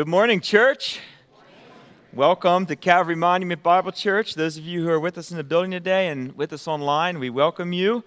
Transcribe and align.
Good 0.00 0.08
morning, 0.08 0.40
church. 0.40 0.98
Welcome 2.14 2.64
to 2.64 2.74
Calvary 2.74 3.16
Monument 3.16 3.62
Bible 3.62 3.92
Church. 3.92 4.34
Those 4.34 4.56
of 4.56 4.64
you 4.64 4.82
who 4.82 4.88
are 4.88 4.98
with 4.98 5.18
us 5.18 5.30
in 5.30 5.36
the 5.36 5.44
building 5.44 5.72
today 5.72 6.08
and 6.08 6.34
with 6.38 6.54
us 6.54 6.66
online, 6.66 7.18
we 7.18 7.28
welcome 7.28 7.74
you 7.74 8.02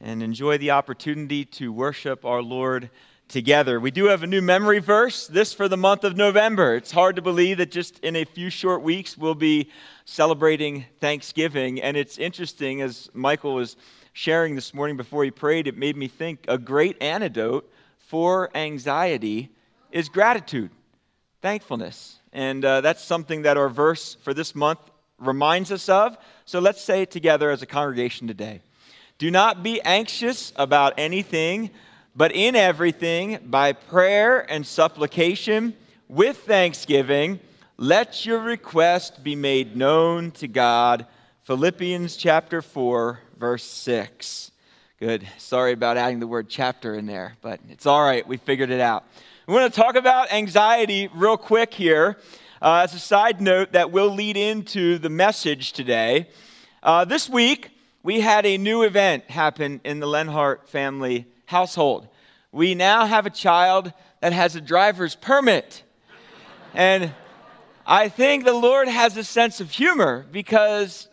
and 0.00 0.22
enjoy 0.22 0.56
the 0.56 0.70
opportunity 0.70 1.44
to 1.44 1.70
worship 1.70 2.24
our 2.24 2.40
Lord 2.40 2.88
together. 3.28 3.78
We 3.78 3.90
do 3.90 4.06
have 4.06 4.22
a 4.22 4.26
new 4.26 4.40
memory 4.40 4.78
verse, 4.78 5.26
this 5.26 5.52
for 5.52 5.68
the 5.68 5.76
month 5.76 6.02
of 6.02 6.16
November. 6.16 6.76
It's 6.76 6.92
hard 6.92 7.14
to 7.16 7.20
believe 7.20 7.58
that 7.58 7.70
just 7.70 7.98
in 7.98 8.16
a 8.16 8.24
few 8.24 8.48
short 8.48 8.80
weeks 8.80 9.18
we'll 9.18 9.34
be 9.34 9.68
celebrating 10.06 10.86
Thanksgiving. 10.98 11.78
And 11.82 11.94
it's 11.94 12.16
interesting, 12.16 12.80
as 12.80 13.10
Michael 13.12 13.54
was 13.54 13.76
sharing 14.14 14.54
this 14.54 14.72
morning 14.72 14.96
before 14.96 15.24
he 15.24 15.30
prayed, 15.30 15.66
it 15.66 15.76
made 15.76 15.98
me 15.98 16.08
think 16.08 16.46
a 16.48 16.56
great 16.56 16.96
antidote 17.02 17.70
for 17.98 18.48
anxiety 18.56 19.50
is 19.92 20.08
gratitude 20.08 20.70
thankfulness. 21.44 22.20
And 22.32 22.64
uh, 22.64 22.80
that's 22.80 23.04
something 23.04 23.42
that 23.42 23.58
our 23.58 23.68
verse 23.68 24.14
for 24.22 24.32
this 24.32 24.54
month 24.54 24.78
reminds 25.18 25.70
us 25.70 25.90
of. 25.90 26.16
So 26.46 26.58
let's 26.58 26.80
say 26.80 27.02
it 27.02 27.10
together 27.10 27.50
as 27.50 27.60
a 27.60 27.66
congregation 27.66 28.26
today. 28.26 28.62
Do 29.18 29.30
not 29.30 29.62
be 29.62 29.78
anxious 29.82 30.54
about 30.56 30.94
anything, 30.96 31.68
but 32.16 32.32
in 32.32 32.56
everything, 32.56 33.40
by 33.44 33.74
prayer 33.74 34.50
and 34.50 34.66
supplication, 34.66 35.74
with 36.08 36.38
thanksgiving, 36.38 37.40
let 37.76 38.24
your 38.24 38.38
request 38.38 39.22
be 39.22 39.36
made 39.36 39.76
known 39.76 40.30
to 40.30 40.48
God. 40.48 41.04
Philippians 41.42 42.16
chapter 42.16 42.62
4, 42.62 43.20
verse 43.38 43.64
6. 43.64 44.50
Good. 44.98 45.28
Sorry 45.36 45.72
about 45.72 45.98
adding 45.98 46.20
the 46.20 46.26
word 46.26 46.48
chapter 46.48 46.94
in 46.94 47.04
there, 47.04 47.36
but 47.42 47.60
it's 47.68 47.84
all 47.84 48.02
right. 48.02 48.26
We 48.26 48.38
figured 48.38 48.70
it 48.70 48.80
out. 48.80 49.04
We 49.46 49.52
want 49.52 49.74
to 49.74 49.78
talk 49.78 49.94
about 49.94 50.32
anxiety 50.32 51.10
real 51.14 51.36
quick 51.36 51.74
here. 51.74 52.16
Uh, 52.62 52.80
as 52.84 52.94
a 52.94 52.98
side 52.98 53.42
note, 53.42 53.72
that 53.72 53.92
will 53.92 54.08
lead 54.08 54.38
into 54.38 54.96
the 54.96 55.10
message 55.10 55.74
today. 55.74 56.30
Uh, 56.82 57.04
this 57.04 57.28
week, 57.28 57.68
we 58.02 58.20
had 58.20 58.46
a 58.46 58.56
new 58.56 58.84
event 58.84 59.28
happen 59.28 59.82
in 59.84 60.00
the 60.00 60.06
Lenhart 60.06 60.70
family 60.70 61.26
household. 61.44 62.08
We 62.52 62.74
now 62.74 63.04
have 63.04 63.26
a 63.26 63.30
child 63.30 63.92
that 64.22 64.32
has 64.32 64.56
a 64.56 64.62
driver's 64.62 65.14
permit. 65.14 65.82
And 66.72 67.12
I 67.86 68.08
think 68.08 68.46
the 68.46 68.54
Lord 68.54 68.88
has 68.88 69.14
a 69.18 69.24
sense 69.24 69.60
of 69.60 69.70
humor 69.70 70.24
because 70.32 71.06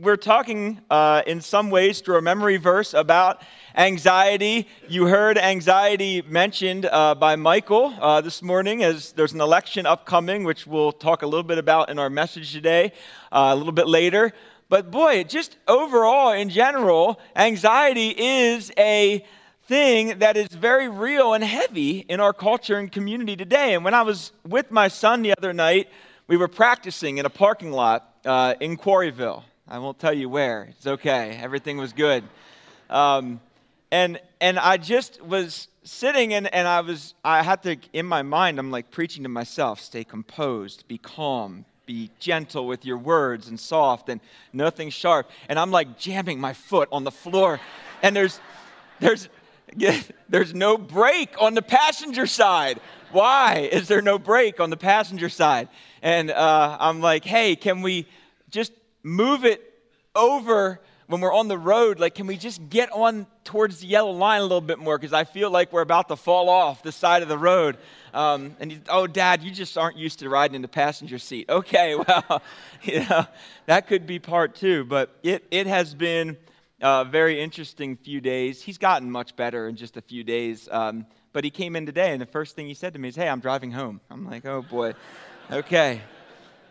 we're 0.00 0.16
talking 0.16 0.80
uh, 0.90 1.22
in 1.26 1.40
some 1.40 1.70
ways 1.70 2.00
through 2.00 2.16
a 2.16 2.22
memory 2.22 2.56
verse 2.56 2.94
about 2.94 3.42
anxiety. 3.76 4.66
You 4.88 5.06
heard 5.06 5.38
anxiety 5.38 6.22
mentioned 6.22 6.86
uh, 6.86 7.14
by 7.14 7.36
Michael 7.36 7.94
uh, 8.00 8.20
this 8.20 8.42
morning 8.42 8.82
as 8.82 9.12
there's 9.12 9.32
an 9.32 9.40
election 9.40 9.86
upcoming, 9.86 10.42
which 10.42 10.66
we'll 10.66 10.92
talk 10.92 11.22
a 11.22 11.26
little 11.26 11.44
bit 11.44 11.58
about 11.58 11.90
in 11.90 11.98
our 11.98 12.10
message 12.10 12.52
today, 12.52 12.92
uh, 13.30 13.50
a 13.52 13.56
little 13.56 13.72
bit 13.72 13.86
later. 13.86 14.32
But 14.68 14.90
boy, 14.90 15.24
just 15.24 15.58
overall, 15.68 16.32
in 16.32 16.48
general, 16.48 17.20
anxiety 17.36 18.08
is 18.08 18.72
a 18.76 19.24
thing 19.66 20.18
that 20.18 20.36
is 20.36 20.48
very 20.48 20.88
real 20.88 21.34
and 21.34 21.44
heavy 21.44 21.98
in 22.00 22.18
our 22.18 22.32
culture 22.32 22.78
and 22.78 22.90
community 22.90 23.36
today. 23.36 23.74
And 23.74 23.84
when 23.84 23.94
I 23.94 24.02
was 24.02 24.32
with 24.46 24.72
my 24.72 24.88
son 24.88 25.22
the 25.22 25.36
other 25.36 25.52
night, 25.52 25.88
we 26.26 26.36
were 26.36 26.48
practicing 26.48 27.18
in 27.18 27.26
a 27.26 27.30
parking 27.30 27.70
lot 27.70 28.16
uh, 28.24 28.54
in 28.60 28.76
Quarryville. 28.76 29.44
I 29.66 29.78
won't 29.78 29.98
tell 29.98 30.12
you 30.12 30.28
where. 30.28 30.68
It's 30.70 30.86
okay. 30.86 31.38
Everything 31.42 31.78
was 31.78 31.94
good. 31.94 32.22
Um, 32.90 33.40
and 33.90 34.20
and 34.40 34.58
I 34.58 34.76
just 34.76 35.22
was 35.22 35.68
sitting 35.84 36.34
and, 36.34 36.52
and 36.52 36.68
I 36.68 36.80
was 36.82 37.14
I 37.24 37.42
had 37.42 37.62
to 37.62 37.76
in 37.94 38.04
my 38.04 38.22
mind 38.22 38.58
I'm 38.58 38.70
like 38.70 38.90
preaching 38.90 39.22
to 39.22 39.30
myself, 39.30 39.80
stay 39.80 40.04
composed, 40.04 40.86
be 40.86 40.98
calm, 40.98 41.64
be 41.86 42.10
gentle 42.18 42.66
with 42.66 42.84
your 42.84 42.98
words 42.98 43.48
and 43.48 43.58
soft 43.58 44.10
and 44.10 44.20
nothing 44.52 44.90
sharp. 44.90 45.30
And 45.48 45.58
I'm 45.58 45.70
like 45.70 45.98
jamming 45.98 46.38
my 46.38 46.52
foot 46.52 46.90
on 46.92 47.04
the 47.04 47.10
floor. 47.10 47.58
And 48.02 48.14
there's 48.14 48.40
there's 49.00 49.30
there's 50.28 50.52
no 50.52 50.76
brake 50.76 51.40
on 51.40 51.54
the 51.54 51.62
passenger 51.62 52.26
side. 52.26 52.80
Why 53.12 53.70
is 53.72 53.88
there 53.88 54.02
no 54.02 54.18
brake 54.18 54.60
on 54.60 54.68
the 54.68 54.76
passenger 54.76 55.30
side? 55.30 55.68
And 56.02 56.30
uh, 56.30 56.76
I'm 56.78 57.00
like, 57.00 57.24
hey, 57.24 57.56
can 57.56 57.80
we 57.80 58.06
just 58.50 58.72
move 59.04 59.44
it 59.44 59.62
over 60.16 60.80
when 61.06 61.20
we're 61.20 61.34
on 61.34 61.48
the 61.48 61.58
road, 61.58 62.00
like, 62.00 62.14
can 62.14 62.26
we 62.26 62.36
just 62.36 62.70
get 62.70 62.90
on 62.90 63.26
towards 63.44 63.80
the 63.80 63.86
yellow 63.86 64.12
line 64.12 64.40
a 64.40 64.44
little 64.44 64.60
bit 64.60 64.78
more? 64.78 64.96
Because 64.98 65.12
I 65.12 65.24
feel 65.24 65.50
like 65.50 65.72
we're 65.72 65.82
about 65.82 66.08
to 66.08 66.16
fall 66.16 66.48
off 66.48 66.82
the 66.82 66.92
side 66.92 67.22
of 67.22 67.28
the 67.28 67.36
road. 67.36 67.76
Um, 68.14 68.56
and 68.58 68.80
oh, 68.88 69.06
Dad, 69.06 69.42
you 69.42 69.50
just 69.50 69.76
aren't 69.76 69.98
used 69.98 70.20
to 70.20 70.28
riding 70.30 70.54
in 70.54 70.62
the 70.62 70.68
passenger 70.68 71.18
seat. 71.18 71.48
Okay, 71.54 71.94
well, 71.94 72.42
you 72.82 73.00
know, 73.00 73.26
that 73.66 73.86
could 73.86 74.06
be 74.06 74.18
part 74.18 74.54
two. 74.54 74.84
But 74.84 75.14
it, 75.22 75.44
it 75.50 75.66
has 75.66 75.94
been 75.94 76.36
a 76.80 77.04
very 77.04 77.40
interesting 77.40 77.96
few 77.96 78.20
days. 78.20 78.60
He's 78.60 78.78
gotten 78.78 79.10
much 79.10 79.36
better 79.36 79.68
in 79.68 79.76
just 79.76 79.96
a 79.96 80.00
few 80.00 80.24
days. 80.24 80.68
Um, 80.72 81.06
but 81.32 81.44
he 81.44 81.50
came 81.50 81.76
in 81.76 81.86
today, 81.86 82.12
and 82.12 82.20
the 82.20 82.26
first 82.26 82.56
thing 82.56 82.66
he 82.66 82.74
said 82.74 82.94
to 82.94 82.98
me 82.98 83.08
is, 83.08 83.16
Hey, 83.16 83.28
I'm 83.28 83.40
driving 83.40 83.70
home. 83.70 84.00
I'm 84.10 84.24
like, 84.24 84.46
Oh, 84.46 84.62
boy. 84.62 84.94
Okay. 85.50 86.00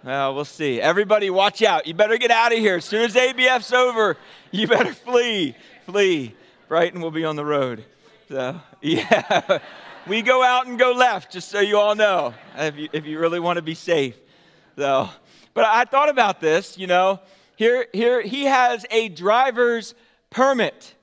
Well, 0.03 0.35
we'll 0.35 0.43
see. 0.43 0.81
Everybody, 0.81 1.29
watch 1.29 1.61
out. 1.63 1.87
You 1.87 1.93
better 1.93 2.17
get 2.17 2.29
out 2.29 2.51
of 2.51 2.59
here. 2.59 2.75
As 2.75 2.83
soon 2.83 3.05
as 3.05 3.15
ABF's 3.15 3.71
over, 3.71 4.17
you 4.51 4.67
better 4.67 4.93
flee. 5.05 5.55
Flee. 5.85 6.35
Brighton 6.67 6.99
will 6.99 7.11
be 7.11 7.23
on 7.23 7.37
the 7.37 7.45
road. 7.45 7.85
So, 8.27 8.59
yeah. 8.81 9.59
we 10.05 10.21
go 10.21 10.43
out 10.43 10.67
and 10.67 10.77
go 10.77 10.91
left, 10.91 11.31
just 11.31 11.47
so 11.47 11.61
you 11.61 11.77
all 11.77 11.95
know, 11.95 12.33
if 12.57 12.75
you, 12.75 12.89
if 12.91 13.05
you 13.05 13.17
really 13.17 13.39
want 13.39 13.55
to 13.55 13.61
be 13.61 13.75
safe. 13.75 14.17
So, 14.75 15.09
but 15.53 15.63
I 15.63 15.85
thought 15.85 16.09
about 16.09 16.41
this, 16.41 16.77
you 16.77 16.87
know. 16.87 17.21
Here, 17.55 17.87
here, 17.93 18.21
he 18.21 18.43
has 18.43 18.85
a 18.91 19.07
driver's 19.07 19.95
permit. 20.29 20.95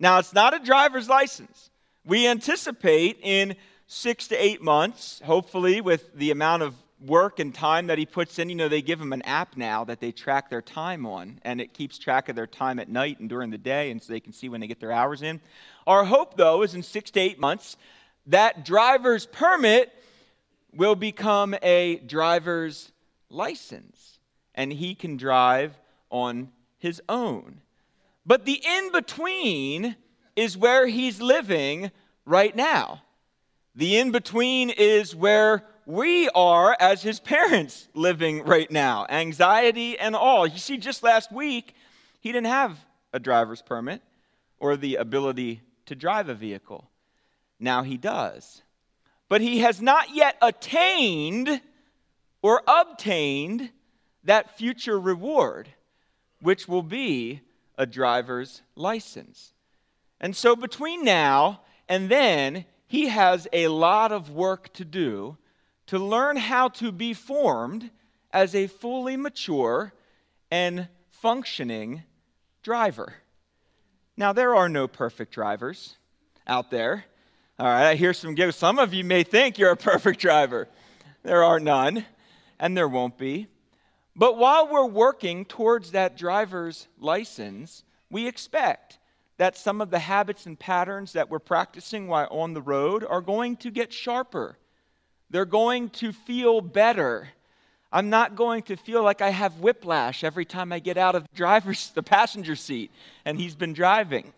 Now, 0.00 0.18
it's 0.18 0.32
not 0.32 0.52
a 0.52 0.58
driver's 0.58 1.08
license. 1.08 1.70
We 2.04 2.26
anticipate 2.26 3.20
in 3.22 3.54
six 3.86 4.26
to 4.28 4.36
eight 4.36 4.62
months, 4.62 5.22
hopefully, 5.24 5.80
with 5.80 6.12
the 6.16 6.32
amount 6.32 6.64
of 6.64 6.74
work 7.00 7.38
and 7.38 7.54
time 7.54 7.86
that 7.88 7.98
he 7.98 8.06
puts 8.06 8.38
in. 8.38 8.48
You 8.48 8.56
know, 8.56 8.68
they 8.68 8.82
give 8.82 9.00
him 9.00 9.12
an 9.12 9.22
app 9.22 9.56
now 9.56 9.84
that 9.84 10.00
they 10.00 10.12
track 10.12 10.50
their 10.50 10.62
time 10.62 11.06
on, 11.06 11.38
and 11.42 11.60
it 11.60 11.72
keeps 11.72 11.98
track 11.98 12.28
of 12.28 12.36
their 12.36 12.46
time 12.46 12.78
at 12.78 12.88
night 12.88 13.20
and 13.20 13.28
during 13.28 13.50
the 13.50 13.58
day, 13.58 13.90
and 13.90 14.02
so 14.02 14.12
they 14.12 14.20
can 14.20 14.32
see 14.32 14.48
when 14.48 14.60
they 14.60 14.66
get 14.66 14.80
their 14.80 14.92
hours 14.92 15.22
in. 15.22 15.40
Our 15.86 16.04
hope, 16.04 16.36
though, 16.36 16.62
is 16.62 16.74
in 16.74 16.82
six 16.82 17.10
to 17.12 17.20
eight 17.20 17.38
months, 17.38 17.76
that 18.26 18.64
driver's 18.64 19.26
permit 19.26 19.92
will 20.74 20.94
become 20.94 21.54
a 21.62 21.96
driver's 22.06 22.92
license, 23.30 24.18
and 24.54 24.72
he 24.72 24.94
can 24.94 25.16
drive 25.16 25.78
on 26.10 26.50
his 26.78 27.00
own. 27.08 27.60
But 28.26 28.44
the 28.44 28.60
in 28.64 28.92
between 28.92 29.96
is 30.36 30.56
where 30.56 30.86
he's 30.86 31.20
living 31.20 31.90
right 32.24 32.54
now. 32.54 33.02
The 33.74 33.98
in 33.98 34.10
between 34.10 34.70
is 34.70 35.14
where 35.14 35.64
we 35.88 36.28
are, 36.34 36.76
as 36.78 37.00
his 37.00 37.18
parents, 37.18 37.88
living 37.94 38.44
right 38.44 38.70
now. 38.70 39.06
Anxiety 39.08 39.98
and 39.98 40.14
all. 40.14 40.46
You 40.46 40.58
see, 40.58 40.76
just 40.76 41.02
last 41.02 41.32
week, 41.32 41.74
he 42.20 42.30
didn't 42.30 42.48
have 42.48 42.78
a 43.14 43.18
driver's 43.18 43.62
permit 43.62 44.02
or 44.60 44.76
the 44.76 44.96
ability 44.96 45.62
to 45.86 45.94
drive 45.94 46.28
a 46.28 46.34
vehicle. 46.34 46.90
Now 47.58 47.84
he 47.84 47.96
does. 47.96 48.60
But 49.30 49.40
he 49.40 49.60
has 49.60 49.80
not 49.80 50.14
yet 50.14 50.36
attained 50.42 51.62
or 52.42 52.62
obtained 52.68 53.70
that 54.24 54.58
future 54.58 55.00
reward, 55.00 55.70
which 56.42 56.68
will 56.68 56.82
be 56.82 57.40
a 57.78 57.86
driver's 57.86 58.60
license. 58.76 59.54
And 60.20 60.36
so 60.36 60.54
between 60.54 61.02
now 61.02 61.62
and 61.88 62.10
then, 62.10 62.66
he 62.86 63.08
has 63.08 63.48
a 63.54 63.68
lot 63.68 64.12
of 64.12 64.28
work 64.28 64.70
to 64.74 64.84
do 64.84 65.38
to 65.88 65.98
learn 65.98 66.36
how 66.36 66.68
to 66.68 66.92
be 66.92 67.14
formed 67.14 67.90
as 68.30 68.54
a 68.54 68.66
fully 68.66 69.16
mature 69.16 69.92
and 70.50 70.86
functioning 71.08 72.02
driver. 72.62 73.14
Now, 74.16 74.32
there 74.32 74.54
are 74.54 74.68
no 74.68 74.86
perfect 74.86 75.32
drivers 75.32 75.96
out 76.46 76.70
there. 76.70 77.04
All 77.58 77.66
right, 77.66 77.88
I 77.88 77.94
hear 77.94 78.12
some 78.12 78.34
giggles. 78.34 78.56
Some 78.56 78.78
of 78.78 78.92
you 78.92 79.02
may 79.02 79.22
think 79.22 79.58
you're 79.58 79.72
a 79.72 79.76
perfect 79.76 80.20
driver. 80.20 80.68
There 81.22 81.42
are 81.42 81.58
none, 81.58 82.04
and 82.60 82.76
there 82.76 82.88
won't 82.88 83.16
be. 83.16 83.48
But 84.14 84.36
while 84.36 84.68
we're 84.68 84.84
working 84.84 85.46
towards 85.46 85.92
that 85.92 86.18
driver's 86.18 86.86
license, 86.98 87.82
we 88.10 88.28
expect 88.28 88.98
that 89.38 89.56
some 89.56 89.80
of 89.80 89.90
the 89.90 90.00
habits 90.00 90.44
and 90.44 90.58
patterns 90.58 91.14
that 91.14 91.30
we're 91.30 91.38
practicing 91.38 92.08
while 92.08 92.28
on 92.30 92.52
the 92.52 92.62
road 92.62 93.04
are 93.08 93.22
going 93.22 93.56
to 93.56 93.70
get 93.70 93.92
sharper 93.92 94.58
they're 95.30 95.44
going 95.44 95.90
to 95.90 96.12
feel 96.12 96.60
better. 96.60 97.28
I'm 97.90 98.10
not 98.10 98.36
going 98.36 98.62
to 98.64 98.76
feel 98.76 99.02
like 99.02 99.22
I 99.22 99.30
have 99.30 99.60
whiplash 99.60 100.24
every 100.24 100.44
time 100.44 100.72
I 100.72 100.78
get 100.78 100.96
out 100.96 101.14
of 101.14 101.22
the 101.22 101.36
driver's 101.36 101.90
the 101.90 102.02
passenger 102.02 102.56
seat 102.56 102.90
and 103.24 103.38
he's 103.38 103.54
been 103.54 103.72
driving. 103.72 104.32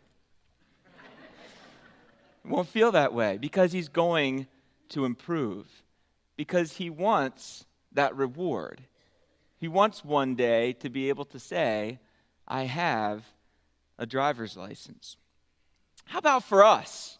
won't 2.45 2.69
feel 2.69 2.93
that 2.93 3.13
way 3.13 3.39
because 3.39 3.73
he's 3.73 3.89
going 3.89 4.47
to 4.91 5.05
improve 5.05 5.67
because 6.37 6.73
he 6.73 6.91
wants 6.91 7.65
that 7.93 8.17
reward. 8.17 8.81
He 9.59 9.69
wants 9.69 10.05
one 10.05 10.37
day 10.37 10.73
to 10.75 10.89
be 10.89 11.09
able 11.09 11.27
to 11.27 11.39
say, 11.39 11.99
I 12.49 12.65
have 12.65 13.25
a 13.99 14.07
driver's 14.07 14.57
license. 14.57 15.17
How 16.07 16.19
about 16.19 16.45
for 16.45 16.65
us? 16.65 17.19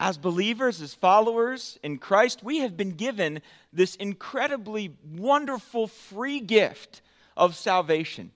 As 0.00 0.16
believers, 0.16 0.80
as 0.80 0.94
followers 0.94 1.78
in 1.82 1.98
Christ, 1.98 2.44
we 2.44 2.58
have 2.58 2.76
been 2.76 2.92
given 2.92 3.42
this 3.72 3.96
incredibly 3.96 4.94
wonderful 5.04 5.88
free 5.88 6.38
gift 6.38 7.02
of 7.36 7.56
salvation. 7.56 8.30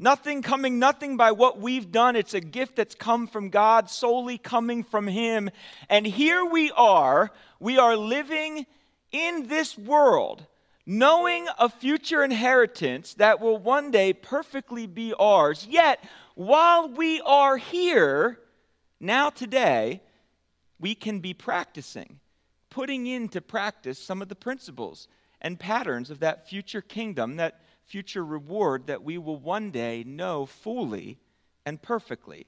Nothing 0.00 0.42
coming, 0.42 0.78
nothing 0.78 1.16
by 1.16 1.32
what 1.32 1.60
we've 1.60 1.90
done. 1.90 2.16
It's 2.16 2.34
a 2.34 2.40
gift 2.40 2.76
that's 2.76 2.94
come 2.94 3.26
from 3.26 3.50
God, 3.50 3.90
solely 3.90 4.38
coming 4.38 4.82
from 4.84 5.06
Him. 5.06 5.50
And 5.88 6.06
here 6.06 6.44
we 6.44 6.70
are, 6.72 7.30
we 7.60 7.78
are 7.78 7.96
living 7.96 8.66
in 9.10 9.48
this 9.48 9.76
world, 9.76 10.46
knowing 10.86 11.46
a 11.58 11.68
future 11.68 12.22
inheritance 12.22 13.14
that 13.14 13.40
will 13.40 13.58
one 13.58 13.90
day 13.90 14.12
perfectly 14.12 14.86
be 14.86 15.14
ours. 15.14 15.66
Yet, 15.68 16.02
while 16.34 16.88
we 16.88 17.20
are 17.20 17.56
here, 17.56 18.38
now 19.00 19.30
today, 19.30 20.00
we 20.80 20.94
can 20.94 21.20
be 21.20 21.34
practicing, 21.34 22.20
putting 22.70 23.06
into 23.06 23.40
practice 23.40 23.98
some 23.98 24.22
of 24.22 24.28
the 24.28 24.34
principles 24.34 25.08
and 25.40 25.58
patterns 25.58 26.10
of 26.10 26.20
that 26.20 26.48
future 26.48 26.80
kingdom, 26.80 27.36
that 27.36 27.60
future 27.84 28.24
reward 28.24 28.86
that 28.86 29.02
we 29.02 29.18
will 29.18 29.38
one 29.38 29.70
day 29.70 30.04
know 30.06 30.46
fully 30.46 31.18
and 31.64 31.80
perfectly. 31.80 32.46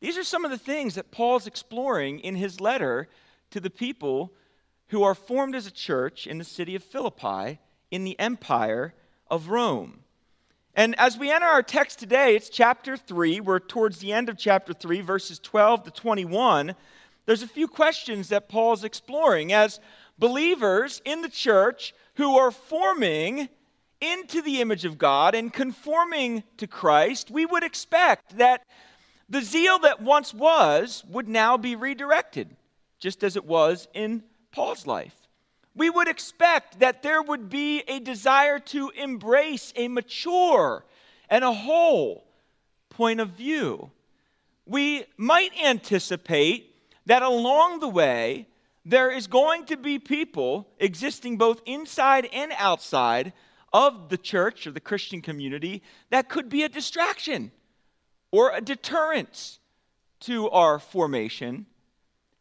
These 0.00 0.18
are 0.18 0.24
some 0.24 0.44
of 0.44 0.50
the 0.50 0.58
things 0.58 0.94
that 0.94 1.10
Paul's 1.10 1.46
exploring 1.46 2.20
in 2.20 2.36
his 2.36 2.60
letter 2.60 3.08
to 3.50 3.60
the 3.60 3.70
people 3.70 4.32
who 4.88 5.02
are 5.02 5.14
formed 5.14 5.54
as 5.54 5.66
a 5.66 5.72
church 5.72 6.26
in 6.26 6.38
the 6.38 6.44
city 6.44 6.74
of 6.74 6.84
Philippi 6.84 7.58
in 7.90 8.04
the 8.04 8.18
empire 8.18 8.94
of 9.30 9.48
Rome. 9.48 10.00
And 10.74 10.94
as 10.98 11.16
we 11.16 11.30
enter 11.30 11.46
our 11.46 11.62
text 11.62 11.98
today, 11.98 12.36
it's 12.36 12.50
chapter 12.50 12.96
3. 12.96 13.40
We're 13.40 13.58
towards 13.58 13.98
the 13.98 14.12
end 14.12 14.28
of 14.28 14.36
chapter 14.36 14.74
3, 14.74 15.00
verses 15.00 15.38
12 15.38 15.84
to 15.84 15.90
21 15.90 16.74
there's 17.26 17.42
a 17.42 17.48
few 17.48 17.68
questions 17.68 18.28
that 18.28 18.48
Paul's 18.48 18.84
exploring 18.84 19.52
as 19.52 19.80
believers 20.18 21.02
in 21.04 21.22
the 21.22 21.28
church 21.28 21.94
who 22.14 22.36
are 22.38 22.50
forming 22.50 23.48
into 24.00 24.42
the 24.42 24.60
image 24.60 24.84
of 24.84 24.98
God 24.98 25.34
and 25.34 25.52
conforming 25.52 26.44
to 26.58 26.66
Christ, 26.66 27.30
we 27.30 27.46
would 27.46 27.62
expect 27.62 28.38
that 28.38 28.62
the 29.28 29.42
zeal 29.42 29.78
that 29.80 30.02
once 30.02 30.32
was 30.32 31.04
would 31.08 31.28
now 31.28 31.56
be 31.56 31.74
redirected, 31.74 32.56
just 32.98 33.24
as 33.24 33.36
it 33.36 33.44
was 33.44 33.88
in 33.94 34.22
Paul's 34.52 34.86
life. 34.86 35.14
We 35.74 35.90
would 35.90 36.08
expect 36.08 36.80
that 36.80 37.02
there 37.02 37.20
would 37.20 37.50
be 37.50 37.80
a 37.80 37.98
desire 37.98 38.58
to 38.60 38.90
embrace 38.90 39.72
a 39.76 39.88
mature 39.88 40.84
and 41.28 41.44
a 41.44 41.52
whole 41.52 42.26
point 42.88 43.20
of 43.20 43.30
view. 43.30 43.90
We 44.64 45.04
might 45.16 45.52
anticipate 45.62 46.65
that 47.06 47.22
along 47.22 47.80
the 47.80 47.88
way, 47.88 48.46
there 48.84 49.10
is 49.10 49.26
going 49.26 49.64
to 49.66 49.76
be 49.76 49.98
people 49.98 50.68
existing 50.78 51.38
both 51.38 51.60
inside 51.66 52.28
and 52.32 52.52
outside 52.56 53.32
of 53.72 54.08
the 54.08 54.18
church 54.18 54.66
or 54.66 54.70
the 54.70 54.80
Christian 54.80 55.20
community 55.20 55.82
that 56.10 56.28
could 56.28 56.48
be 56.48 56.62
a 56.62 56.68
distraction 56.68 57.50
or 58.30 58.52
a 58.52 58.60
deterrence 58.60 59.58
to 60.20 60.48
our 60.50 60.78
formation. 60.78 61.66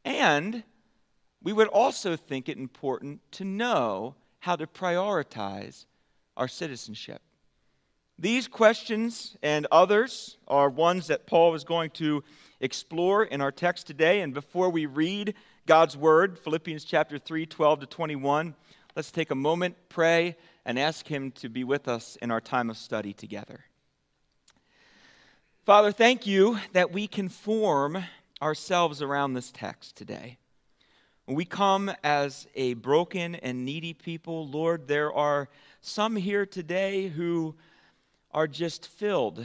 And 0.03 0.63
we 1.41 1.53
would 1.53 1.67
also 1.67 2.15
think 2.15 2.47
it 2.47 2.57
important 2.57 3.21
to 3.33 3.44
know 3.44 4.15
how 4.39 4.56
to 4.56 4.67
prioritize 4.67 5.85
our 6.38 6.47
citizenship. 6.47 7.21
These 8.17 8.47
questions 8.47 9.35
and 9.44 9.67
others 9.71 10.38
are 10.47 10.69
ones 10.69 11.07
that 11.07 11.27
Paul 11.27 11.53
is 11.56 11.63
going 11.63 11.89
to 11.91 12.23
explore 12.59 13.23
in 13.23 13.41
our 13.41 13.51
text 13.51 13.87
today. 13.87 14.21
And 14.21 14.33
before 14.33 14.69
we 14.69 14.85
read 14.85 15.35
God's 15.65 15.97
word, 15.97 16.39
Philippians 16.39 16.83
chapter 16.83 17.17
3, 17.17 17.45
12 17.45 17.81
to 17.81 17.85
21, 17.85 18.55
let's 18.95 19.11
take 19.11 19.31
a 19.31 19.35
moment, 19.35 19.75
pray, 19.89 20.35
and 20.65 20.79
ask 20.79 21.07
Him 21.07 21.31
to 21.31 21.49
be 21.49 21.63
with 21.63 21.87
us 21.87 22.17
in 22.21 22.31
our 22.31 22.41
time 22.41 22.69
of 22.69 22.77
study 22.77 23.13
together. 23.13 23.65
Father, 25.65 25.91
thank 25.91 26.27
you 26.27 26.59
that 26.73 26.91
we 26.91 27.07
can 27.07 27.29
form 27.29 28.03
ourselves 28.41 29.01
around 29.01 29.33
this 29.33 29.51
text 29.51 29.95
today. 29.95 30.37
We 31.27 31.43
come 31.43 31.91
as 32.03 32.45
a 32.53 32.75
broken 32.75 33.33
and 33.33 33.65
needy 33.65 33.93
people, 33.93 34.47
Lord, 34.47 34.87
there 34.87 35.11
are 35.11 35.49
some 35.81 36.15
here 36.15 36.45
today 36.45 37.07
who 37.07 37.55
are 38.31 38.47
just 38.47 38.87
filled 38.87 39.43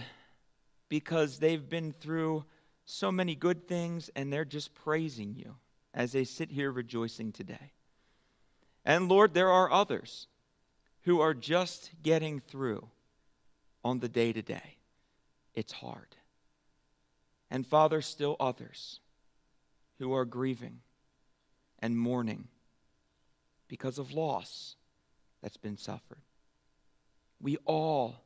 because 0.90 1.38
they've 1.38 1.66
been 1.66 1.92
through 1.92 2.44
so 2.90 3.12
many 3.12 3.34
good 3.34 3.69
things, 3.69 4.10
and 4.16 4.32
they're 4.32 4.44
just 4.44 4.75
praising 4.75 5.34
you 5.34 5.56
as 5.94 6.12
they 6.12 6.25
sit 6.25 6.50
here 6.50 6.70
rejoicing 6.70 7.32
today. 7.32 7.72
And 8.84 9.08
Lord, 9.08 9.34
there 9.34 9.50
are 9.50 9.70
others 9.70 10.26
who 11.02 11.20
are 11.20 11.34
just 11.34 11.90
getting 12.02 12.40
through 12.40 12.88
on 13.84 14.00
the 14.00 14.08
day 14.08 14.32
to 14.32 14.42
day. 14.42 14.76
It's 15.54 15.72
hard. 15.72 16.16
And 17.50 17.66
Father, 17.66 18.02
still 18.02 18.37
others 18.38 19.00
who 19.98 20.12
are 20.12 20.25
grieving 20.25 20.81
and 21.78 21.98
mourning 21.98 22.48
because 23.69 23.98
of 23.98 24.12
loss 24.12 24.76
that's 25.43 25.56
been 25.56 25.76
suffered. 25.76 26.22
We 27.40 27.56
all 27.64 28.25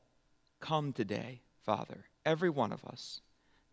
come 0.61 0.93
today, 0.93 1.41
Father, 1.65 2.05
every 2.25 2.51
one 2.51 2.73
of 2.73 2.85
us 2.85 3.21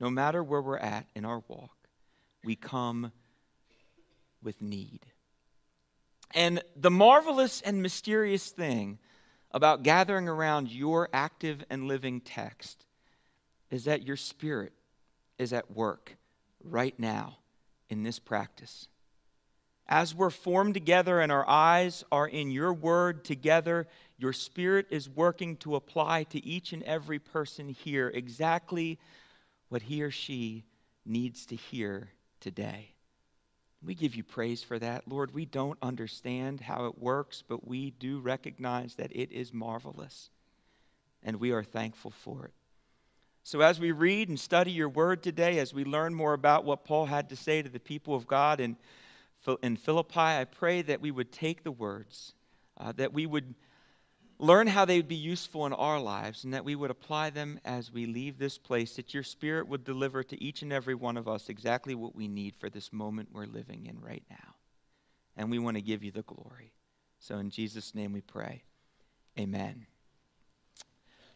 no 0.02 0.10
matter 0.10 0.44
where 0.44 0.64
we're 0.64 0.78
at 0.78 1.06
in 1.14 1.26
our 1.26 1.44
walk, 1.48 1.78
we 2.44 2.56
come 2.56 3.12
with 4.42 4.60
need. 4.60 5.06
And 6.34 6.64
the 6.76 6.90
marvelous 6.90 7.62
and 7.62 7.84
mysterious 7.84 8.50
thing 8.50 8.98
about 9.52 9.84
gathering 9.84 10.28
around 10.28 10.72
your 10.72 11.08
active 11.14 11.64
and 11.70 11.88
living 11.88 12.20
text 12.20 12.84
is 13.70 13.86
that 13.86 14.02
your 14.02 14.18
spirit 14.18 14.74
is 15.38 15.54
at 15.54 15.70
work 15.70 16.18
right 16.64 16.98
now 17.00 17.38
in 17.88 18.02
this 18.02 18.18
practice. 18.18 18.88
As 19.88 20.16
we're 20.16 20.32
formed 20.32 20.74
together 20.74 21.20
and 21.20 21.32
our 21.32 21.48
eyes 21.48 22.04
are 22.12 22.28
in 22.28 22.50
your 22.50 22.74
word 22.74 23.24
together, 23.24 23.88
your 24.18 24.34
spirit 24.34 24.88
is 24.90 25.08
working 25.08 25.58
to 25.58 25.76
apply 25.76 26.24
to 26.24 26.44
each 26.44 26.74
and 26.74 26.82
every 26.84 27.20
person 27.20 27.70
here 27.70 28.08
exactly 28.08 28.98
what 29.72 29.84
he 29.84 30.04
or 30.04 30.12
she 30.12 30.66
needs 31.06 31.46
to 31.46 31.56
hear 31.56 32.10
today. 32.42 32.90
We 33.82 33.96
give 33.96 34.16
you 34.16 34.24
praise 34.24 34.62
for 34.62 34.78
that. 34.78 35.08
Lord, 35.08 35.34
we 35.34 35.46
don't 35.46 35.80
understand 35.82 36.60
how 36.60 36.88
it 36.88 37.00
works, 37.00 37.42
but 37.48 37.66
we 37.66 37.92
do 37.92 38.20
recognize 38.20 38.96
that 38.96 39.16
it 39.16 39.32
is 39.32 39.54
marvelous, 39.54 40.30
and 41.24 41.38
we 41.38 41.54
are 41.54 41.64
thankful 41.64 42.12
for 42.12 42.48
it. 42.48 42.54
So, 43.44 43.62
as 43.62 43.80
we 43.80 43.94
read 43.94 44.28
and 44.28 44.38
study 44.38 44.72
your 44.72 44.90
word 44.90 45.24
today, 45.24 45.58
as 45.60 45.74
we 45.74 45.86
learn 45.86 46.14
more 46.14 46.34
about 46.34 46.66
what 46.66 46.84
Paul 46.84 47.06
had 47.06 47.30
to 47.30 47.38
say 47.38 47.62
to 47.62 47.70
the 47.70 47.80
people 47.80 48.14
of 48.14 48.28
God 48.28 48.60
in, 48.60 48.76
in 49.64 49.78
Philippi, 49.78 50.20
I 50.20 50.44
pray 50.44 50.82
that 50.82 51.00
we 51.00 51.12
would 51.12 51.32
take 51.32 51.64
the 51.64 51.72
words, 51.72 52.34
uh, 52.78 52.92
that 52.98 53.14
we 53.14 53.26
would 53.26 53.56
learn 54.42 54.66
how 54.66 54.86
they 54.86 54.98
would 54.98 55.08
be 55.08 55.16
useful 55.16 55.68
in 55.68 55.74
our 55.74 56.00
lives 56.00 56.44
and 56.44 56.54
that 56.56 56.66
we 56.66 56.76
would 56.76 56.90
apply 56.90 57.30
them 57.30 57.60
as 57.64 57.94
we 57.94 58.08
leave 58.08 58.40
this 58.40 58.58
place, 58.58 58.96
that 58.96 59.14
your 59.14 59.22
Spirit 59.22 59.68
would 59.68 59.84
deliver 59.84 60.24
to 60.24 60.44
each 60.44 60.64
and 60.64 60.74
every 60.74 60.96
one 60.96 61.16
of 61.16 61.28
us 61.28 61.48
exactly 61.48 61.94
what 61.94 62.16
we 62.16 62.28
need 62.28 62.56
for 62.56 62.68
this 62.68 62.92
moment 62.92 63.30
we're 63.32 63.46
living 63.46 63.86
in 63.86 64.02
right 64.02 64.24
now. 64.32 64.56
And 65.38 65.52
we 65.52 65.60
want 65.60 65.78
to 65.78 65.82
give 65.82 66.04
you 66.04 66.12
the 66.12 66.24
glory. 66.24 66.74
So 67.20 67.38
in 67.38 67.52
Jesus' 67.52 67.94
name 67.94 68.14
we 68.14 68.22
pray. 68.22 68.64
Amen. 69.40 69.86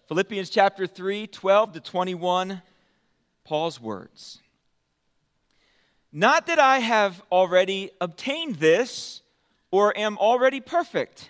Philippians 0.08 0.50
chapter 0.50 0.88
3, 0.88 1.28
12 1.28 1.74
to 1.74 1.80
21, 1.80 2.62
Paul's 3.44 3.80
words. 3.80 4.40
Not 6.12 6.48
that 6.48 6.58
I 6.58 6.80
have 6.80 7.22
already 7.32 7.92
obtained 8.02 8.56
this 8.56 9.22
or 9.70 9.96
am 9.96 10.18
already 10.18 10.60
perfect 10.60 11.30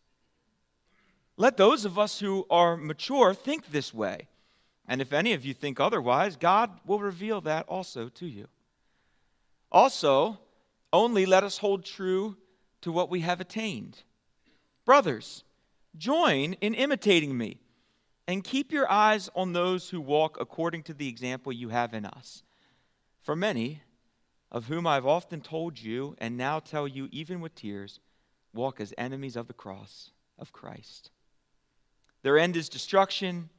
Let 1.41 1.57
those 1.57 1.85
of 1.85 1.97
us 1.97 2.19
who 2.19 2.45
are 2.51 2.77
mature 2.77 3.33
think 3.33 3.71
this 3.71 3.91
way. 3.91 4.27
And 4.87 5.01
if 5.01 5.11
any 5.11 5.33
of 5.33 5.43
you 5.43 5.55
think 5.55 5.79
otherwise, 5.79 6.35
God 6.35 6.69
will 6.85 6.99
reveal 6.99 7.41
that 7.41 7.65
also 7.67 8.09
to 8.09 8.27
you. 8.27 8.47
Also, 9.71 10.37
only 10.93 11.25
let 11.25 11.43
us 11.43 11.57
hold 11.57 11.83
true 11.83 12.37
to 12.81 12.91
what 12.91 13.09
we 13.09 13.21
have 13.21 13.41
attained. 13.41 14.03
Brothers, 14.85 15.43
join 15.97 16.53
in 16.61 16.75
imitating 16.75 17.35
me 17.35 17.59
and 18.27 18.43
keep 18.43 18.71
your 18.71 18.87
eyes 18.91 19.27
on 19.35 19.53
those 19.53 19.89
who 19.89 19.99
walk 19.99 20.37
according 20.39 20.83
to 20.83 20.93
the 20.93 21.07
example 21.07 21.51
you 21.51 21.69
have 21.69 21.95
in 21.95 22.05
us. 22.05 22.43
For 23.19 23.35
many, 23.35 23.81
of 24.51 24.65
whom 24.65 24.85
I've 24.85 25.07
often 25.07 25.41
told 25.41 25.81
you 25.81 26.15
and 26.19 26.37
now 26.37 26.59
tell 26.59 26.87
you 26.87 27.09
even 27.11 27.41
with 27.41 27.55
tears, 27.55 27.99
walk 28.53 28.79
as 28.79 28.93
enemies 28.95 29.35
of 29.35 29.47
the 29.47 29.53
cross 29.53 30.11
of 30.37 30.53
Christ. 30.53 31.09
Their 32.23 32.37
end 32.37 32.55
is 32.55 32.69
destruction, 32.69 33.49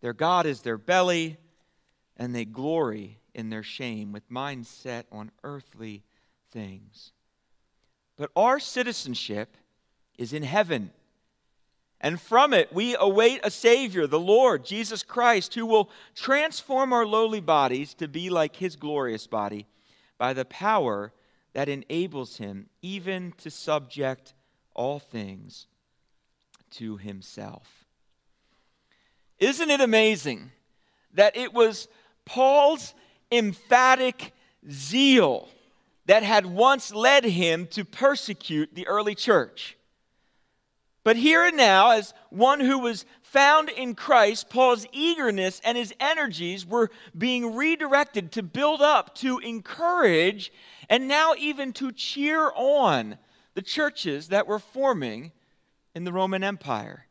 their 0.00 0.12
God 0.12 0.46
is 0.46 0.60
their 0.60 0.78
belly, 0.78 1.36
and 2.16 2.34
they 2.34 2.44
glory 2.44 3.18
in 3.34 3.50
their 3.50 3.62
shame 3.62 4.12
with 4.12 4.30
minds 4.30 4.68
set 4.68 5.06
on 5.12 5.30
earthly 5.42 6.02
things. 6.50 7.12
But 8.16 8.30
our 8.36 8.60
citizenship 8.60 9.56
is 10.18 10.32
in 10.32 10.42
heaven. 10.42 10.90
And 12.00 12.20
from 12.20 12.52
it 12.52 12.72
we 12.72 12.96
await 12.98 13.40
a 13.42 13.50
Savior, 13.50 14.06
the 14.06 14.20
Lord, 14.20 14.64
Jesus 14.64 15.02
Christ, 15.02 15.54
who 15.54 15.66
will 15.66 15.90
transform 16.14 16.92
our 16.92 17.06
lowly 17.06 17.40
bodies 17.40 17.94
to 17.94 18.08
be 18.08 18.28
like 18.28 18.56
his 18.56 18.76
glorious 18.76 19.26
body 19.26 19.66
by 20.18 20.32
the 20.32 20.44
power 20.44 21.12
that 21.52 21.68
enables 21.68 22.38
him 22.38 22.68
even 22.80 23.32
to 23.38 23.50
subject 23.50 24.34
all 24.74 24.98
things 24.98 25.66
to 26.70 26.96
himself. 26.96 27.81
Isn't 29.42 29.70
it 29.70 29.80
amazing 29.80 30.52
that 31.14 31.36
it 31.36 31.52
was 31.52 31.88
Paul's 32.24 32.94
emphatic 33.32 34.32
zeal 34.70 35.48
that 36.06 36.22
had 36.22 36.46
once 36.46 36.94
led 36.94 37.24
him 37.24 37.66
to 37.72 37.84
persecute 37.84 38.72
the 38.72 38.86
early 38.86 39.16
church? 39.16 39.76
But 41.02 41.16
here 41.16 41.42
and 41.42 41.56
now, 41.56 41.90
as 41.90 42.14
one 42.30 42.60
who 42.60 42.78
was 42.78 43.04
found 43.20 43.68
in 43.68 43.96
Christ, 43.96 44.48
Paul's 44.48 44.86
eagerness 44.92 45.60
and 45.64 45.76
his 45.76 45.92
energies 45.98 46.64
were 46.64 46.92
being 47.18 47.56
redirected 47.56 48.30
to 48.32 48.44
build 48.44 48.80
up, 48.80 49.12
to 49.16 49.40
encourage, 49.40 50.52
and 50.88 51.08
now 51.08 51.34
even 51.36 51.72
to 51.72 51.90
cheer 51.90 52.52
on 52.54 53.18
the 53.54 53.62
churches 53.62 54.28
that 54.28 54.46
were 54.46 54.60
forming 54.60 55.32
in 55.96 56.04
the 56.04 56.12
Roman 56.12 56.44
Empire. 56.44 57.06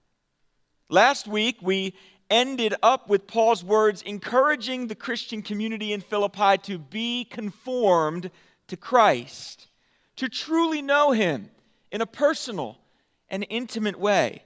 Last 0.92 1.26
week, 1.26 1.58
we 1.62 1.94
ended 2.32 2.74
up 2.82 3.10
with 3.10 3.28
Paul's 3.28 3.64
words 3.64 4.02
encouraging 4.02 4.88
the 4.88 4.96
Christian 4.96 5.44
community 5.44 5.94
in 5.94 6.02
Philippi 6.02 6.58
to 6.64 6.80
be 6.80 7.26
conformed 7.26 8.32
to 8.68 8.78
Christ, 8.78 9.68
to 10.16 10.30
truly 10.30 10.82
know 10.82 11.12
him 11.12 11.52
in 11.92 12.02
a 12.02 12.06
personal 12.06 12.78
and 13.30 13.46
intimate 13.50 14.00
way, 14.00 14.44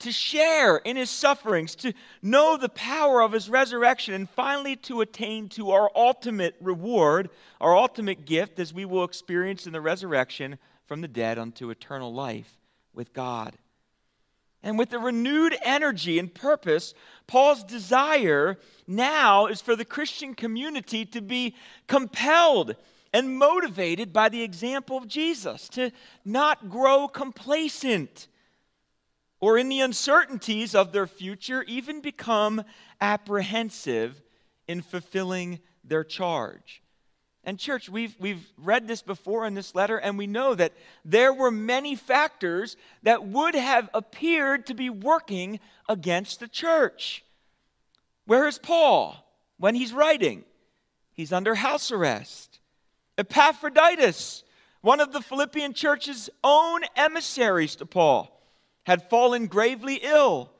to 0.00 0.10
share 0.10 0.78
in 0.78 0.96
his 0.96 1.10
sufferings, 1.10 1.74
to 1.76 1.92
know 2.20 2.56
the 2.56 2.68
power 2.70 3.22
of 3.22 3.32
his 3.32 3.48
resurrection, 3.48 4.12
and 4.12 4.28
finally 4.28 4.74
to 4.74 5.00
attain 5.00 5.48
to 5.50 5.70
our 5.70 5.90
ultimate 5.94 6.56
reward, 6.60 7.30
our 7.60 7.76
ultimate 7.76 8.24
gift, 8.24 8.58
as 8.58 8.74
we 8.74 8.84
will 8.84 9.04
experience 9.04 9.66
in 9.66 9.72
the 9.72 9.80
resurrection 9.80 10.58
from 10.86 11.00
the 11.00 11.08
dead 11.08 11.38
unto 11.38 11.70
eternal 11.70 12.12
life 12.12 12.56
with 12.92 13.12
God. 13.12 13.56
And 14.62 14.78
with 14.78 14.92
a 14.92 14.98
renewed 14.98 15.56
energy 15.62 16.18
and 16.18 16.32
purpose, 16.32 16.94
Paul's 17.26 17.64
desire 17.64 18.58
now 18.86 19.46
is 19.46 19.60
for 19.60 19.74
the 19.74 19.84
Christian 19.84 20.34
community 20.34 21.04
to 21.06 21.20
be 21.22 21.54
compelled 21.86 22.76
and 23.12 23.38
motivated 23.38 24.12
by 24.12 24.28
the 24.28 24.42
example 24.42 24.96
of 24.96 25.08
Jesus, 25.08 25.68
to 25.70 25.90
not 26.24 26.68
grow 26.68 27.08
complacent 27.08 28.28
or 29.40 29.56
in 29.56 29.70
the 29.70 29.80
uncertainties 29.80 30.74
of 30.74 30.92
their 30.92 31.06
future, 31.06 31.62
even 31.62 32.00
become 32.00 32.62
apprehensive 33.00 34.20
in 34.68 34.82
fulfilling 34.82 35.58
their 35.82 36.04
charge. 36.04 36.82
And, 37.50 37.58
church, 37.58 37.88
we've, 37.88 38.14
we've 38.20 38.46
read 38.56 38.86
this 38.86 39.02
before 39.02 39.44
in 39.44 39.54
this 39.54 39.74
letter, 39.74 39.98
and 39.98 40.16
we 40.16 40.28
know 40.28 40.54
that 40.54 40.72
there 41.04 41.32
were 41.32 41.50
many 41.50 41.96
factors 41.96 42.76
that 43.02 43.26
would 43.26 43.56
have 43.56 43.90
appeared 43.92 44.66
to 44.66 44.74
be 44.74 44.88
working 44.88 45.58
against 45.88 46.38
the 46.38 46.46
church. 46.46 47.24
Where 48.24 48.46
is 48.46 48.56
Paul 48.56 49.16
when 49.58 49.74
he's 49.74 49.92
writing? 49.92 50.44
He's 51.12 51.32
under 51.32 51.56
house 51.56 51.90
arrest. 51.90 52.60
Epaphroditus, 53.18 54.44
one 54.80 55.00
of 55.00 55.12
the 55.12 55.20
Philippian 55.20 55.74
church's 55.74 56.30
own 56.44 56.82
emissaries 56.94 57.74
to 57.74 57.84
Paul, 57.84 58.30
had 58.84 59.10
fallen 59.10 59.48
gravely 59.48 59.96
ill. 59.96 60.52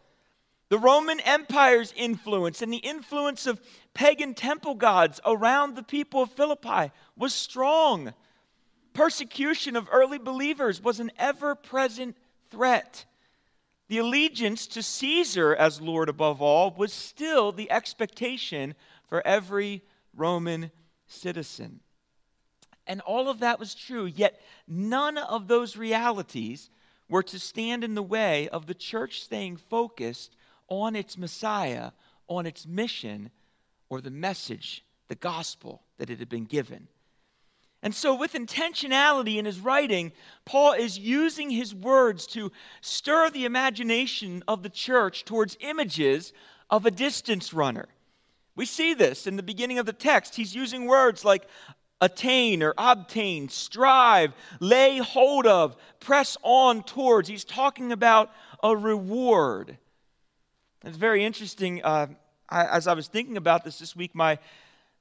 The 0.71 0.79
Roman 0.79 1.19
Empire's 1.19 1.93
influence 1.97 2.63
and 2.63 2.73
the 2.73 2.79
influence 2.79 3.47
of 3.49 3.61
pagan 3.93 4.35
temple 4.35 4.77
gods 4.77 5.21
around 5.27 5.75
the 5.75 5.83
people 5.83 6.23
of 6.23 6.31
Philippi 6.31 6.93
was 7.17 7.35
strong. 7.35 8.15
Persecution 8.95 9.75
of 9.75 9.89
early 9.91 10.19
believers 10.19 10.81
was 10.81 11.01
an 11.01 11.11
ever 11.19 11.57
present 11.57 12.17
threat. 12.51 13.05
The 13.89 13.99
allegiance 13.99 14.69
to 14.69 14.83
Caesar 14.85 15.57
as 15.57 15.81
Lord 15.81 16.09
above 16.09 16.41
all 16.41 16.71
was 16.71 16.93
still 16.93 17.51
the 17.51 17.69
expectation 17.73 18.77
for 19.09 19.27
every 19.27 19.83
Roman 20.15 20.71
citizen. 21.09 21.81
And 22.87 23.01
all 23.01 23.29
of 23.29 23.41
that 23.41 23.59
was 23.59 23.75
true, 23.75 24.07
yet 24.07 24.41
none 24.69 25.19
of 25.19 25.49
those 25.49 25.77
realities 25.77 26.71
were 27.09 27.25
to 27.25 27.41
stand 27.41 27.83
in 27.83 27.97
the 27.97 28.03
way 28.05 28.49
of 28.51 28.67
the 28.67 28.75
church 28.75 29.23
staying 29.23 29.57
focused 29.57 30.37
on 30.71 30.97
its 30.97 31.19
Messiah, 31.19 31.91
on 32.29 32.47
its 32.47 32.67
mission, 32.67 33.31
or 33.91 34.01
the 34.01 34.11
message, 34.11 34.83
the 35.09 35.15
gospel 35.15 35.83
that 35.99 36.09
it 36.09 36.19
had 36.19 36.31
been 36.31 36.47
given. 36.47 36.89
And 37.83 37.95
so, 37.95 38.15
with 38.15 38.35
intentionality 38.35 39.37
in 39.37 39.47
his 39.47 39.59
writing, 39.59 40.13
Paul 40.45 40.73
is 40.73 40.99
using 40.99 41.51
his 41.51 41.75
words 41.75 42.27
to 42.29 42.53
stir 42.83 43.31
the 43.31 43.47
imagination 43.47 44.43
of 44.47 44.63
the 44.63 44.69
church 44.69 45.25
towards 45.25 45.57
images 45.61 46.33
of 46.69 46.85
a 46.85 46.91
distance 46.91 47.53
runner. 47.53 47.89
We 48.55 48.67
see 48.67 48.93
this 48.93 49.27
in 49.27 49.37
the 49.37 49.43
beginning 49.43 49.79
of 49.79 49.87
the 49.87 49.95
text. 49.95 50.35
He's 50.35 50.55
using 50.55 50.87
words 50.87 51.25
like 51.25 51.49
attain 52.03 52.63
or 52.63 52.75
obtain, 52.77 53.49
strive, 53.49 54.35
lay 54.61 54.99
hold 54.99 55.47
of, 55.47 55.77
press 56.01 56.37
on 56.43 56.83
towards. 56.83 57.29
He's 57.29 57.45
talking 57.45 57.93
about 57.93 58.31
a 58.63 58.77
reward. 58.77 59.79
It's 60.85 60.97
very 60.97 61.25
interesting. 61.25 61.85
Uh, 61.85 62.07
I, 62.49 62.65
as 62.65 62.87
I 62.87 62.95
was 62.95 63.07
thinking 63.07 63.37
about 63.37 63.65
this 63.65 63.79
this 63.79 63.95
week, 63.95 64.15
my 64.15 64.39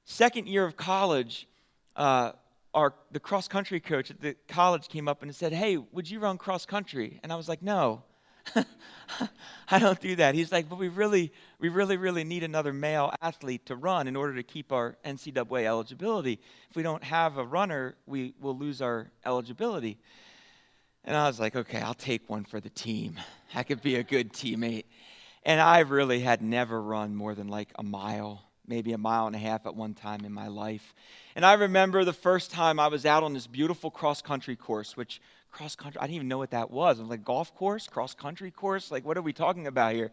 second 0.03 0.47
year 0.47 0.65
of 0.65 0.75
college, 0.75 1.47
uh, 1.95 2.33
our, 2.73 2.93
the 3.11 3.19
cross 3.19 3.47
country 3.47 3.79
coach 3.79 4.11
at 4.11 4.19
the 4.19 4.35
college 4.49 4.89
came 4.89 5.07
up 5.07 5.23
and 5.23 5.33
said, 5.33 5.53
Hey, 5.53 5.77
would 5.77 6.09
you 6.09 6.19
run 6.19 6.37
cross 6.37 6.65
country? 6.65 7.19
And 7.23 7.31
I 7.31 7.37
was 7.37 7.47
like, 7.47 7.61
No. 7.61 8.03
I 9.69 9.79
don't 9.79 9.99
do 9.99 10.15
that. 10.15 10.33
He's 10.33 10.51
like, 10.51 10.69
but 10.69 10.79
we 10.79 10.87
really, 10.87 11.31
we 11.59 11.69
really, 11.69 11.97
really 11.97 12.23
need 12.23 12.43
another 12.43 12.73
male 12.73 13.13
athlete 13.21 13.67
to 13.67 13.75
run 13.75 14.07
in 14.07 14.15
order 14.15 14.33
to 14.35 14.43
keep 14.43 14.71
our 14.71 14.97
NCAA 15.05 15.65
eligibility. 15.65 16.39
If 16.69 16.75
we 16.75 16.81
don't 16.81 17.03
have 17.03 17.37
a 17.37 17.45
runner, 17.45 17.95
we 18.07 18.33
will 18.41 18.57
lose 18.57 18.81
our 18.81 19.11
eligibility. 19.23 19.99
And 21.03 21.15
I 21.15 21.27
was 21.27 21.39
like, 21.39 21.55
okay, 21.55 21.79
I'll 21.79 21.93
take 21.93 22.27
one 22.27 22.43
for 22.43 22.59
the 22.59 22.69
team. 22.69 23.19
I 23.53 23.61
could 23.61 23.81
be 23.81 23.95
a 23.95 24.03
good 24.03 24.33
teammate. 24.33 24.85
And 25.49 25.59
I 25.59 25.79
really 25.79 26.19
had 26.19 26.43
never 26.43 26.79
run 26.79 27.15
more 27.15 27.33
than 27.33 27.47
like 27.47 27.71
a 27.73 27.81
mile, 27.81 28.43
maybe 28.67 28.93
a 28.93 28.99
mile 28.99 29.25
and 29.25 29.35
a 29.35 29.39
half 29.39 29.65
at 29.65 29.73
one 29.73 29.95
time 29.95 30.23
in 30.23 30.31
my 30.31 30.47
life. 30.47 30.93
And 31.35 31.43
I 31.43 31.53
remember 31.53 32.05
the 32.05 32.13
first 32.13 32.51
time 32.51 32.79
I 32.79 32.87
was 32.87 33.03
out 33.03 33.23
on 33.23 33.33
this 33.33 33.47
beautiful 33.47 33.89
cross 33.89 34.21
country 34.21 34.55
course, 34.55 34.95
which 34.95 35.19
cross 35.51 35.75
country. 35.75 35.99
I 35.99 36.03
didn't 36.03 36.17
even 36.17 36.27
know 36.27 36.37
what 36.37 36.51
that 36.51 36.69
was. 36.69 36.99
I 36.99 37.01
was 37.01 37.09
like, 37.09 37.25
golf 37.25 37.55
course, 37.55 37.87
cross 37.87 38.13
country 38.13 38.51
course? 38.51 38.91
Like, 38.91 39.03
what 39.03 39.17
are 39.17 39.23
we 39.23 39.33
talking 39.33 39.65
about 39.65 39.95
here? 39.95 40.11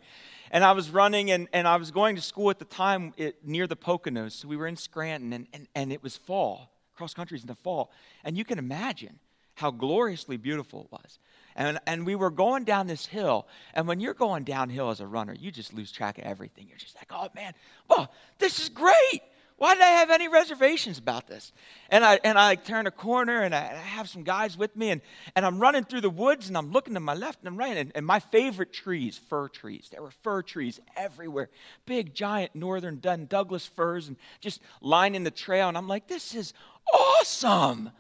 And 0.51 0.65
I 0.65 0.73
was 0.73 0.89
running, 0.89 1.31
and, 1.31 1.49
and 1.53 1.69
I 1.69 1.77
was 1.77 1.91
going 1.91 2.17
to 2.17 2.23
school 2.23 2.49
at 2.49 2.59
the 2.59 2.65
time 2.65 3.13
it, 3.19 3.47
near 3.47 3.67
the 3.67 3.77
Poconos. 3.77 4.33
So 4.33 4.49
we 4.49 4.57
were 4.57 4.67
in 4.67 4.77
Scranton, 4.77 5.35
and, 5.35 5.47
and, 5.53 5.69
and 5.75 5.93
it 5.93 6.03
was 6.03 6.17
fall. 6.17 6.71
Cross 6.95 7.13
country's 7.13 7.43
in 7.43 7.49
the 7.49 7.57
fall. 7.57 7.91
And 8.25 8.39
you 8.39 8.45
can 8.47 8.59
imagine 8.59 9.19
how 9.57 9.71
gloriously 9.71 10.39
beautiful 10.39 10.85
it 10.85 10.93
was. 10.93 11.19
And, 11.57 11.81
and 11.87 12.05
we 12.05 12.15
were 12.15 12.31
going 12.31 12.65
down 12.65 12.87
this 12.87 13.07
hill. 13.07 13.49
And 13.73 13.89
when 13.89 13.99
you're 13.99 14.15
going 14.15 14.45
downhill 14.45 14.91
as 14.91 15.01
a 15.01 15.07
runner, 15.07 15.35
you 15.35 15.51
just 15.51 15.73
lose 15.73 15.91
track 15.91 16.19
of 16.19 16.25
everything. 16.25 16.67
You're 16.69 16.79
just 16.79 16.97
like, 16.97 17.11
oh 17.11 17.29
man, 17.35 17.55
well, 17.89 18.13
this 18.39 18.61
is 18.61 18.69
great. 18.69 19.23
why 19.57 19.73
did 19.73 19.83
I 19.83 19.87
have 19.87 20.11
any 20.11 20.29
reservations 20.29 20.99
about 20.99 21.27
this? 21.27 21.53
And 21.89 22.05
I, 22.05 22.21
and 22.23 22.39
I 22.39 22.49
like, 22.49 22.67
turn 22.67 22.87
a 22.87 22.91
corner 22.91 23.41
and 23.41 23.55
I, 23.55 23.61
and 23.61 23.79
I, 23.79 23.81
have 23.81 24.07
some 24.07 24.23
guys 24.23 24.59
with 24.59 24.77
me 24.77 24.91
and, 24.91 25.01
and 25.35 25.47
I'm 25.47 25.59
running 25.59 25.85
through 25.85 26.03
the 26.03 26.11
woods 26.11 26.49
and 26.49 26.59
I'm 26.59 26.73
looking 26.73 26.93
to 26.93 27.01
my 27.01 27.15
left 27.15 27.39
and 27.43 27.57
right. 27.57 27.75
And, 27.75 27.91
and 27.95 28.05
my 28.05 28.21
favorite 28.21 28.75
trees, 28.75 29.17
fir 29.17 29.49
trees. 29.49 29.89
There 29.91 30.03
were 30.03 30.11
fir 30.11 30.43
trees 30.43 30.79
everywhere. 30.95 31.49
Big, 31.87 32.13
giant 32.13 32.55
northern 32.55 33.01
Douglas 33.01 33.65
firs 33.65 34.09
and 34.09 34.19
just 34.43 34.61
lining 34.83 35.25
the 35.25 35.31
trail. 35.31 35.69
And 35.69 35.79
I'm 35.79 35.89
like, 35.89 36.07
this 36.07 36.35
is 36.35 36.53
awesome. 36.93 37.91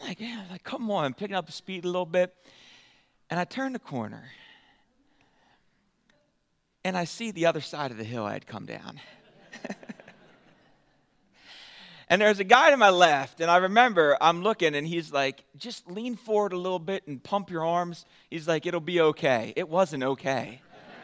I'm 0.00 0.08
like, 0.08 0.20
yeah, 0.20 0.42
like, 0.50 0.64
come 0.64 0.90
on, 0.90 1.04
I'm 1.04 1.14
picking 1.14 1.36
up 1.36 1.44
the 1.44 1.52
speed 1.52 1.84
a 1.84 1.88
little 1.88 2.06
bit. 2.06 2.34
And 3.30 3.40
I 3.40 3.44
turn 3.44 3.72
the 3.72 3.78
corner 3.78 4.24
and 6.84 6.96
I 6.96 7.04
see 7.04 7.30
the 7.30 7.46
other 7.46 7.60
side 7.60 7.90
of 7.90 7.96
the 7.96 8.04
hill 8.04 8.24
I 8.24 8.34
had 8.34 8.46
come 8.46 8.66
down. 8.66 9.00
And 12.08 12.20
there's 12.20 12.38
a 12.38 12.44
guy 12.44 12.70
to 12.70 12.76
my 12.76 12.90
left, 12.90 13.40
and 13.40 13.50
I 13.50 13.56
remember 13.56 14.16
I'm 14.20 14.42
looking, 14.42 14.74
and 14.74 14.86
he's 14.86 15.10
like, 15.10 15.42
just 15.56 15.90
lean 15.90 16.16
forward 16.16 16.52
a 16.52 16.58
little 16.58 16.78
bit 16.78 17.06
and 17.06 17.22
pump 17.22 17.50
your 17.50 17.64
arms. 17.64 18.04
He's 18.28 18.46
like, 18.46 18.66
it'll 18.66 18.80
be 18.80 19.00
okay. 19.00 19.52
It 19.56 19.68
wasn't 19.68 20.02
okay. 20.02 20.60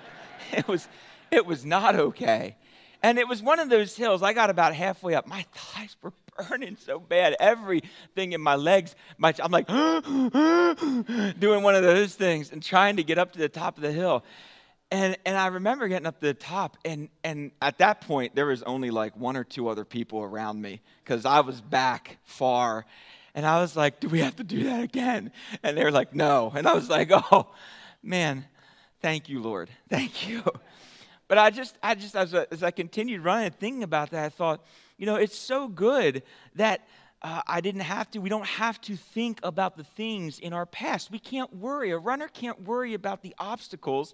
it 0.53 0.69
was, 0.69 0.89
it 1.31 1.47
was 1.47 1.65
not 1.65 1.97
okay. 1.97 2.57
And 3.03 3.19
it 3.19 3.27
was 3.27 3.43
one 3.43 3.59
of 3.61 3.69
those 3.69 3.97
hills. 3.97 4.23
I 4.23 4.33
got 4.33 4.51
about 4.51 4.75
halfway 4.75 5.15
up. 5.15 5.27
My 5.27 5.45
thighs 5.55 5.97
were 6.03 6.13
burning 6.37 6.77
so 6.77 6.99
bad. 6.99 7.37
Everything 7.41 8.33
in 8.33 8.41
my 8.41 8.57
legs, 8.57 8.95
my, 9.19 9.35
I'm 9.43 9.51
like 9.51 9.67
doing 11.39 11.63
one 11.63 11.75
of 11.75 11.83
those 11.83 12.15
things 12.15 12.53
and 12.53 12.63
trying 12.63 12.97
to 12.97 13.03
get 13.03 13.19
up 13.19 13.33
to 13.33 13.39
the 13.39 13.49
top 13.49 13.77
of 13.77 13.83
the 13.83 13.93
hill. 13.93 14.25
And, 14.91 15.17
and 15.25 15.37
I 15.37 15.47
remember 15.47 15.87
getting 15.87 16.07
up 16.07 16.19
to 16.21 16.27
the 16.27 16.35
top, 16.35 16.77
and, 16.85 17.09
and 17.23 17.53
at 17.63 17.79
that 17.79 18.01
point, 18.01 18.35
there 18.35 18.47
was 18.47 18.65
only 18.65 18.91
like 18.91 19.17
one 19.17 19.37
or 19.37 19.45
two 19.45 19.69
other 19.69 19.85
people 19.85 20.21
around 20.21 20.61
me 20.61 20.81
because 21.05 21.25
I 21.25 21.41
was 21.41 21.61
back 21.61 22.19
far. 22.25 22.87
And 23.35 23.47
I 23.47 23.61
was 23.61 23.77
like, 23.77 24.01
Do 24.01 24.09
we 24.09 24.19
have 24.21 24.35
to 24.37 24.45
do 24.45 24.65
that 24.65 24.83
again? 24.83 25.31
And 25.63 25.77
they 25.77 25.85
were 25.85 25.93
like, 25.93 26.13
No. 26.13 26.53
And 26.55 26.67
I 26.67 26.75
was 26.75 26.91
like, 26.91 27.11
Oh, 27.13 27.47
man, 28.03 28.45
thank 29.01 29.29
you, 29.29 29.41
Lord. 29.41 29.71
Thank 29.89 30.29
you. 30.29 30.43
But 31.31 31.39
I 31.39 31.51
just, 31.51 31.79
I 31.81 31.95
just, 31.95 32.17
as, 32.17 32.35
I, 32.35 32.45
as 32.51 32.65
I 32.65 32.73
continued 32.73 33.23
running 33.23 33.47
and 33.47 33.55
thinking 33.55 33.85
about 33.85 34.11
that, 34.11 34.25
I 34.25 34.29
thought, 34.31 34.65
you 34.99 35.07
know, 35.07 35.15
it's 35.15 35.39
so 35.39 35.69
good 35.69 36.25
that 36.57 36.89
uh, 37.23 37.43
I 37.47 37.61
didn't 37.61 37.83
have 37.83 38.11
to, 38.11 38.19
we 38.19 38.29
don't 38.29 38.49
have 38.49 38.81
to 38.81 38.97
think 38.97 39.39
about 39.45 39.77
the 39.77 39.85
things 39.85 40.41
in 40.41 40.53
our 40.53 40.67
past. 40.67 41.09
We 41.13 41.21
can't 41.21 41.55
worry. 41.55 41.93
A 41.93 41.99
runner 41.99 42.27
can't 42.27 42.63
worry 42.63 42.95
about 42.95 43.23
the 43.23 43.33
obstacles 43.39 44.13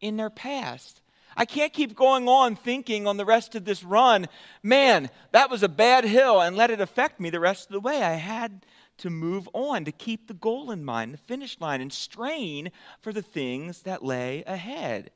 in 0.00 0.16
their 0.16 0.30
past. 0.30 1.00
I 1.36 1.44
can't 1.44 1.72
keep 1.72 1.94
going 1.94 2.26
on 2.26 2.56
thinking 2.56 3.06
on 3.06 3.18
the 3.18 3.24
rest 3.24 3.54
of 3.54 3.64
this 3.64 3.84
run, 3.84 4.26
man, 4.64 5.10
that 5.30 5.48
was 5.48 5.62
a 5.62 5.68
bad 5.68 6.04
hill, 6.04 6.40
and 6.40 6.56
let 6.56 6.72
it 6.72 6.80
affect 6.80 7.20
me 7.20 7.30
the 7.30 7.38
rest 7.38 7.68
of 7.68 7.72
the 7.72 7.78
way. 7.78 8.02
I 8.02 8.14
had 8.14 8.66
to 8.98 9.10
move 9.10 9.48
on, 9.52 9.84
to 9.84 9.92
keep 9.92 10.26
the 10.26 10.34
goal 10.34 10.72
in 10.72 10.84
mind, 10.84 11.14
the 11.14 11.18
finish 11.18 11.60
line, 11.60 11.80
and 11.80 11.92
strain 11.92 12.72
for 13.00 13.12
the 13.12 13.22
things 13.22 13.82
that 13.82 14.04
lay 14.04 14.42
ahead. 14.44 15.12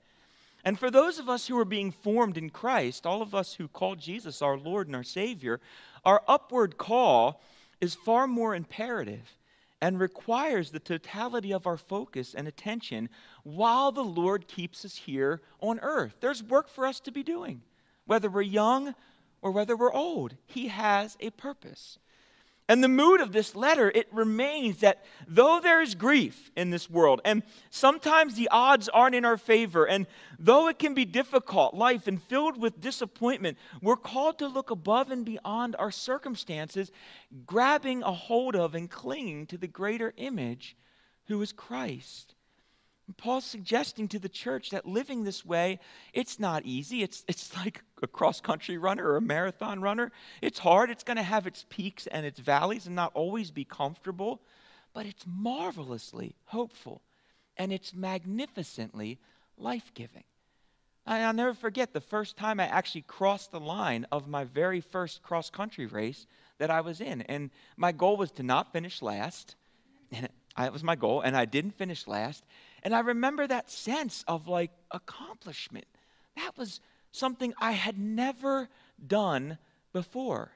And 0.67 0.77
for 0.77 0.91
those 0.91 1.21
of 1.21 1.29
us 1.29 1.47
who 1.47 1.57
are 1.61 1.65
being 1.65 1.93
formed 1.93 2.37
in 2.37 2.51
Christ, 2.51 3.07
all 3.07 3.23
of 3.23 3.37
us 3.37 3.55
who 3.55 3.69
call 3.69 3.95
Jesus 3.95 4.43
our 4.43 4.59
Lord 4.59 4.89
and 4.89 4.97
our 4.97 5.05
Savior, 5.05 5.61
our 6.05 6.25
upward 6.27 6.77
call 6.77 7.41
is 7.81 7.95
far 7.95 8.27
more 8.27 8.53
imperative 8.53 9.39
and 9.81 10.01
requires 10.01 10.73
the 10.73 10.81
totality 10.81 11.53
of 11.53 11.69
our 11.69 11.77
focus 11.77 12.35
and 12.35 12.49
attention 12.49 13.09
while 13.45 13.93
the 13.93 14.03
Lord 14.03 14.49
keeps 14.49 14.85
us 14.85 14.97
here 14.97 15.41
on 15.61 15.79
earth. 15.83 16.17
There's 16.19 16.43
work 16.43 16.69
for 16.69 16.85
us 16.85 16.99
to 17.01 17.13
be 17.13 17.23
doing, 17.23 17.63
whether 18.05 18.29
we're 18.29 18.43
young 18.43 18.97
or 19.43 19.53
whether 19.53 19.77
we're 19.77 19.93
old. 19.93 20.35
He 20.47 20.67
has 20.67 21.17
a 21.21 21.31
purpose. 21.31 22.01
And 22.69 22.83
the 22.83 22.89
mood 22.89 23.21
of 23.21 23.33
this 23.33 23.55
letter, 23.55 23.93
it 23.95 24.09
remains 24.13 24.81
that 24.81 25.05
though 25.29 25.61
there 25.61 25.81
is 25.81 25.95
grief 25.95 26.51
in 26.57 26.71
this 26.71 26.91
world, 26.91 27.21
and 27.25 27.43
sometimes 27.71 28.35
the 28.35 28.49
odds 28.51 28.89
aren't 28.89 29.15
in 29.15 29.25
our 29.25 29.37
favor, 29.37 29.85
and 29.87 30.07
though 30.39 30.69
it 30.69 30.79
can 30.79 30.93
be 30.93 31.05
difficult, 31.05 31.75
life 31.75 32.09
and 32.09 32.21
filled 32.21 32.61
with 32.61 32.81
disappointment, 32.81 33.57
we're 33.83 33.97
called 33.97 34.39
to 34.41 34.49
look 34.49 34.71
above 34.71 35.13
and 35.13 35.25
beyond 35.25 35.77
our 35.79 35.93
circumstances, 35.93 36.91
grabbing 37.47 38.03
a 38.03 38.13
hold 38.13 38.57
of 38.57 38.75
and 38.75 38.91
clinging 38.91 39.47
to 39.47 39.59
the 39.59 39.69
greater 39.69 40.13
image 40.17 40.77
who 41.27 41.41
is 41.43 41.53
Christ. 41.53 42.36
Paul's 43.17 43.45
suggesting 43.45 44.09
to 44.09 44.19
the 44.19 44.29
church 44.29 44.71
that 44.71 44.87
living 44.87 45.23
this 45.23 45.45
way, 45.45 45.79
it's 46.13 46.41
not 46.41 46.65
easy. 46.65 47.03
It's, 47.03 47.25
it's 47.29 47.55
like 47.65 47.83
a 48.03 48.07
cross 48.07 48.41
country 48.41 48.79
runner 48.79 49.07
or 49.07 49.17
a 49.17 49.23
marathon 49.23 49.81
runner. 49.81 50.11
It's 50.43 50.59
hard. 50.59 50.91
It's 50.91 51.05
going 51.05 51.17
to 51.17 51.23
have 51.23 51.47
its 51.47 51.65
peaks 51.69 52.07
and 52.07 52.27
its 52.27 52.41
valleys 52.41 52.87
and 52.87 52.97
not 52.97 53.13
always 53.15 53.51
be 53.51 53.65
comfortable, 53.65 54.41
but 54.93 55.07
it's 55.07 55.25
marvelously 55.27 56.35
hopeful 56.47 57.03
and 57.57 57.73
it's 57.73 57.95
magnificently 57.95 59.19
life 59.57 59.93
giving. 59.95 60.25
I'll 61.07 61.33
never 61.33 61.55
forget 61.55 61.93
the 61.93 62.01
first 62.01 62.37
time 62.37 62.59
I 62.59 62.67
actually 62.67 63.03
crossed 63.03 63.53
the 63.53 63.61
line 63.61 64.07
of 64.11 64.27
my 64.27 64.43
very 64.43 64.81
first 64.81 65.23
cross 65.23 65.51
country 65.51 65.87
race 65.87 66.27
that 66.59 66.71
I 66.71 66.81
was 66.81 67.01
in. 67.01 67.23
And 67.23 67.51
my 67.77 67.93
goal 67.93 68.17
was 68.17 68.33
to 68.33 68.43
not 68.43 68.73
finish 68.73 69.03
last. 69.03 69.55
And 70.13 70.29
that 70.65 70.73
was 70.73 70.83
my 70.83 70.97
goal, 70.97 71.21
and 71.21 71.37
I 71.37 71.45
didn't 71.45 71.73
finish 71.73 72.07
last. 72.07 72.43
And 72.87 72.95
I 72.95 73.01
remember 73.01 73.49
that 73.49 73.69
sense 73.69 74.25
of 74.29 74.47
like 74.47 74.71
accomplishment. 74.93 75.89
That 76.37 76.57
was 76.57 76.79
something 77.11 77.53
I 77.59 77.73
had 77.73 77.99
never 77.99 78.69
done 79.05 79.59
before. 79.93 80.53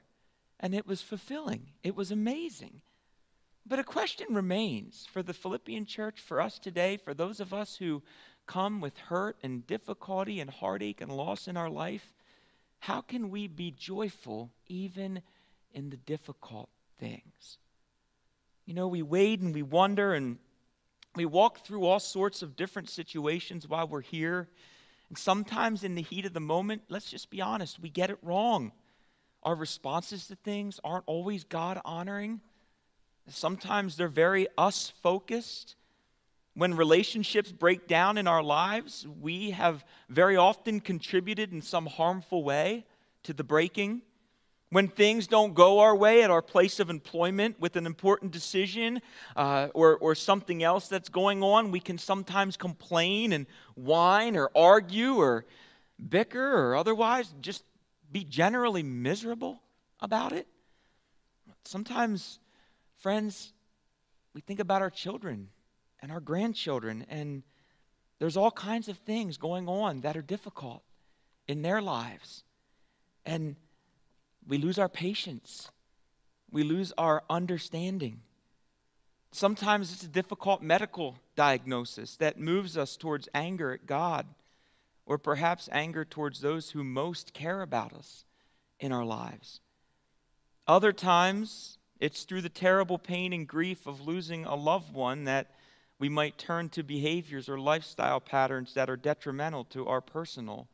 And 0.57 0.73
it 0.73 0.87
was 0.87 1.01
fulfilling, 1.01 1.71
it 1.83 1.93
was 1.93 2.09
amazing. 2.09 2.79
But 3.65 3.79
a 3.79 3.83
question 3.83 4.27
remains 4.33 5.05
for 5.11 5.21
the 5.21 5.33
Philippian 5.33 5.85
church, 5.85 6.21
for 6.21 6.39
us 6.39 6.57
today, 6.57 6.95
for 6.95 7.13
those 7.13 7.41
of 7.41 7.53
us 7.53 7.75
who 7.75 8.01
come 8.45 8.79
with 8.79 8.97
hurt 8.97 9.35
and 9.43 9.67
difficulty 9.67 10.39
and 10.39 10.49
heartache 10.49 11.01
and 11.01 11.11
loss 11.11 11.49
in 11.49 11.57
our 11.57 11.69
life. 11.69 12.13
How 12.79 13.01
can 13.01 13.29
we 13.29 13.49
be 13.49 13.71
joyful 13.71 14.51
even 14.69 15.21
in 15.73 15.89
the 15.89 15.97
difficult 15.97 16.69
things? 16.97 17.57
You 18.65 18.73
know, 18.73 18.87
we 18.87 19.01
wait 19.01 19.41
and 19.41 19.53
we 19.53 19.63
wonder 19.63 20.13
and 20.13 20.37
we 21.15 21.25
walk 21.25 21.65
through 21.65 21.85
all 21.85 21.99
sorts 21.99 22.41
of 22.41 22.55
different 22.55 22.89
situations 22.89 23.67
while 23.67 23.87
we're 23.87 24.01
here. 24.01 24.47
And 25.09 25.17
sometimes, 25.17 25.83
in 25.83 25.95
the 25.95 26.01
heat 26.01 26.25
of 26.25 26.33
the 26.33 26.39
moment, 26.39 26.83
let's 26.87 27.11
just 27.11 27.29
be 27.29 27.41
honest, 27.41 27.79
we 27.79 27.89
get 27.89 28.09
it 28.09 28.17
wrong. 28.21 28.71
Our 29.43 29.55
responses 29.55 30.27
to 30.27 30.35
things 30.35 30.79
aren't 30.83 31.03
always 31.07 31.43
God 31.43 31.81
honoring. 31.83 32.39
Sometimes 33.27 33.97
they're 33.97 34.07
very 34.07 34.47
us 34.57 34.93
focused. 35.01 35.75
When 36.53 36.75
relationships 36.75 37.51
break 37.51 37.87
down 37.87 38.17
in 38.17 38.27
our 38.27 38.43
lives, 38.43 39.07
we 39.21 39.51
have 39.51 39.83
very 40.09 40.37
often 40.37 40.79
contributed 40.79 41.51
in 41.51 41.61
some 41.61 41.85
harmful 41.85 42.43
way 42.43 42.85
to 43.23 43.33
the 43.33 43.43
breaking. 43.43 44.01
When 44.71 44.87
things 44.87 45.27
don't 45.27 45.53
go 45.53 45.79
our 45.79 45.93
way 45.93 46.23
at 46.23 46.31
our 46.31 46.41
place 46.41 46.79
of 46.79 46.89
employment 46.89 47.59
with 47.59 47.75
an 47.75 47.85
important 47.85 48.31
decision 48.31 49.01
uh, 49.35 49.67
or, 49.73 49.97
or 49.97 50.15
something 50.15 50.63
else 50.63 50.87
that's 50.87 51.09
going 51.09 51.43
on, 51.43 51.71
we 51.71 51.81
can 51.81 51.97
sometimes 51.97 52.55
complain 52.55 53.33
and 53.33 53.47
whine 53.75 54.37
or 54.37 54.49
argue 54.55 55.15
or 55.15 55.45
bicker 56.09 56.57
or 56.57 56.77
otherwise 56.77 57.33
just 57.41 57.65
be 58.13 58.23
generally 58.23 58.81
miserable 58.81 59.61
about 59.99 60.31
it. 60.31 60.47
Sometimes, 61.65 62.39
friends, 62.97 63.51
we 64.33 64.39
think 64.39 64.61
about 64.61 64.81
our 64.81 64.89
children 64.89 65.49
and 66.01 66.13
our 66.13 66.21
grandchildren, 66.21 67.05
and 67.09 67.43
there's 68.19 68.37
all 68.37 68.51
kinds 68.51 68.87
of 68.87 68.97
things 68.99 69.35
going 69.35 69.67
on 69.67 69.99
that 70.01 70.15
are 70.15 70.21
difficult 70.21 70.81
in 71.45 71.61
their 71.61 71.81
lives. 71.81 72.45
And 73.25 73.57
we 74.47 74.57
lose 74.57 74.79
our 74.79 74.89
patience. 74.89 75.69
We 76.51 76.63
lose 76.63 76.93
our 76.97 77.23
understanding. 77.29 78.21
Sometimes 79.31 79.93
it's 79.93 80.03
a 80.03 80.07
difficult 80.07 80.61
medical 80.61 81.15
diagnosis 81.35 82.17
that 82.17 82.39
moves 82.39 82.77
us 82.77 82.97
towards 82.97 83.29
anger 83.33 83.71
at 83.71 83.85
God, 83.85 84.27
or 85.05 85.17
perhaps 85.17 85.69
anger 85.71 86.03
towards 86.03 86.41
those 86.41 86.71
who 86.71 86.83
most 86.83 87.33
care 87.33 87.61
about 87.61 87.93
us 87.93 88.25
in 88.79 88.91
our 88.91 89.05
lives. 89.05 89.61
Other 90.67 90.91
times, 90.91 91.77
it's 91.99 92.23
through 92.23 92.41
the 92.41 92.49
terrible 92.49 92.97
pain 92.97 93.31
and 93.31 93.47
grief 93.47 93.87
of 93.87 94.05
losing 94.05 94.45
a 94.45 94.55
loved 94.55 94.93
one 94.93 95.23
that 95.25 95.51
we 95.99 96.09
might 96.09 96.37
turn 96.37 96.67
to 96.69 96.83
behaviors 96.83 97.47
or 97.47 97.59
lifestyle 97.59 98.19
patterns 98.19 98.73
that 98.73 98.89
are 98.89 98.97
detrimental 98.97 99.63
to 99.65 99.87
our 99.87 100.01
personal 100.01 100.67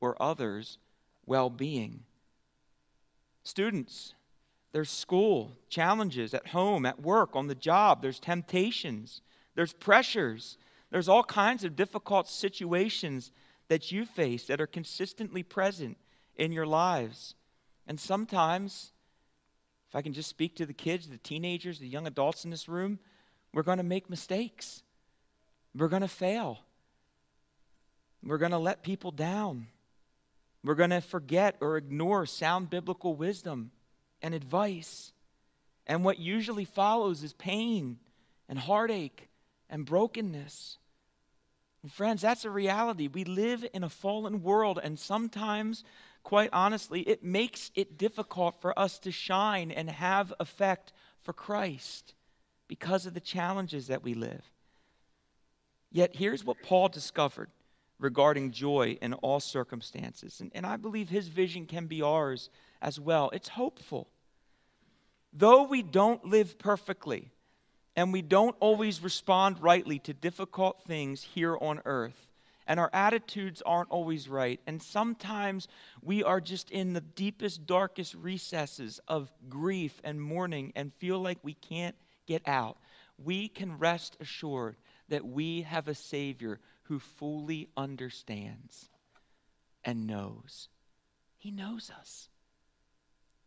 or 0.00 0.20
others' 0.22 0.78
well 1.24 1.48
being. 1.48 2.04
Students, 3.46 4.12
there's 4.72 4.90
school, 4.90 5.52
challenges 5.68 6.34
at 6.34 6.48
home, 6.48 6.84
at 6.84 7.00
work, 7.00 7.36
on 7.36 7.46
the 7.46 7.54
job, 7.54 8.02
there's 8.02 8.18
temptations, 8.18 9.20
there's 9.54 9.72
pressures, 9.72 10.58
there's 10.90 11.08
all 11.08 11.22
kinds 11.22 11.62
of 11.62 11.76
difficult 11.76 12.28
situations 12.28 13.30
that 13.68 13.92
you 13.92 14.04
face 14.04 14.48
that 14.48 14.60
are 14.60 14.66
consistently 14.66 15.44
present 15.44 15.96
in 16.34 16.50
your 16.50 16.66
lives. 16.66 17.36
And 17.86 18.00
sometimes, 18.00 18.90
if 19.88 19.94
I 19.94 20.02
can 20.02 20.12
just 20.12 20.28
speak 20.28 20.56
to 20.56 20.66
the 20.66 20.74
kids, 20.74 21.08
the 21.08 21.16
teenagers, 21.16 21.78
the 21.78 21.86
young 21.86 22.08
adults 22.08 22.44
in 22.44 22.50
this 22.50 22.68
room, 22.68 22.98
we're 23.52 23.62
going 23.62 23.78
to 23.78 23.84
make 23.84 24.10
mistakes. 24.10 24.82
We're 25.72 25.86
going 25.86 26.02
to 26.02 26.08
fail. 26.08 26.58
We're 28.24 28.38
going 28.38 28.50
to 28.50 28.58
let 28.58 28.82
people 28.82 29.12
down. 29.12 29.68
We're 30.66 30.74
going 30.74 30.90
to 30.90 31.00
forget 31.00 31.56
or 31.60 31.76
ignore 31.76 32.26
sound 32.26 32.70
biblical 32.70 33.14
wisdom 33.14 33.70
and 34.20 34.34
advice. 34.34 35.12
And 35.86 36.04
what 36.04 36.18
usually 36.18 36.64
follows 36.64 37.22
is 37.22 37.32
pain 37.32 37.98
and 38.48 38.58
heartache 38.58 39.28
and 39.70 39.86
brokenness. 39.86 40.78
And 41.82 41.92
friends, 41.92 42.22
that's 42.22 42.44
a 42.44 42.50
reality. 42.50 43.06
We 43.06 43.22
live 43.22 43.64
in 43.72 43.84
a 43.84 43.88
fallen 43.88 44.42
world, 44.42 44.80
and 44.82 44.98
sometimes, 44.98 45.84
quite 46.24 46.50
honestly, 46.52 47.02
it 47.02 47.22
makes 47.22 47.70
it 47.76 47.96
difficult 47.96 48.60
for 48.60 48.76
us 48.76 48.98
to 49.00 49.12
shine 49.12 49.70
and 49.70 49.88
have 49.88 50.34
effect 50.40 50.92
for 51.22 51.32
Christ 51.32 52.14
because 52.66 53.06
of 53.06 53.14
the 53.14 53.20
challenges 53.20 53.86
that 53.86 54.02
we 54.02 54.14
live. 54.14 54.42
Yet, 55.92 56.16
here's 56.16 56.44
what 56.44 56.62
Paul 56.64 56.88
discovered 56.88 57.50
regarding 57.98 58.50
joy 58.50 58.98
in 59.00 59.14
all 59.14 59.40
circumstances. 59.40 60.40
And, 60.40 60.52
and 60.54 60.66
I 60.66 60.76
believe 60.76 61.08
his 61.08 61.28
vision 61.28 61.66
can 61.66 61.86
be 61.86 62.02
ours 62.02 62.50
as 62.82 63.00
well. 63.00 63.30
It's 63.32 63.48
hopeful. 63.48 64.08
Though 65.32 65.64
we 65.64 65.82
don't 65.82 66.24
live 66.24 66.58
perfectly 66.58 67.30
and 67.94 68.12
we 68.12 68.22
don't 68.22 68.56
always 68.60 69.02
respond 69.02 69.62
rightly 69.62 69.98
to 70.00 70.12
difficult 70.12 70.82
things 70.84 71.22
here 71.22 71.56
on 71.58 71.80
earth, 71.86 72.28
and 72.66 72.80
our 72.80 72.90
attitudes 72.92 73.62
aren't 73.64 73.90
always 73.90 74.28
right, 74.28 74.60
and 74.66 74.82
sometimes 74.82 75.68
we 76.02 76.22
are 76.22 76.40
just 76.40 76.70
in 76.70 76.92
the 76.92 77.00
deepest, 77.00 77.66
darkest 77.66 78.14
recesses 78.14 79.00
of 79.08 79.32
grief 79.48 80.00
and 80.04 80.20
mourning 80.20 80.72
and 80.74 80.92
feel 80.94 81.20
like 81.20 81.38
we 81.42 81.54
can't 81.54 81.94
get 82.26 82.42
out, 82.46 82.76
we 83.22 83.48
can 83.48 83.78
rest 83.78 84.16
assured 84.20 84.76
that 85.08 85.24
we 85.24 85.62
have 85.62 85.88
a 85.88 85.94
Savior 85.94 86.58
who 86.88 86.98
fully 86.98 87.68
understands 87.76 88.88
and 89.84 90.06
knows. 90.06 90.68
He 91.36 91.50
knows 91.50 91.90
us. 91.90 92.28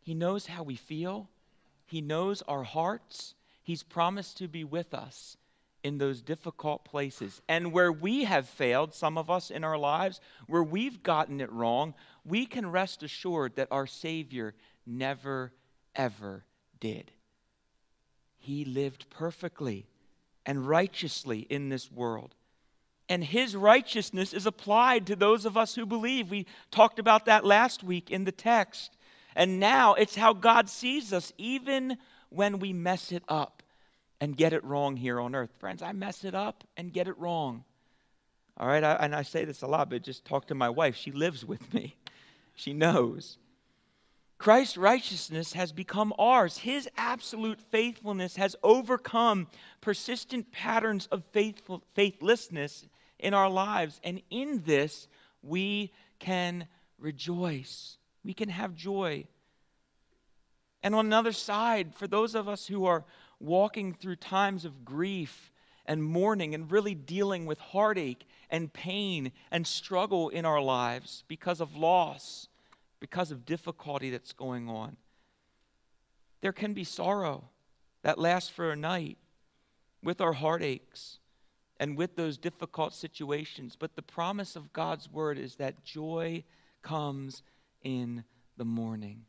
He 0.02 0.14
knows 0.14 0.48
how 0.48 0.64
we 0.64 0.76
feel. 0.76 1.30
He 1.86 2.02
knows 2.02 2.42
our 2.44 2.64
hearts. 2.64 3.36
He's 3.62 3.84
promised 3.84 4.38
to 4.38 4.48
be 4.48 4.64
with 4.64 4.94
us 4.94 5.38
in 5.84 5.98
those 5.98 6.22
difficult 6.22 6.84
places. 6.84 7.42
And 7.48 7.72
where 7.72 7.92
we 7.92 8.26
have 8.26 8.48
failed, 8.48 8.94
some 8.94 9.18
of 9.18 9.30
us 9.30 9.50
in 9.52 9.64
our 9.64 9.78
lives, 9.78 10.20
where 10.48 10.64
we've 10.64 11.02
gotten 11.02 11.40
it 11.40 11.52
wrong, 11.52 11.94
we 12.26 12.46
can 12.46 12.70
rest 12.70 13.04
assured 13.04 13.56
that 13.56 13.70
our 13.72 13.88
Savior 13.88 14.54
never, 14.86 15.54
ever 15.96 16.44
did. 16.80 17.12
He 18.38 18.66
lived 18.66 19.10
perfectly 19.10 19.86
and 20.46 20.68
righteously 20.68 21.40
in 21.50 21.70
this 21.70 21.92
world 21.92 22.36
and 23.10 23.24
his 23.24 23.56
righteousness 23.56 24.34
is 24.34 24.46
applied 24.46 25.08
to 25.08 25.16
those 25.16 25.46
of 25.46 25.58
us 25.58 25.74
who 25.74 25.86
believe. 25.86 26.30
We 26.30 26.46
talked 26.70 27.00
about 27.00 27.26
that 27.26 27.44
last 27.44 27.84
week 27.84 28.12
in 28.12 28.24
the 28.24 28.32
text. 28.32 28.96
And 29.36 29.60
now 29.60 29.96
it's 29.96 30.16
how 30.16 30.34
God 30.34 30.70
sees 30.70 31.12
us, 31.12 31.34
even 31.38 31.98
when 32.30 32.60
we 32.60 32.72
mess 32.72 33.12
it 33.12 33.24
up 33.28 33.64
and 34.22 34.38
get 34.38 34.54
it 34.54 34.64
wrong 34.64 34.96
here 34.96 35.20
on 35.20 35.34
earth. 35.34 35.52
Friends, 35.60 35.82
I 35.82 35.92
mess 35.92 36.24
it 36.24 36.36
up 36.36 36.64
and 36.78 36.94
get 36.94 37.08
it 37.08 37.18
wrong. 37.18 37.64
All 38.58 38.68
right, 38.68 38.84
I, 38.84 38.94
and 38.96 39.16
I 39.16 39.24
say 39.24 39.46
this 39.46 39.62
a 39.62 39.68
lot, 39.68 39.90
but 39.90 40.04
just 40.04 40.26
talk 40.26 40.48
to 40.48 40.56
my 40.56 40.70
wife. 40.70 40.96
She 40.96 41.12
lives 41.12 41.44
with 41.46 41.74
me, 41.74 41.96
she 42.56 42.74
knows. 42.74 43.38
Christ's 44.38 44.78
righteousness 44.78 45.52
has 45.54 45.74
become 45.74 46.14
ours. 46.18 46.58
His 46.58 46.88
absolute 46.96 47.60
faithfulness 47.60 48.38
has 48.38 48.56
overcome 48.64 49.48
persistent 49.82 50.50
patterns 50.54 51.08
of 51.08 51.26
faithful, 51.34 51.84
faithlessness 51.94 52.86
in 53.20 53.34
our 53.34 53.50
lives. 53.50 54.00
And 54.04 54.22
in 54.30 54.64
this, 54.66 55.08
we 55.42 55.92
can 56.20 56.68
rejoice. 56.98 57.98
We 58.24 58.34
can 58.34 58.50
have 58.50 58.76
joy. 58.76 59.28
And 60.82 60.96
on 60.96 61.06
another 61.06 61.32
side, 61.32 61.94
for 61.96 62.08
those 62.08 62.36
of 62.36 62.48
us 62.48 62.68
who 62.68 62.86
are 62.86 63.06
walking 63.40 63.94
through 63.94 64.16
times 64.18 64.66
of 64.66 64.86
grief 64.86 65.52
and 65.86 66.04
mourning 66.04 66.54
and 66.54 66.72
really 66.72 66.96
dealing 66.96 67.46
with 67.46 67.58
heartache 67.60 68.28
and 68.50 68.72
pain 68.72 69.32
and 69.52 69.66
struggle 69.66 70.30
in 70.30 70.46
our 70.46 70.62
lives 70.62 71.24
because 71.28 71.62
of 71.62 71.76
loss, 71.76 72.48
because 73.00 73.32
of 73.32 73.46
difficulty 73.46 74.10
that's 74.10 74.34
going 74.34 74.70
on, 74.70 74.98
there 76.42 76.54
can 76.54 76.74
be 76.74 76.84
sorrow 76.84 77.50
that 78.02 78.20
lasts 78.20 78.50
for 78.50 78.72
a 78.72 78.76
night 78.76 79.18
with 80.02 80.22
our 80.22 80.34
heartaches 80.34 81.19
and 81.80 81.98
with 81.98 82.16
those 82.16 82.38
difficult 82.38 82.94
situations. 82.94 83.76
But 83.80 83.96
the 83.96 84.02
promise 84.02 84.56
of 84.56 84.74
God's 84.74 85.10
word 85.10 85.38
is 85.38 85.56
that 85.56 85.86
joy 85.86 86.44
comes 86.82 87.42
in 87.82 88.24
the 88.58 88.66
morning. 88.66 89.26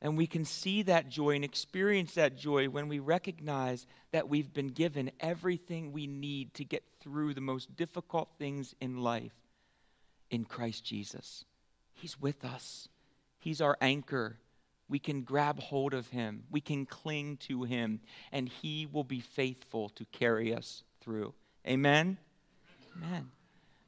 And 0.00 0.16
we 0.16 0.28
can 0.28 0.44
see 0.44 0.82
that 0.82 1.08
joy 1.08 1.34
and 1.34 1.44
experience 1.44 2.14
that 2.14 2.36
joy 2.36 2.68
when 2.68 2.86
we 2.86 3.00
recognize 3.00 3.84
that 4.12 4.28
we've 4.28 4.52
been 4.52 4.68
given 4.68 5.10
everything 5.18 5.92
we 5.92 6.06
need 6.06 6.54
to 6.54 6.64
get 6.64 6.84
through 7.00 7.34
the 7.34 7.40
most 7.40 7.74
difficult 7.76 8.28
things 8.38 8.76
in 8.80 8.98
life 8.98 9.34
in 10.30 10.44
Christ 10.44 10.84
Jesus. 10.84 11.44
He's 11.94 12.20
with 12.20 12.44
us, 12.44 12.88
He's 13.40 13.60
our 13.60 13.76
anchor. 13.80 14.38
We 14.90 14.98
can 14.98 15.20
grab 15.20 15.58
hold 15.58 15.92
of 15.92 16.08
Him, 16.08 16.44
we 16.50 16.60
can 16.60 16.86
cling 16.86 17.38
to 17.48 17.64
Him, 17.64 18.00
and 18.32 18.48
He 18.48 18.86
will 18.86 19.04
be 19.04 19.20
faithful 19.20 19.90
to 19.90 20.04
carry 20.06 20.54
us 20.54 20.84
through. 21.08 21.32
Amen? 21.66 22.18
Amen. 22.94 23.30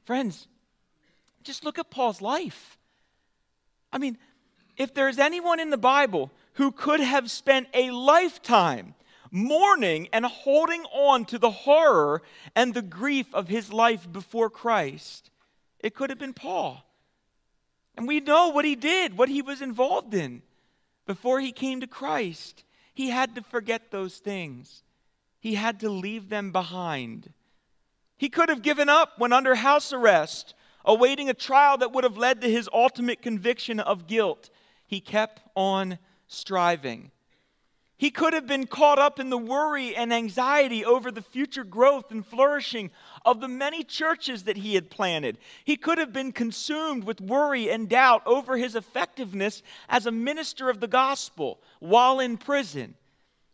Friends, 0.05 0.47
just 1.43 1.63
look 1.63 1.77
at 1.77 1.91
Paul's 1.91 2.19
life. 2.19 2.79
I 3.93 3.99
mean, 3.99 4.17
if 4.75 4.95
there's 4.95 5.19
anyone 5.19 5.59
in 5.59 5.69
the 5.69 5.77
Bible 5.77 6.31
who 6.53 6.71
could 6.71 6.99
have 6.99 7.29
spent 7.29 7.67
a 7.75 7.91
lifetime 7.91 8.95
mourning 9.29 10.09
and 10.11 10.25
holding 10.25 10.81
on 10.85 11.25
to 11.25 11.37
the 11.37 11.51
horror 11.51 12.23
and 12.55 12.73
the 12.73 12.81
grief 12.81 13.27
of 13.35 13.47
his 13.47 13.71
life 13.71 14.11
before 14.11 14.49
Christ, 14.49 15.29
it 15.79 15.93
could 15.93 16.09
have 16.09 16.17
been 16.17 16.33
Paul. 16.33 16.83
And 17.95 18.07
we 18.07 18.19
know 18.19 18.49
what 18.49 18.65
he 18.65 18.75
did, 18.75 19.15
what 19.15 19.29
he 19.29 19.43
was 19.43 19.61
involved 19.61 20.15
in 20.15 20.41
before 21.05 21.39
he 21.39 21.51
came 21.51 21.81
to 21.81 21.87
Christ. 21.87 22.63
He 22.95 23.11
had 23.11 23.35
to 23.35 23.43
forget 23.43 23.91
those 23.91 24.17
things 24.17 24.81
he 25.41 25.55
had 25.55 25.79
to 25.81 25.89
leave 25.89 26.29
them 26.29 26.51
behind. 26.51 27.33
He 28.15 28.29
could 28.29 28.47
have 28.47 28.61
given 28.61 28.87
up 28.87 29.17
when 29.17 29.33
under 29.33 29.55
house 29.55 29.91
arrest, 29.91 30.53
awaiting 30.85 31.29
a 31.29 31.33
trial 31.33 31.77
that 31.79 31.91
would 31.91 32.03
have 32.03 32.15
led 32.15 32.41
to 32.41 32.49
his 32.49 32.69
ultimate 32.71 33.23
conviction 33.23 33.79
of 33.79 34.07
guilt. 34.07 34.51
He 34.85 35.01
kept 35.01 35.41
on 35.55 35.97
striving. 36.27 37.09
He 37.97 38.11
could 38.11 38.33
have 38.33 38.45
been 38.45 38.67
caught 38.67 38.99
up 38.99 39.19
in 39.19 39.29
the 39.29 39.37
worry 39.37 39.95
and 39.95 40.13
anxiety 40.13 40.85
over 40.85 41.11
the 41.11 41.21
future 41.21 41.63
growth 41.63 42.11
and 42.11 42.25
flourishing 42.25 42.91
of 43.25 43.41
the 43.41 43.47
many 43.47 43.83
churches 43.83 44.43
that 44.43 44.57
he 44.57 44.75
had 44.75 44.91
planted. 44.91 45.39
He 45.65 45.75
could 45.75 45.97
have 45.97 46.13
been 46.13 46.31
consumed 46.31 47.03
with 47.03 47.19
worry 47.19 47.69
and 47.69 47.89
doubt 47.89 48.21
over 48.27 48.57
his 48.57 48.75
effectiveness 48.75 49.63
as 49.89 50.05
a 50.05 50.11
minister 50.11 50.69
of 50.69 50.79
the 50.79 50.87
gospel 50.87 51.59
while 51.79 52.19
in 52.19 52.37
prison. 52.37 52.95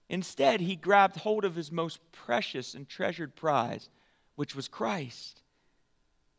Instead, 0.09 0.61
he 0.61 0.75
grabbed 0.75 1.17
hold 1.17 1.43
of 1.43 1.55
his 1.55 1.71
most 1.71 1.99
precious 2.11 2.73
and 2.73 2.87
treasured 2.87 3.35
prize, 3.35 3.89
which 4.35 4.55
was 4.55 4.67
Christ. 4.67 5.41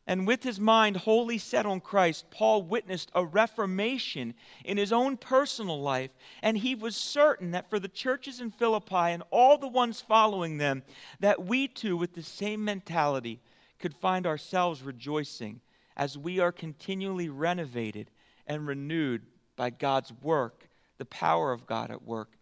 And 0.07 0.25
with 0.25 0.41
his 0.41 0.59
mind 0.59 0.97
wholly 0.97 1.37
set 1.37 1.67
on 1.67 1.81
Christ, 1.81 2.31
Paul 2.31 2.63
witnessed 2.63 3.11
a 3.13 3.23
reformation 3.23 4.33
in 4.65 4.77
his 4.77 4.91
own 4.91 5.17
personal 5.17 5.79
life. 5.79 6.09
And 6.41 6.57
he 6.57 6.73
was 6.73 6.95
certain 6.95 7.51
that 7.51 7.69
for 7.69 7.79
the 7.79 7.87
churches 7.87 8.41
in 8.41 8.49
Philippi 8.49 8.95
and 8.95 9.21
all 9.29 9.59
the 9.59 9.67
ones 9.67 10.01
following 10.01 10.57
them, 10.57 10.81
that 11.19 11.45
we 11.45 11.67
too, 11.67 11.95
with 11.95 12.13
the 12.15 12.23
same 12.23 12.65
mentality, 12.65 13.39
could 13.77 13.93
find 13.93 14.25
ourselves 14.25 14.81
rejoicing 14.81 15.61
as 15.95 16.17
we 16.17 16.39
are 16.39 16.51
continually 16.51 17.29
renovated 17.29 18.09
and 18.47 18.65
renewed 18.65 19.21
by 19.55 19.69
God's 19.69 20.11
work, 20.23 20.67
the 20.97 21.05
power 21.05 21.51
of 21.51 21.67
God 21.67 21.91
at 21.91 22.01
work 22.01 22.38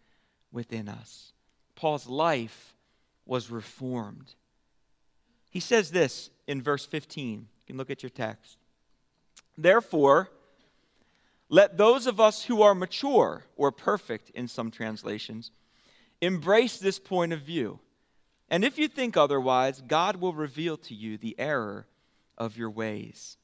within 0.52 0.88
us. 0.88 1.32
Paul's 1.74 2.06
life 2.06 2.74
was 3.26 3.50
reformed. 3.50 4.34
He 5.50 5.60
says 5.60 5.90
this 5.90 6.30
in 6.46 6.62
verse 6.62 6.84
15. 6.86 7.40
You 7.40 7.46
can 7.66 7.76
look 7.76 7.90
at 7.90 8.02
your 8.02 8.10
text. 8.10 8.58
Therefore, 9.56 10.30
let 11.48 11.76
those 11.76 12.06
of 12.06 12.20
us 12.20 12.44
who 12.44 12.62
are 12.62 12.74
mature 12.74 13.44
or 13.56 13.72
perfect 13.72 14.30
in 14.30 14.48
some 14.48 14.70
translations 14.70 15.50
embrace 16.20 16.78
this 16.78 16.98
point 16.98 17.32
of 17.32 17.40
view. 17.42 17.78
And 18.50 18.64
if 18.64 18.78
you 18.78 18.88
think 18.88 19.16
otherwise, 19.16 19.82
God 19.86 20.16
will 20.16 20.32
reveal 20.32 20.76
to 20.78 20.94
you 20.94 21.16
the 21.16 21.36
error 21.38 21.86
of 22.36 22.56
your 22.56 22.70
ways. 22.70 23.36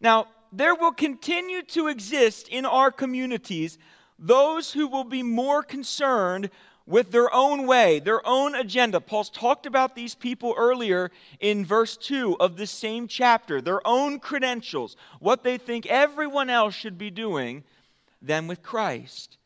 Now, 0.00 0.28
there 0.52 0.74
will 0.74 0.92
continue 0.92 1.62
to 1.62 1.88
exist 1.88 2.48
in 2.48 2.64
our 2.64 2.90
communities 2.90 3.78
those 4.18 4.72
who 4.72 4.86
will 4.86 5.04
be 5.04 5.22
more 5.22 5.62
concerned 5.62 6.50
with 6.86 7.10
their 7.10 7.32
own 7.34 7.66
way, 7.66 7.98
their 7.98 8.26
own 8.26 8.54
agenda. 8.54 9.00
Paul's 9.00 9.28
talked 9.28 9.66
about 9.66 9.94
these 9.94 10.14
people 10.14 10.54
earlier 10.56 11.10
in 11.40 11.66
verse 11.66 11.96
2 11.96 12.36
of 12.38 12.56
this 12.56 12.70
same 12.70 13.08
chapter, 13.08 13.60
their 13.60 13.86
own 13.86 14.20
credentials, 14.20 14.96
what 15.18 15.42
they 15.42 15.58
think 15.58 15.86
everyone 15.86 16.48
else 16.48 16.74
should 16.74 16.96
be 16.96 17.10
doing, 17.10 17.64
than 18.22 18.46
with 18.46 18.62
Christ. 18.62 19.36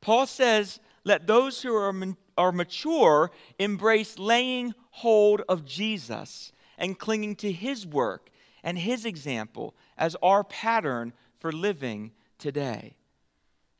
Paul 0.00 0.26
says, 0.26 0.80
Let 1.04 1.26
those 1.26 1.60
who 1.62 1.74
are, 1.74 1.94
are 2.38 2.52
mature 2.52 3.30
embrace 3.58 4.18
laying 4.18 4.74
hold 4.90 5.42
of 5.48 5.66
Jesus 5.66 6.52
and 6.78 6.98
clinging 6.98 7.36
to 7.36 7.52
his 7.52 7.86
work 7.86 8.30
and 8.64 8.78
his 8.78 9.04
example 9.04 9.74
as 9.98 10.16
our 10.22 10.42
pattern 10.44 11.12
for 11.38 11.52
living 11.52 12.12
today. 12.38 12.94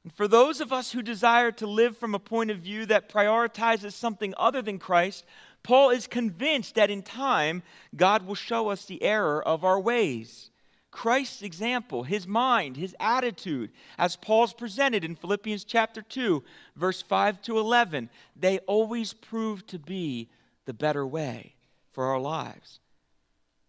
And 0.02 0.12
for 0.12 0.26
those 0.26 0.60
of 0.60 0.72
us 0.72 0.92
who 0.92 1.02
desire 1.02 1.52
to 1.52 1.66
live 1.66 1.96
from 1.96 2.14
a 2.14 2.18
point 2.18 2.50
of 2.50 2.58
view 2.58 2.86
that 2.86 3.10
prioritizes 3.10 3.92
something 3.92 4.34
other 4.38 4.62
than 4.62 4.78
Christ, 4.78 5.24
Paul 5.62 5.90
is 5.90 6.06
convinced 6.06 6.74
that 6.76 6.90
in 6.90 7.02
time, 7.02 7.62
God 7.94 8.26
will 8.26 8.34
show 8.34 8.68
us 8.68 8.86
the 8.86 9.02
error 9.02 9.42
of 9.46 9.64
our 9.64 9.78
ways. 9.78 10.50
Christ's 10.90 11.42
example, 11.42 12.02
his 12.02 12.26
mind, 12.26 12.76
his 12.76 12.96
attitude, 12.98 13.70
as 13.98 14.16
Paul's 14.16 14.52
presented 14.52 15.04
in 15.04 15.14
Philippians 15.14 15.64
chapter 15.64 16.02
2, 16.02 16.42
verse 16.76 17.02
5 17.02 17.42
to 17.42 17.58
11, 17.58 18.10
they 18.34 18.58
always 18.60 19.12
prove 19.12 19.66
to 19.68 19.78
be 19.78 20.30
the 20.64 20.74
better 20.74 21.06
way 21.06 21.54
for 21.92 22.06
our 22.06 22.18
lives. 22.18 22.80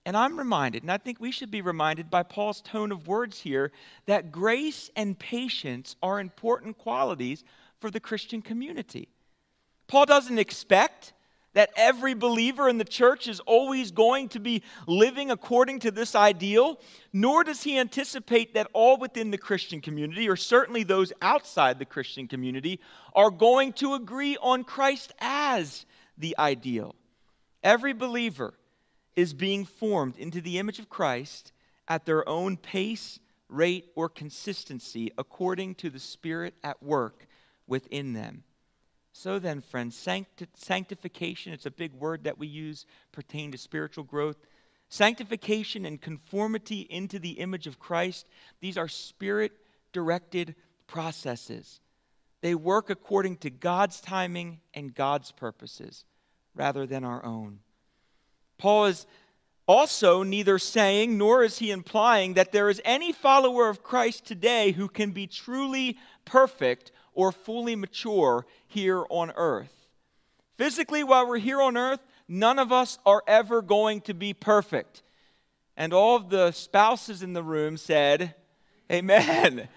And 0.05 0.17
I'm 0.17 0.37
reminded, 0.37 0.81
and 0.81 0.91
I 0.91 0.97
think 0.97 1.19
we 1.19 1.31
should 1.31 1.51
be 1.51 1.61
reminded 1.61 2.09
by 2.09 2.23
Paul's 2.23 2.61
tone 2.61 2.91
of 2.91 3.07
words 3.07 3.39
here, 3.39 3.71
that 4.07 4.31
grace 4.31 4.89
and 4.95 5.17
patience 5.17 5.95
are 6.01 6.19
important 6.19 6.77
qualities 6.79 7.43
for 7.79 7.91
the 7.91 7.99
Christian 7.99 8.41
community. 8.41 9.09
Paul 9.87 10.05
doesn't 10.05 10.39
expect 10.39 11.13
that 11.53 11.69
every 11.75 12.13
believer 12.13 12.69
in 12.69 12.77
the 12.77 12.85
church 12.85 13.27
is 13.27 13.41
always 13.41 13.91
going 13.91 14.29
to 14.29 14.39
be 14.39 14.63
living 14.87 15.29
according 15.29 15.79
to 15.79 15.91
this 15.91 16.15
ideal, 16.15 16.79
nor 17.11 17.43
does 17.43 17.61
he 17.61 17.77
anticipate 17.77 18.53
that 18.53 18.69
all 18.73 18.97
within 18.97 19.31
the 19.31 19.37
Christian 19.37 19.81
community, 19.81 20.29
or 20.29 20.37
certainly 20.37 20.83
those 20.83 21.11
outside 21.21 21.77
the 21.77 21.85
Christian 21.85 22.27
community, 22.27 22.79
are 23.13 23.29
going 23.29 23.73
to 23.73 23.95
agree 23.95 24.37
on 24.41 24.63
Christ 24.63 25.13
as 25.19 25.85
the 26.17 26.35
ideal. 26.39 26.95
Every 27.63 27.93
believer 27.93 28.53
is 29.15 29.33
being 29.33 29.65
formed 29.65 30.17
into 30.17 30.41
the 30.41 30.57
image 30.57 30.79
of 30.79 30.89
Christ 30.89 31.51
at 31.87 32.05
their 32.05 32.27
own 32.27 32.57
pace, 32.57 33.19
rate, 33.49 33.91
or 33.95 34.09
consistency 34.09 35.11
according 35.17 35.75
to 35.75 35.89
the 35.89 35.99
Spirit 35.99 36.53
at 36.63 36.81
work 36.81 37.27
within 37.67 38.13
them. 38.13 38.43
So 39.13 39.39
then, 39.39 39.61
friends, 39.61 39.95
sancti- 39.95 40.47
sanctification, 40.53 41.53
it's 41.53 41.65
a 41.65 41.71
big 41.71 41.93
word 41.93 42.23
that 42.23 42.37
we 42.37 42.47
use 42.47 42.85
pertaining 43.11 43.51
to 43.51 43.57
spiritual 43.57 44.05
growth. 44.05 44.37
Sanctification 44.87 45.85
and 45.85 46.01
conformity 46.01 46.81
into 46.81 47.19
the 47.19 47.31
image 47.31 47.67
of 47.67 47.79
Christ, 47.79 48.27
these 48.61 48.77
are 48.77 48.87
spirit 48.87 49.51
directed 49.91 50.55
processes. 50.87 51.81
They 52.41 52.55
work 52.55 52.89
according 52.89 53.37
to 53.37 53.49
God's 53.49 54.01
timing 54.01 54.61
and 54.73 54.95
God's 54.95 55.31
purposes 55.31 56.05
rather 56.55 56.85
than 56.85 57.03
our 57.03 57.23
own. 57.23 57.59
Paul 58.61 58.85
is 58.85 59.07
also 59.65 60.21
neither 60.21 60.59
saying 60.59 61.17
nor 61.17 61.43
is 61.43 61.57
he 61.57 61.71
implying 61.71 62.35
that 62.35 62.51
there 62.51 62.69
is 62.69 62.79
any 62.85 63.11
follower 63.11 63.69
of 63.69 63.81
Christ 63.81 64.23
today 64.23 64.71
who 64.71 64.87
can 64.87 65.09
be 65.09 65.25
truly 65.25 65.97
perfect 66.25 66.91
or 67.15 67.31
fully 67.31 67.75
mature 67.75 68.45
here 68.67 69.03
on 69.09 69.31
earth. 69.35 69.87
Physically, 70.57 71.03
while 71.03 71.27
we're 71.27 71.39
here 71.39 71.59
on 71.59 71.75
earth, 71.75 72.01
none 72.27 72.59
of 72.59 72.71
us 72.71 72.99
are 73.03 73.23
ever 73.25 73.63
going 73.63 73.99
to 74.01 74.13
be 74.13 74.31
perfect. 74.31 75.01
And 75.75 75.91
all 75.91 76.15
of 76.15 76.29
the 76.29 76.51
spouses 76.51 77.23
in 77.23 77.33
the 77.33 77.41
room 77.41 77.77
said, 77.77 78.35
Amen. 78.91 79.69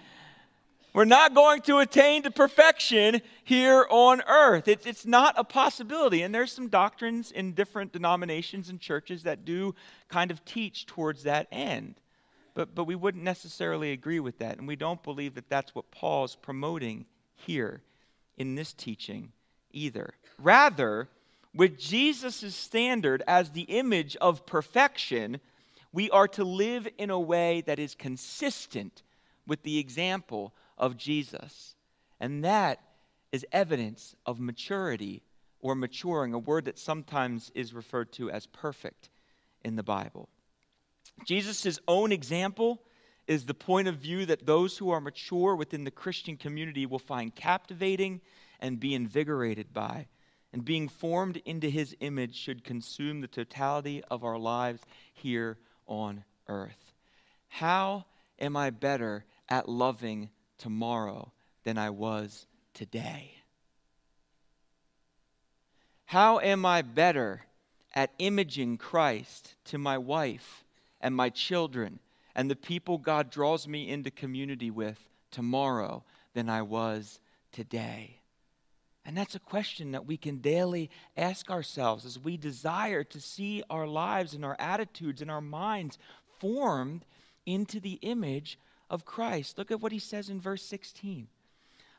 We're 0.95 1.05
not 1.05 1.35
going 1.35 1.61
to 1.63 1.79
attain 1.79 2.23
to 2.23 2.31
perfection 2.31 3.21
here 3.43 3.85
on 3.91 4.23
earth. 4.29 4.69
It's, 4.69 4.87
it's 4.87 5.05
not 5.05 5.35
a 5.37 5.43
possibility. 5.43 6.23
And 6.23 6.33
there's 6.33 6.53
some 6.53 6.69
doctrines 6.69 7.33
in 7.33 7.53
different 7.53 7.93
denominations 7.93 8.69
and 8.69 8.81
churches 8.81 9.25
that 9.25 9.45
do 9.45 9.75
kind 10.09 10.31
of 10.31 10.45
teach 10.45 10.87
towards 10.87 11.25
that 11.25 11.49
end. 11.51 11.97
But, 12.55 12.77
but 12.77 12.85
we 12.85 12.95
wouldn't 12.95 13.25
necessarily 13.25 13.91
agree 13.91 14.21
with 14.21 14.39
that. 14.39 14.59
And 14.59 14.69
we 14.69 14.77
don't 14.77 15.03
believe 15.03 15.35
that 15.35 15.51
that's 15.51 15.75
what 15.75 15.91
Paul's 15.91 16.37
promoting 16.37 17.07
here 17.35 17.83
in 18.37 18.55
this 18.55 18.73
teaching 18.73 19.33
either. 19.73 20.15
Rather, 20.39 21.09
with 21.53 21.77
Jesus' 21.77 22.55
standard 22.55 23.25
as 23.27 23.51
the 23.51 23.63
image 23.63 24.15
of 24.21 24.47
perfection, 24.47 25.41
we 25.93 26.09
are 26.11 26.29
to 26.29 26.45
live 26.45 26.87
in 26.99 27.11
a 27.11 27.19
way 27.19 27.63
that 27.63 27.81
is 27.81 27.97
consistent 27.97 29.03
with 29.45 29.65
the 29.65 29.79
example 29.79 30.53
of 30.79 30.97
Jesus. 30.97 31.75
And 32.21 32.45
that 32.45 32.81
is 33.33 33.47
evidence 33.53 34.15
of 34.27 34.41
maturity 34.41 35.23
or 35.61 35.75
maturing, 35.75 36.35
a 36.35 36.39
word 36.39 36.67
that 36.67 36.79
sometimes 36.79 37.51
is 37.55 37.73
referred 37.73 38.13
to 38.13 38.31
as 38.31 38.47
perfect 38.47 39.09
in 39.65 39.77
the 39.77 39.83
Bible. 39.83 40.29
Jesus' 41.25 41.79
own 41.89 42.13
example 42.13 42.83
is 43.27 43.47
the 43.47 43.55
point 43.55 43.89
of 43.89 43.97
view 43.97 44.27
that 44.27 44.47
those 44.47 44.77
who 44.77 44.91
are 44.91 45.01
mature 45.01 45.57
within 45.57 45.85
the 45.85 45.91
Christian 45.91 46.37
community 46.37 46.87
will 46.87 46.99
find 46.99 47.35
captivating 47.35 48.21
and 48.61 48.81
be 48.81 48.95
invigorated 48.95 49.73
by. 49.73 50.07
And 50.53 50.65
being 50.65 50.89
formed 50.89 51.41
into 51.45 51.69
his 51.69 51.97
image 52.01 52.37
should 52.37 52.63
consume 52.63 53.21
the 53.21 53.27
totality 53.27 54.03
of 54.11 54.23
our 54.23 54.39
lives 54.39 54.83
here 55.13 55.59
on 55.87 56.25
earth. 56.47 56.93
How 57.49 58.05
am 58.39 58.57
I 58.57 58.71
better 58.71 59.25
at 59.49 59.69
loving 59.69 60.31
tomorrow 60.65 61.31
than 61.65 61.77
I 61.77 61.91
was 61.91 62.47
today? 62.73 63.35
How 66.07 66.39
am 66.39 66.65
I 66.65 66.81
better 66.81 67.43
at 67.95 68.15
imaging 68.19 68.79
Christ 68.79 69.57
to 69.67 69.77
my 69.77 69.99
wife 69.99 70.65
and 71.03 71.15
my 71.15 71.29
children 71.29 71.99
and 72.35 72.51
the 72.51 72.57
people 72.57 72.97
God 72.97 73.29
draws 73.29 73.69
me 73.69 73.91
into 73.91 74.11
community 74.11 74.71
with 74.71 74.99
tomorrow 75.31 76.03
than 76.33 76.49
I 76.49 76.63
was 76.63 77.21
today? 77.53 78.21
And 79.05 79.15
that's 79.15 79.35
a 79.35 79.41
question 79.41 79.93
that 79.93 80.07
we 80.07 80.17
can 80.17 80.39
daily 80.39 80.89
ask 81.15 81.51
ourselves 81.51 82.07
as 82.07 82.19
we 82.19 82.39
desire 82.39 83.05
to 83.05 83.21
see 83.21 83.63
our 83.69 83.87
lives 83.87 84.33
and 84.33 84.47
our 84.47 84.57
attitudes 84.59 85.21
and 85.21 85.31
our 85.31 85.43
minds 85.43 85.99
formed 86.39 87.05
into 87.45 87.81
the 87.81 87.99
image 88.01 88.59
of 88.91 89.05
Christ. 89.05 89.59
Look 89.59 89.71
at 89.71 89.81
what 89.81 89.93
he 89.93 89.99
says 89.99 90.29
in 90.29 90.41
verse 90.41 90.63
16. 90.63 91.29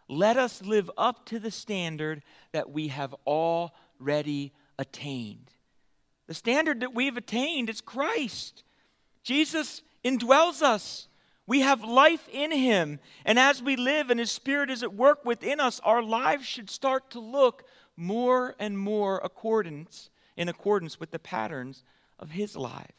Let 0.08 0.38
us 0.38 0.62
live 0.62 0.90
up 0.98 1.26
to 1.28 1.40
the 1.40 1.52
standard 1.52 2.24
that 2.52 2.70
we 2.70 2.90
have 2.90 3.16
already 3.26 4.54
attained. 4.78 5.52
The 6.28 6.34
standard 6.34 6.82
that 6.82 6.94
we've 6.94 7.18
attained 7.18 7.70
is 7.70 7.82
Christ. 7.82 8.64
Jesus 9.24 9.82
indwells 10.04 10.62
us. 10.62 11.08
We 11.48 11.62
have 11.62 11.84
life 11.84 12.28
in 12.32 12.52
him. 12.52 13.00
And 13.24 13.38
as 13.38 13.62
we 13.62 13.76
live 13.76 14.10
and 14.10 14.20
his 14.20 14.32
spirit 14.32 14.70
is 14.70 14.84
at 14.84 14.94
work 14.94 15.26
within 15.26 15.60
us, 15.60 15.80
our 15.84 16.02
lives 16.02 16.46
should 16.46 16.70
start 16.70 17.12
to 17.12 17.20
look 17.20 17.64
more 17.96 18.56
and 18.60 18.78
more 18.78 19.20
accordance 19.24 20.10
in 20.36 20.50
accordance 20.50 21.00
with 21.00 21.12
the 21.12 21.20
patterns 21.20 21.84
of 22.20 22.32
his 22.32 22.56
life. 22.56 22.94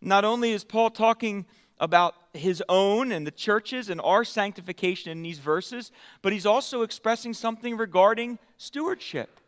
Not 0.00 0.24
only 0.24 0.52
is 0.52 0.64
Paul 0.64 0.90
talking 0.90 1.46
about 1.80 2.14
his 2.32 2.62
own 2.68 3.12
and 3.12 3.26
the 3.26 3.30
churches 3.30 3.88
and 3.88 4.00
our 4.00 4.24
sanctification 4.24 5.12
in 5.12 5.22
these 5.22 5.38
verses, 5.38 5.92
but 6.22 6.32
he's 6.32 6.46
also 6.46 6.82
expressing 6.82 7.34
something 7.34 7.76
regarding 7.76 8.38
stewardship 8.56 9.38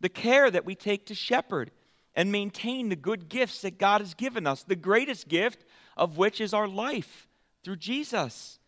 the 0.00 0.08
care 0.08 0.50
that 0.50 0.64
we 0.64 0.74
take 0.74 1.06
to 1.06 1.14
shepherd 1.14 1.70
and 2.16 2.32
maintain 2.32 2.88
the 2.88 2.96
good 2.96 3.28
gifts 3.28 3.62
that 3.62 3.78
God 3.78 4.00
has 4.00 4.14
given 4.14 4.46
us, 4.46 4.62
the 4.62 4.76
greatest 4.76 5.28
gift 5.28 5.64
of 5.96 6.16
which 6.18 6.40
is 6.40 6.52
our 6.52 6.66
life 6.66 7.28
through 7.62 7.76
Jesus. 7.76 8.58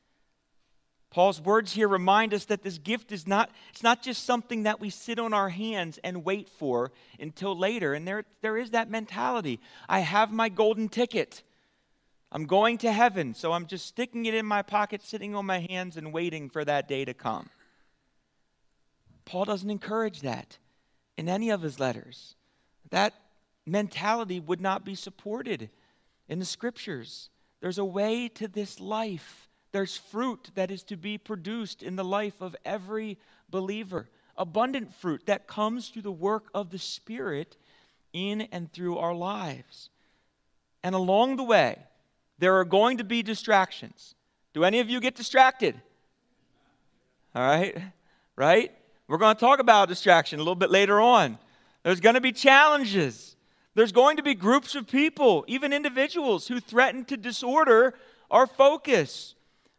Paul's 1.10 1.40
words 1.40 1.72
here 1.72 1.88
remind 1.88 2.32
us 2.32 2.46
that 2.46 2.62
this 2.62 2.78
gift 2.78 3.12
is 3.12 3.26
not, 3.26 3.50
it's 3.70 3.82
not 3.82 4.02
just 4.02 4.24
something 4.24 4.62
that 4.62 4.80
we 4.80 4.88
sit 4.88 5.18
on 5.18 5.34
our 5.34 5.50
hands 5.50 5.98
and 6.02 6.24
wait 6.24 6.48
for 6.48 6.90
until 7.20 7.58
later. 7.58 7.92
And 7.92 8.08
there, 8.08 8.24
there 8.40 8.56
is 8.56 8.70
that 8.70 8.90
mentality. 8.90 9.60
I 9.88 10.00
have 10.00 10.32
my 10.32 10.48
golden 10.48 10.88
ticket. 10.88 11.42
I'm 12.34 12.46
going 12.46 12.78
to 12.78 12.90
heaven, 12.90 13.34
so 13.34 13.52
I'm 13.52 13.66
just 13.66 13.84
sticking 13.84 14.24
it 14.24 14.32
in 14.32 14.46
my 14.46 14.62
pocket, 14.62 15.02
sitting 15.02 15.34
on 15.34 15.44
my 15.44 15.58
hands, 15.58 15.98
and 15.98 16.14
waiting 16.14 16.48
for 16.48 16.64
that 16.64 16.88
day 16.88 17.04
to 17.04 17.12
come. 17.12 17.50
Paul 19.26 19.44
doesn't 19.44 19.68
encourage 19.68 20.22
that 20.22 20.56
in 21.18 21.28
any 21.28 21.50
of 21.50 21.60
his 21.60 21.78
letters. 21.78 22.34
That 22.88 23.12
mentality 23.66 24.40
would 24.40 24.62
not 24.62 24.82
be 24.82 24.94
supported 24.94 25.68
in 26.26 26.38
the 26.38 26.46
scriptures. 26.46 27.28
There's 27.60 27.78
a 27.78 27.84
way 27.84 28.28
to 28.28 28.48
this 28.48 28.80
life. 28.80 29.50
There's 29.72 29.98
fruit 29.98 30.50
that 30.54 30.70
is 30.70 30.82
to 30.84 30.96
be 30.96 31.18
produced 31.18 31.82
in 31.82 31.96
the 31.96 32.04
life 32.04 32.40
of 32.40 32.56
every 32.64 33.18
believer. 33.50 34.08
Abundant 34.38 34.94
fruit 34.94 35.26
that 35.26 35.46
comes 35.46 35.90
through 35.90 36.02
the 36.02 36.10
work 36.10 36.46
of 36.54 36.70
the 36.70 36.78
Spirit 36.78 37.58
in 38.14 38.40
and 38.52 38.72
through 38.72 38.96
our 38.96 39.14
lives. 39.14 39.90
And 40.82 40.94
along 40.94 41.36
the 41.36 41.44
way, 41.44 41.76
there 42.42 42.56
are 42.56 42.64
going 42.64 42.98
to 42.98 43.04
be 43.04 43.22
distractions. 43.22 44.16
Do 44.52 44.64
any 44.64 44.80
of 44.80 44.90
you 44.90 44.98
get 44.98 45.14
distracted? 45.14 45.80
All 47.36 47.42
right, 47.42 47.80
right? 48.34 48.72
We're 49.06 49.18
going 49.18 49.36
to 49.36 49.40
talk 49.40 49.60
about 49.60 49.88
distraction 49.88 50.40
a 50.40 50.42
little 50.42 50.56
bit 50.56 50.68
later 50.68 51.00
on. 51.00 51.38
There's 51.84 52.00
going 52.00 52.16
to 52.16 52.20
be 52.20 52.32
challenges. 52.32 53.36
There's 53.76 53.92
going 53.92 54.16
to 54.16 54.24
be 54.24 54.34
groups 54.34 54.74
of 54.74 54.88
people, 54.88 55.44
even 55.46 55.72
individuals, 55.72 56.48
who 56.48 56.58
threaten 56.58 57.04
to 57.04 57.16
disorder 57.16 57.94
our 58.28 58.48
focus. 58.48 59.36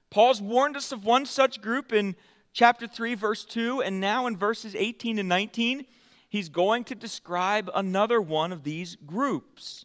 Paul's 0.10 0.41
warned 0.41 0.78
us 0.78 0.93
of 0.93 1.04
one 1.04 1.26
such 1.26 1.62
group 1.62 1.91
in 1.91 2.15
chapter 2.54 2.88
3, 2.88 3.15
verse 3.15 3.43
2, 3.43 3.82
and 3.82 3.99
now 3.99 4.26
in 4.26 4.38
verses 4.38 4.73
18 4.73 5.19
and 5.19 5.28
19, 5.28 5.86
he's 6.30 6.47
going 6.47 6.86
to 6.86 6.95
describe 6.95 7.69
another 7.76 8.21
one 8.21 8.54
of 8.54 8.63
these 8.63 8.95
groups. 9.06 9.84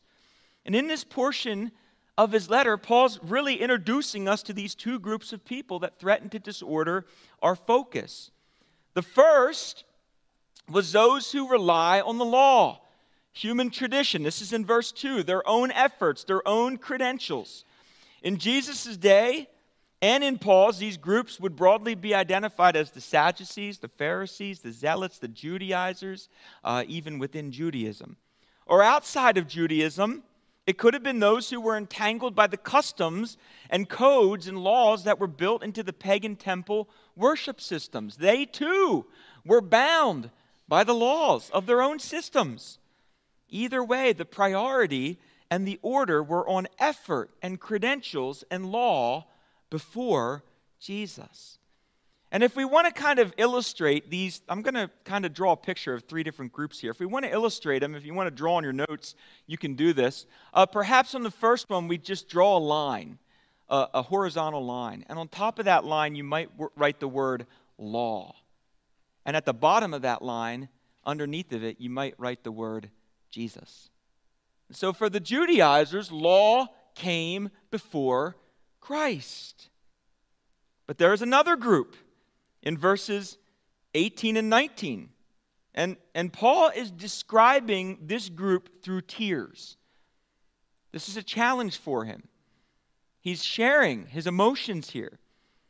And 0.64 0.76
in 0.76 0.86
this 0.86 1.02
portion 1.02 1.72
of 2.18 2.32
his 2.32 2.50
letter, 2.50 2.76
Paul's 2.76 3.20
really 3.22 3.54
introducing 3.54 4.28
us 4.28 4.42
to 4.42 4.52
these 4.52 4.74
two 4.74 4.98
groups 4.98 5.32
of 5.32 5.44
people 5.44 5.78
that 5.78 6.00
threaten 6.00 6.28
to 6.30 6.40
disorder 6.40 7.06
our 7.40 7.54
focus. 7.54 8.32
The 8.94 9.02
first 9.02 9.84
was 10.68 10.90
those 10.90 11.30
who 11.30 11.48
rely 11.48 12.00
on 12.00 12.18
the 12.18 12.24
law, 12.24 12.80
human 13.32 13.70
tradition. 13.70 14.24
This 14.24 14.42
is 14.42 14.52
in 14.52 14.66
verse 14.66 14.90
2, 14.90 15.22
their 15.22 15.48
own 15.48 15.70
efforts, 15.70 16.24
their 16.24 16.46
own 16.46 16.76
credentials. 16.76 17.64
In 18.24 18.38
Jesus' 18.38 18.96
day, 18.96 19.48
and 20.02 20.24
in 20.24 20.38
Paul's, 20.38 20.78
these 20.78 20.96
groups 20.96 21.38
would 21.38 21.54
broadly 21.54 21.94
be 21.94 22.16
identified 22.16 22.74
as 22.74 22.90
the 22.90 23.00
Sadducees, 23.00 23.78
the 23.78 23.88
Pharisees, 23.88 24.58
the 24.58 24.72
Zealots, 24.72 25.20
the 25.20 25.28
Judaizers, 25.28 26.28
uh, 26.64 26.82
even 26.88 27.20
within 27.20 27.52
Judaism. 27.52 28.16
Or 28.66 28.82
outside 28.82 29.38
of 29.38 29.46
Judaism, 29.46 30.24
it 30.68 30.76
could 30.76 30.92
have 30.92 31.02
been 31.02 31.18
those 31.18 31.48
who 31.48 31.62
were 31.62 31.78
entangled 31.78 32.34
by 32.34 32.46
the 32.46 32.58
customs 32.58 33.38
and 33.70 33.88
codes 33.88 34.46
and 34.46 34.62
laws 34.62 35.04
that 35.04 35.18
were 35.18 35.26
built 35.26 35.64
into 35.64 35.82
the 35.82 35.94
pagan 35.94 36.36
temple 36.36 36.90
worship 37.16 37.58
systems. 37.58 38.18
They 38.18 38.44
too 38.44 39.06
were 39.46 39.62
bound 39.62 40.28
by 40.68 40.84
the 40.84 40.92
laws 40.92 41.48
of 41.54 41.64
their 41.64 41.80
own 41.80 41.98
systems. 41.98 42.78
Either 43.48 43.82
way, 43.82 44.12
the 44.12 44.26
priority 44.26 45.18
and 45.50 45.66
the 45.66 45.78
order 45.80 46.22
were 46.22 46.46
on 46.46 46.68
effort 46.78 47.30
and 47.40 47.58
credentials 47.58 48.44
and 48.50 48.70
law 48.70 49.26
before 49.70 50.44
Jesus. 50.78 51.58
And 52.30 52.42
if 52.42 52.56
we 52.56 52.64
want 52.64 52.86
to 52.86 52.92
kind 52.92 53.18
of 53.18 53.32
illustrate 53.38 54.10
these, 54.10 54.42
I'm 54.48 54.60
going 54.60 54.74
to 54.74 54.90
kind 55.04 55.24
of 55.24 55.32
draw 55.32 55.52
a 55.52 55.56
picture 55.56 55.94
of 55.94 56.04
three 56.04 56.22
different 56.22 56.52
groups 56.52 56.78
here. 56.78 56.90
If 56.90 57.00
we 57.00 57.06
want 57.06 57.24
to 57.24 57.32
illustrate 57.32 57.78
them, 57.78 57.94
if 57.94 58.04
you 58.04 58.12
want 58.12 58.26
to 58.26 58.34
draw 58.34 58.56
on 58.56 58.64
your 58.64 58.74
notes, 58.74 59.14
you 59.46 59.56
can 59.56 59.74
do 59.74 59.94
this. 59.94 60.26
Uh, 60.52 60.66
perhaps 60.66 61.14
on 61.14 61.22
the 61.22 61.30
first 61.30 61.70
one, 61.70 61.88
we 61.88 61.96
just 61.96 62.28
draw 62.28 62.58
a 62.58 62.60
line, 62.60 63.18
uh, 63.70 63.86
a 63.94 64.02
horizontal 64.02 64.64
line. 64.64 65.06
And 65.08 65.18
on 65.18 65.28
top 65.28 65.58
of 65.58 65.64
that 65.64 65.86
line, 65.86 66.14
you 66.14 66.24
might 66.24 66.50
w- 66.52 66.70
write 66.76 67.00
the 67.00 67.08
word 67.08 67.46
law. 67.78 68.34
And 69.24 69.34
at 69.34 69.46
the 69.46 69.54
bottom 69.54 69.94
of 69.94 70.02
that 70.02 70.20
line, 70.20 70.68
underneath 71.06 71.52
of 71.52 71.64
it, 71.64 71.80
you 71.80 71.88
might 71.88 72.14
write 72.18 72.44
the 72.44 72.52
word 72.52 72.90
Jesus. 73.30 73.88
So 74.70 74.92
for 74.92 75.08
the 75.08 75.20
Judaizers, 75.20 76.12
law 76.12 76.66
came 76.94 77.48
before 77.70 78.36
Christ. 78.80 79.70
But 80.86 80.98
there 80.98 81.14
is 81.14 81.22
another 81.22 81.56
group 81.56 81.96
in 82.62 82.76
verses 82.76 83.38
18 83.94 84.36
and 84.36 84.50
19. 84.50 85.10
And, 85.74 85.96
and 86.14 86.32
Paul 86.32 86.70
is 86.74 86.90
describing 86.90 87.98
this 88.02 88.28
group 88.28 88.82
through 88.82 89.02
tears. 89.02 89.76
This 90.92 91.08
is 91.08 91.16
a 91.16 91.22
challenge 91.22 91.76
for 91.76 92.04
him. 92.04 92.24
He's 93.20 93.44
sharing 93.44 94.06
his 94.06 94.26
emotions 94.26 94.90
here. 94.90 95.18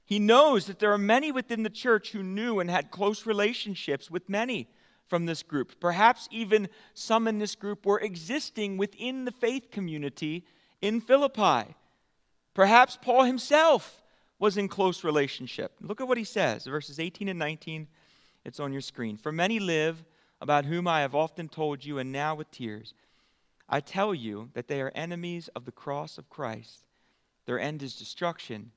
He 0.05 0.19
knows 0.19 0.67
that 0.67 0.79
there 0.79 0.93
are 0.93 0.99
many 0.99 1.33
within 1.33 1.63
the 1.63 1.71
church 1.71 2.13
who 2.13 2.23
knew 2.23 2.61
and 2.61 2.71
had 2.71 2.91
close 2.91 3.27
relationships 3.27 4.11
with 4.11 4.29
many 4.29 4.69
from 5.07 5.27
this 5.27 5.43
group. 5.43 5.79
Perhaps 5.81 6.29
even 6.31 6.69
some 6.95 7.27
in 7.29 7.39
this 7.39 7.55
group 7.55 7.85
were 7.85 8.01
existing 8.01 8.77
within 8.77 9.25
the 9.25 9.33
faith 9.33 9.71
community 9.71 10.47
in 10.81 11.01
Philippi. 11.01 11.75
Perhaps 12.55 12.99
Paul 13.03 13.25
himself 13.25 14.03
was 14.39 14.57
in 14.57 14.69
close 14.69 15.05
relationship. 15.05 15.73
Look 15.81 16.01
at 16.01 16.09
what 16.09 16.19
he 16.19 16.25
says, 16.25 16.65
verses 16.65 17.01
18 17.01 17.29
and 17.29 17.39
19. 17.39 17.89
It's 18.45 18.61
on 18.61 18.73
your 18.73 18.81
screen. 18.81 19.17
For 19.17 19.33
many 19.33 19.59
live, 19.59 20.05
about 20.41 20.65
whom 20.65 20.87
I 20.87 21.01
have 21.01 21.15
often 21.15 21.49
told 21.49 21.85
you, 21.85 21.99
and 21.99 22.13
now 22.13 22.35
with 22.35 22.51
tears. 22.51 22.95
I 23.69 23.81
tell 23.81 24.15
you 24.15 24.51
that 24.55 24.69
they 24.69 24.81
are 24.81 24.93
enemies 24.95 25.49
of 25.55 25.65
the 25.65 25.73
cross 25.73 26.17
of 26.17 26.31
Christ. 26.31 26.87
Their 27.47 27.59
end 27.59 27.83
is 27.83 27.97
destruction. 27.97 28.71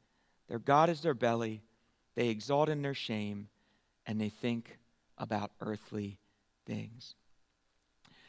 Their 0.47 0.59
God 0.59 0.89
is 0.89 1.01
their 1.01 1.13
belly. 1.13 1.61
They 2.15 2.29
exalt 2.29 2.67
in 2.67 2.81
their 2.81 2.93
shame, 2.93 3.47
and 4.05 4.19
they 4.19 4.29
think 4.29 4.79
about 5.17 5.51
earthly 5.61 6.17
things. 6.65 7.15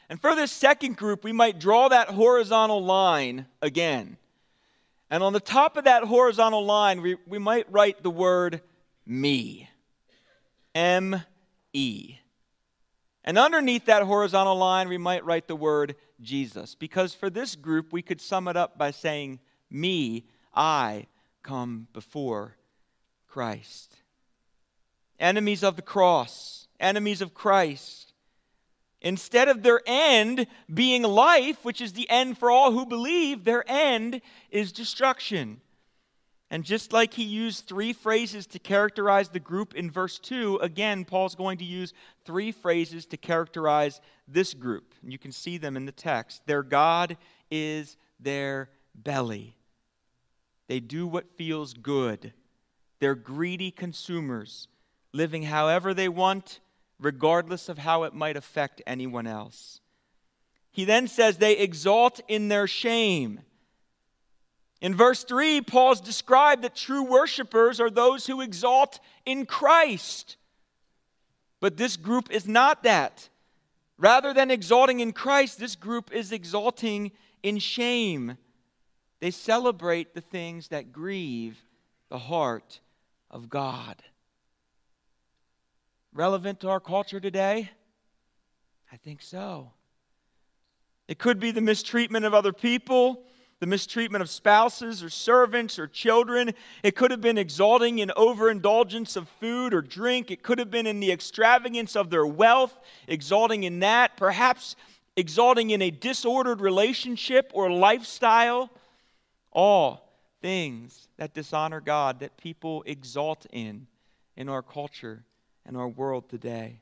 And 0.09 0.21
for 0.21 0.37
this 0.37 0.53
second 0.53 0.97
group, 0.97 1.25
we 1.25 1.33
might 1.33 1.59
draw 1.59 1.88
that 1.88 2.11
horizontal 2.11 2.85
line 2.85 3.47
again. 3.62 4.18
And 5.12 5.22
on 5.22 5.35
the 5.35 5.40
top 5.40 5.77
of 5.77 5.85
that 5.85 6.05
horizontal 6.05 6.64
line, 6.64 7.03
we, 7.03 7.16
we 7.27 7.38
might 7.38 7.70
write 7.70 8.03
the 8.03 8.09
word 8.09 8.62
me. 9.05 9.68
M 10.75 11.22
E. 11.75 12.16
And 13.22 13.37
underneath 13.37 13.85
that 13.85 14.05
horizontal 14.05 14.57
line, 14.57 14.88
we 14.88 14.96
might 14.96 15.22
write 15.27 15.48
the 15.48 15.55
word 15.55 15.96
Jesus. 16.22 16.75
Because 16.75 17.12
for 17.12 17.29
this 17.29 17.57
group, 17.57 17.92
we 17.92 18.01
could 18.01 18.22
sum 18.22 18.48
it 18.48 18.57
up 18.57 18.79
by 18.79 18.90
saying, 18.90 19.40
Me, 19.70 20.25
I 20.55 21.09
come 21.42 21.88
before 21.92 22.57
Christ. 23.29 23.94
Enemies 25.20 25.62
of 25.62 25.77
the 25.77 25.83
cross, 25.83 26.68
enemies 26.81 27.20
of 27.20 27.35
Christ. 27.35 28.12
Instead 29.03 29.49
of 29.49 29.62
their 29.62 29.83
end 29.85 30.47
being 30.73 31.03
life, 31.03 31.65
which 31.65 31.81
is 31.81 31.93
the 31.93 32.09
end 32.09 32.38
for 32.38 32.51
all 32.51 32.71
who 32.73 32.87
believe, 32.87 33.45
their 33.45 33.65
end 33.69 34.21
is 34.51 34.73
destruction. 34.73 35.61
And 36.51 36.65
just 36.65 36.93
like 36.93 37.15
he 37.15 37.25
used 37.25 37.67
three 37.67 37.93
phrases 37.93 38.47
to 38.49 38.59
characterize 38.59 39.29
the 39.29 39.41
group 39.41 39.75
in 39.75 39.91
verse 39.91 40.19
2, 40.19 40.59
again, 40.62 41.05
Paul's 41.05 41.35
going 41.35 41.59
to 41.59 41.65
use 41.65 41.95
three 42.25 42.53
phrases 42.53 43.07
to 43.07 43.17
characterize 43.17 44.01
this 44.29 44.55
group. 44.55 44.95
You 45.03 45.19
can 45.19 45.33
see 45.33 45.59
them 45.59 45.77
in 45.77 45.87
the 45.87 45.93
text. 45.93 46.43
Their 46.47 46.62
God 46.62 47.17
is 47.51 47.97
their 48.21 48.69
belly. 48.95 49.57
They 50.69 50.79
do 50.79 51.07
what 51.07 51.37
feels 51.37 51.75
good. 51.75 52.33
They're 53.01 53.15
greedy 53.15 53.71
consumers, 53.73 54.69
living 55.12 55.43
however 55.43 55.93
they 55.93 56.09
want 56.09 56.61
regardless 57.03 57.69
of 57.69 57.79
how 57.79 58.05
it 58.05 58.15
might 58.15 58.37
affect 58.37 58.81
anyone 58.87 59.27
else. 59.27 59.81
He 60.71 60.85
then 60.85 61.09
says 61.09 61.37
they 61.37 61.59
exalt 61.59 62.21
in 62.29 62.49
their 62.49 62.67
shame. 62.67 63.41
In 64.81 64.95
verse 64.95 65.23
3, 65.25 65.61
Paul's 65.61 66.01
described 66.01 66.62
that 66.62 66.75
true 66.75 67.05
worshipers 67.05 67.79
are 67.81 67.91
those 67.91 68.27
who 68.27 68.41
exalt 68.41 68.99
in 69.27 69.47
Christ. 69.47 70.37
But 71.61 71.77
this 71.77 71.97
group 71.97 72.31
is 72.31 72.49
not 72.49 72.83
that. 72.83 73.29
Rather 73.99 74.33
than 74.33 74.51
exalting 74.51 75.01
in 75.01 75.12
Christ, 75.12 75.59
this 75.59 75.77
group 75.77 76.11
is 76.12 76.33
exalting 76.33 77.12
in 77.43 77.59
shame. 77.59 78.37
They 79.21 79.31
celebrate 79.31 80.15
the 80.15 80.21
things 80.21 80.69
that 80.69 80.93
grieve 80.93 81.65
the 82.09 82.19
heart 82.19 82.81
of 83.31 83.49
God 83.49 84.03
relevant 86.13 86.60
to 86.60 86.69
our 86.69 86.81
culture 86.81 87.21
today? 87.21 87.71
I 88.92 88.96
think 88.96 89.23
so. 89.23 89.73
It 91.08 91.19
could 91.19 91.40
be 91.40 91.50
the 91.50 91.60
mistreatment 91.60 92.25
of 92.25 92.35
other 92.35 92.52
people, 92.52 93.23
the 93.60 93.67
mistreatment 93.67 94.23
of 94.23 94.31
spouses 94.31 95.02
or 95.02 95.10
servants 95.10 95.79
or 95.79 95.87
children. 95.87 96.52
It 96.83 96.96
could 96.96 97.10
have 97.10 97.21
been 97.21 97.38
exalting 97.38 97.98
in 98.00 98.10
overindulgence 98.17 99.17
of 99.17 99.29
food 99.40 99.73
or 99.73 99.83
drink. 99.83 100.31
It 100.31 100.42
could 100.42 100.58
have 100.58 100.71
been 100.71 100.87
in 100.87 101.00
the 101.00 101.13
extravagance 101.13 101.96
of 101.96 102.10
their 102.10 102.27
wealth, 102.27 102.79
exalting 103.08 103.65
in 103.65 103.81
that. 103.81 104.17
Perhaps 104.17 104.77
exalting 105.17 105.71
in 105.71 105.83
a 105.83 105.90
disordered 105.90 106.60
relationship 106.60 107.50
or 107.54 107.71
lifestyle. 107.71 108.71
All 109.52 110.13
things 110.40 111.08
that 111.19 111.35
dishonor 111.35 111.81
God 111.81 112.21
that 112.21 112.37
people 112.37 112.83
exalt 112.87 113.46
in 113.52 113.87
in 114.37 114.48
our 114.48 114.63
culture 114.63 115.25
and 115.67 115.77
our 115.77 115.88
world 115.88 116.29
today. 116.29 116.81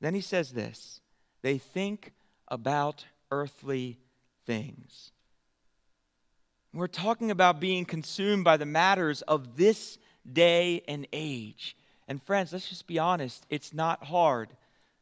Then 0.00 0.14
he 0.14 0.20
says 0.20 0.52
this 0.52 1.00
they 1.42 1.58
think 1.58 2.12
about 2.48 3.04
earthly 3.30 3.98
things. 4.46 5.12
We're 6.72 6.86
talking 6.86 7.30
about 7.30 7.60
being 7.60 7.84
consumed 7.84 8.44
by 8.44 8.56
the 8.56 8.66
matters 8.66 9.22
of 9.22 9.56
this 9.56 9.98
day 10.30 10.82
and 10.86 11.06
age. 11.12 11.76
And 12.06 12.22
friends, 12.22 12.52
let's 12.52 12.68
just 12.68 12.86
be 12.86 12.98
honest, 12.98 13.44
it's 13.50 13.74
not 13.74 14.04
hard 14.04 14.50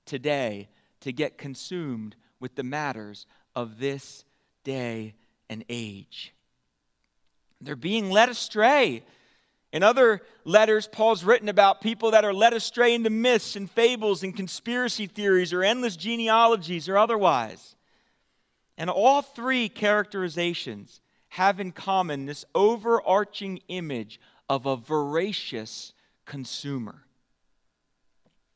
today 0.07 0.69
to 1.01 1.13
get 1.13 1.39
consumed 1.39 2.17
with 2.41 2.55
the 2.55 2.63
matters 2.63 3.27
of 3.55 3.79
this 3.79 4.25
day 4.65 5.15
and 5.51 5.65
age. 5.69 6.33
They're 7.61 7.77
being 7.77 8.11
led 8.11 8.29
astray. 8.29 9.03
In 9.73 9.83
other 9.83 10.23
letters, 10.45 10.87
Paul's 10.87 11.25
written 11.25 11.49
about 11.49 11.83
people 11.83 12.13
that 12.13 12.25
are 12.25 12.33
led 12.33 12.55
astray 12.55 12.95
into 12.95 13.11
myths 13.11 13.55
and 13.55 13.71
fables 13.71 14.23
and 14.23 14.35
conspiracy 14.35 15.07
theories 15.07 15.53
or 15.53 15.63
endless 15.63 15.97
genealogies 15.97 16.89
or 16.89 16.97
otherwise. 16.97 17.77
And 18.79 18.89
all 18.89 19.21
three 19.21 19.69
characterizations 19.69 21.01
have 21.31 21.61
in 21.61 21.73
common 21.73 22.25
this 22.25 22.45
overarching 22.55 23.61
image 23.69 24.19
of 24.49 24.65
a 24.65 24.77
voracious 24.77 25.93
consumer. 26.25 27.05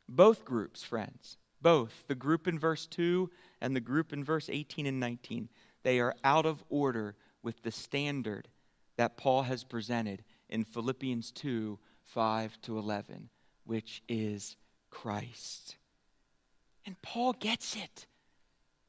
Both 0.09 0.45
groups, 0.45 0.83
friends, 0.83 1.37
both 1.61 2.05
the 2.09 2.15
group 2.15 2.49
in 2.49 2.59
verse 2.59 2.87
2 2.87 3.31
and 3.61 3.77
the 3.77 3.81
group 3.81 4.13
in 4.13 4.25
verse 4.25 4.49
18 4.51 4.87
and 4.87 4.99
19, 4.99 5.49
they 5.83 6.01
are 6.01 6.15
out 6.25 6.47
of 6.47 6.65
order 6.71 7.15
with 7.43 7.63
the 7.63 7.71
standard 7.71 8.49
that 8.97 9.17
Paul 9.17 9.43
has 9.43 9.65
presented 9.65 10.23
in 10.53 10.65
Philippians 10.65 11.33
2 11.33 11.79
5 12.05 12.61
to 12.63 12.79
11, 12.79 13.31
which 13.65 14.03
is 14.07 14.57
Christ. 14.91 15.77
And 16.85 17.01
Paul 17.01 17.33
gets 17.33 17.75
it. 17.75 18.07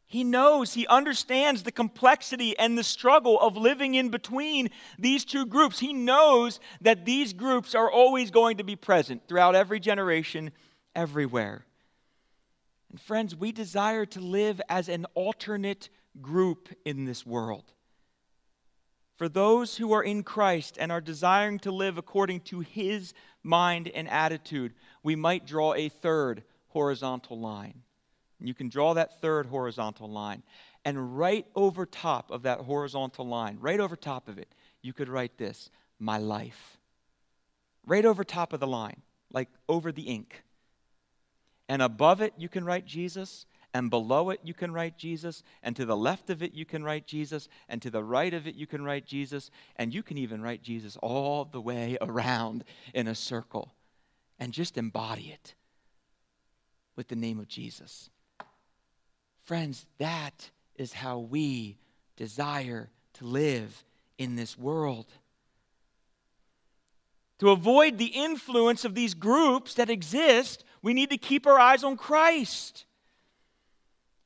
He 0.06 0.24
knows, 0.24 0.74
he 0.74 0.86
understands 0.88 1.64
the 1.64 1.72
complexity 1.72 2.58
and 2.60 2.78
the 2.78 2.84
struggle 2.84 3.40
of 3.40 3.58
living 3.58 3.96
in 3.96 4.10
between 4.10 4.70
these 5.00 5.26
two 5.26 5.46
groups. 5.46 5.80
He 5.80 5.94
knows 5.94 6.60
that 6.82 7.06
these 7.06 7.34
groups 7.34 7.74
are 7.74 7.90
always 7.90 8.30
going 8.30 8.58
to 8.58 8.64
be 8.64 8.76
present 8.76 9.28
throughout 9.28 9.56
every 9.56 9.80
generation, 9.80 10.52
everywhere. 10.96 11.66
And 12.92 13.02
friends, 13.02 13.36
we 13.36 13.52
desire 13.52 14.06
to 14.08 14.20
live 14.20 14.62
as 14.70 14.88
an 14.90 15.08
alternate 15.16 15.90
group 16.22 16.70
in 16.86 17.06
this 17.06 17.26
world. 17.26 17.74
For 19.16 19.30
those 19.30 19.78
who 19.78 19.94
are 19.94 20.04
in 20.04 20.24
Christ 20.24 20.78
and 20.80 20.92
are 20.92 21.02
desiring 21.02 21.60
to 21.60 21.72
live 21.72 21.98
according 21.98 22.42
to 22.42 22.62
his 22.62 23.14
mind 23.44 23.90
and 23.94 24.10
attitude, 24.10 24.74
we 25.04 25.16
might 25.16 25.46
draw 25.46 25.74
a 25.74 25.90
third 25.90 26.44
horizontal 26.70 27.40
line. 27.40 27.84
And 28.40 28.48
you 28.48 28.54
can 28.54 28.70
draw 28.70 28.94
that 28.96 29.22
third 29.22 29.46
horizontal 29.46 30.10
line. 30.10 30.44
And 30.84 31.18
right 31.18 31.46
over 31.56 31.86
top 31.86 32.32
of 32.32 32.44
that 32.44 32.62
horizontal 32.62 33.28
line, 33.28 33.58
right 33.62 33.80
over 33.80 33.96
top 33.96 34.28
of 34.28 34.38
it, 34.38 34.54
you 34.82 34.94
could 34.94 35.10
write 35.10 35.38
this 35.38 35.70
my 36.00 36.18
life. 36.18 36.78
Right 37.86 38.06
over 38.06 38.24
top 38.24 38.52
of 38.52 38.60
the 38.60 38.68
line, 38.68 39.02
like 39.32 39.50
over 39.70 39.92
the 39.92 40.04
ink. 40.04 40.44
And 41.70 41.82
above 41.82 42.22
it, 42.22 42.34
you 42.38 42.50
can 42.50 42.66
write 42.66 42.86
Jesus. 42.86 43.46
And 43.74 43.90
below 43.90 44.30
it, 44.30 44.40
you 44.44 44.54
can 44.54 44.72
write 44.72 44.98
Jesus. 44.98 45.42
And 45.64 45.76
to 45.76 45.86
the 45.86 45.98
left 45.98 46.30
of 46.30 46.44
it, 46.44 46.54
you 46.54 46.66
can 46.66 46.84
write 46.84 47.08
Jesus. 47.08 47.50
And 47.68 47.82
to 47.82 47.90
the 47.90 48.04
right 48.04 48.34
of 48.34 48.46
it, 48.46 48.56
you 48.56 48.68
can 48.68 48.84
write 48.84 49.06
Jesus. 49.06 49.50
And 49.78 49.94
you 49.94 50.04
can 50.04 50.18
even 50.18 50.42
write 50.42 50.62
Jesus 50.62 50.98
all 51.02 51.46
the 51.46 51.62
way 51.62 51.98
around 52.02 52.64
in 52.94 53.08
a 53.08 53.16
circle 53.16 53.74
and 54.40 54.54
just 54.54 54.78
embody 54.78 55.32
it 55.32 55.56
with 56.96 57.08
the 57.08 57.16
name 57.16 57.40
of 57.40 57.48
Jesus. 57.48 58.10
Friends, 59.44 59.86
that 59.98 60.52
is 60.76 60.94
how 60.94 61.20
we 61.20 61.78
desire 62.16 62.90
to 63.14 63.26
live 63.26 63.84
in 64.18 64.36
this 64.36 64.58
world. 64.58 65.08
To 67.40 67.50
avoid 67.50 67.98
the 67.98 68.06
influence 68.06 68.86
of 68.86 68.96
these 68.96 69.14
groups 69.14 69.74
that 69.74 69.90
exist, 69.90 70.64
we 70.82 70.94
need 70.94 71.10
to 71.10 71.18
keep 71.18 71.48
our 71.48 71.60
eyes 71.60 71.84
on 71.84 71.98
Christ. 71.98 72.86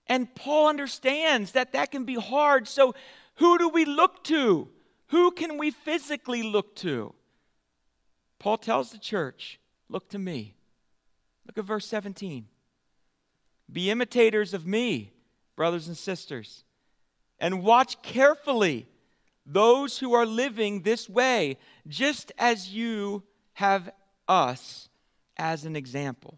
And 0.10 0.34
Paul 0.36 0.68
understands 0.70 1.52
that 1.52 1.74
that 1.74 1.92
can 1.92 2.06
be 2.06 2.16
hard. 2.16 2.68
So, 2.68 2.96
who 3.36 3.58
do 3.58 3.70
we 3.70 3.86
look 3.86 4.24
to? 4.26 4.70
Who 5.08 5.32
can 5.32 5.58
we 5.58 5.72
physically 5.72 6.44
look 6.44 6.76
to? 6.78 7.14
Paul 8.40 8.58
tells 8.58 8.92
the 8.92 8.98
church, 8.98 9.60
Look 9.90 10.10
to 10.10 10.20
me. 10.20 10.56
Look 11.46 11.58
at 11.58 11.64
verse 11.64 11.88
17. 11.88 12.46
Be 13.72 13.90
imitators 13.90 14.54
of 14.54 14.66
me, 14.66 15.14
brothers 15.56 15.88
and 15.88 15.98
sisters, 15.98 16.64
and 17.40 17.64
watch 17.64 18.02
carefully 18.02 18.88
those 19.46 19.98
who 19.98 20.14
are 20.14 20.26
living 20.26 20.82
this 20.82 21.10
way, 21.10 21.58
just 21.88 22.32
as 22.38 22.74
you 22.74 23.24
have 23.54 23.90
us 24.28 24.90
as 25.38 25.64
an 25.66 25.76
example. 25.76 26.38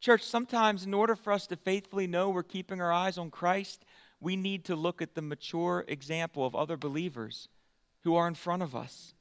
Church, 0.00 0.22
sometimes 0.22 0.84
in 0.84 0.94
order 0.94 1.14
for 1.14 1.32
us 1.32 1.46
to 1.48 1.56
faithfully 1.56 2.06
know 2.06 2.30
we're 2.30 2.42
keeping 2.42 2.80
our 2.80 2.92
eyes 2.92 3.18
on 3.18 3.30
Christ, 3.30 3.84
we 4.18 4.34
need 4.34 4.64
to 4.64 4.76
look 4.76 5.02
at 5.02 5.14
the 5.14 5.22
mature 5.22 5.84
example 5.88 6.46
of 6.46 6.54
other 6.54 6.76
believers 6.76 7.48
who 8.02 8.16
are 8.16 8.26
in 8.26 8.34
front 8.34 8.62
of 8.62 8.74
us. 8.74 9.14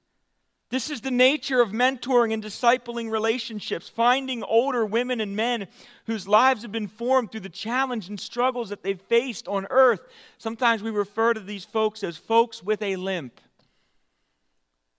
This 0.69 0.89
is 0.89 1.01
the 1.01 1.11
nature 1.11 1.61
of 1.61 1.71
mentoring 1.71 2.31
and 2.31 2.43
discipling 2.43 3.09
relationships, 3.09 3.89
finding 3.89 4.43
older 4.43 4.85
women 4.85 5.19
and 5.19 5.35
men 5.35 5.67
whose 6.05 6.27
lives 6.27 6.61
have 6.61 6.71
been 6.71 6.87
formed 6.87 7.31
through 7.31 7.39
the 7.41 7.49
challenge 7.49 8.07
and 8.07 8.19
struggles 8.19 8.69
that 8.69 8.83
they've 8.83 9.01
faced 9.01 9.47
on 9.47 9.65
earth. 9.71 10.01
Sometimes 10.37 10.83
we 10.83 10.91
refer 10.91 11.33
to 11.33 11.39
these 11.39 11.65
folks 11.65 12.03
as 12.03 12.17
folks 12.17 12.63
with 12.63 12.83
a 12.83 12.97
limp. 12.97 13.41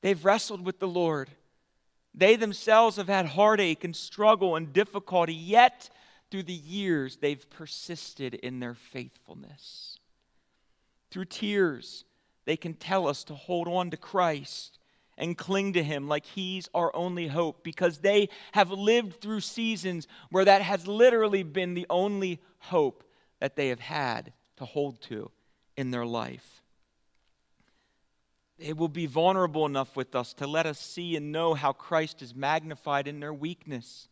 They've 0.02 0.24
wrestled 0.24 0.64
with 0.64 0.80
the 0.80 0.88
Lord. 0.88 1.30
They 2.14 2.36
themselves 2.36 2.96
have 2.96 3.08
had 3.08 3.26
heartache 3.26 3.84
and 3.84 3.94
struggle 3.94 4.56
and 4.56 4.72
difficulty, 4.72 5.34
yet 5.34 5.90
through 6.30 6.44
the 6.44 6.52
years 6.52 7.16
they've 7.16 7.48
persisted 7.50 8.34
in 8.34 8.60
their 8.60 8.74
faithfulness. 8.74 9.98
Through 11.10 11.26
tears, 11.26 12.04
they 12.44 12.56
can 12.56 12.74
tell 12.74 13.06
us 13.06 13.24
to 13.24 13.34
hold 13.34 13.68
on 13.68 13.90
to 13.90 13.96
Christ 13.96 14.78
and 15.18 15.36
cling 15.36 15.74
to 15.74 15.82
Him 15.82 16.08
like 16.08 16.24
He's 16.24 16.68
our 16.74 16.94
only 16.94 17.28
hope 17.28 17.62
because 17.62 17.98
they 17.98 18.28
have 18.52 18.70
lived 18.70 19.20
through 19.20 19.40
seasons 19.40 20.08
where 20.30 20.44
that 20.44 20.62
has 20.62 20.86
literally 20.86 21.42
been 21.42 21.74
the 21.74 21.86
only 21.90 22.40
hope 22.58 23.04
that 23.40 23.56
they 23.56 23.68
have 23.68 23.80
had 23.80 24.32
to 24.56 24.64
hold 24.64 25.00
to 25.02 25.30
in 25.76 25.90
their 25.90 26.06
life. 26.06 26.59
They 28.60 28.74
will 28.74 28.88
be 28.88 29.06
vulnerable 29.06 29.64
enough 29.64 29.96
with 29.96 30.14
us 30.14 30.34
to 30.34 30.46
let 30.46 30.66
us 30.66 30.78
see 30.78 31.16
and 31.16 31.32
know 31.32 31.54
how 31.54 31.72
Christ 31.72 32.20
is 32.20 32.34
magnified 32.34 33.08
in 33.08 33.18
their 33.18 33.32
weakness. 33.32 34.08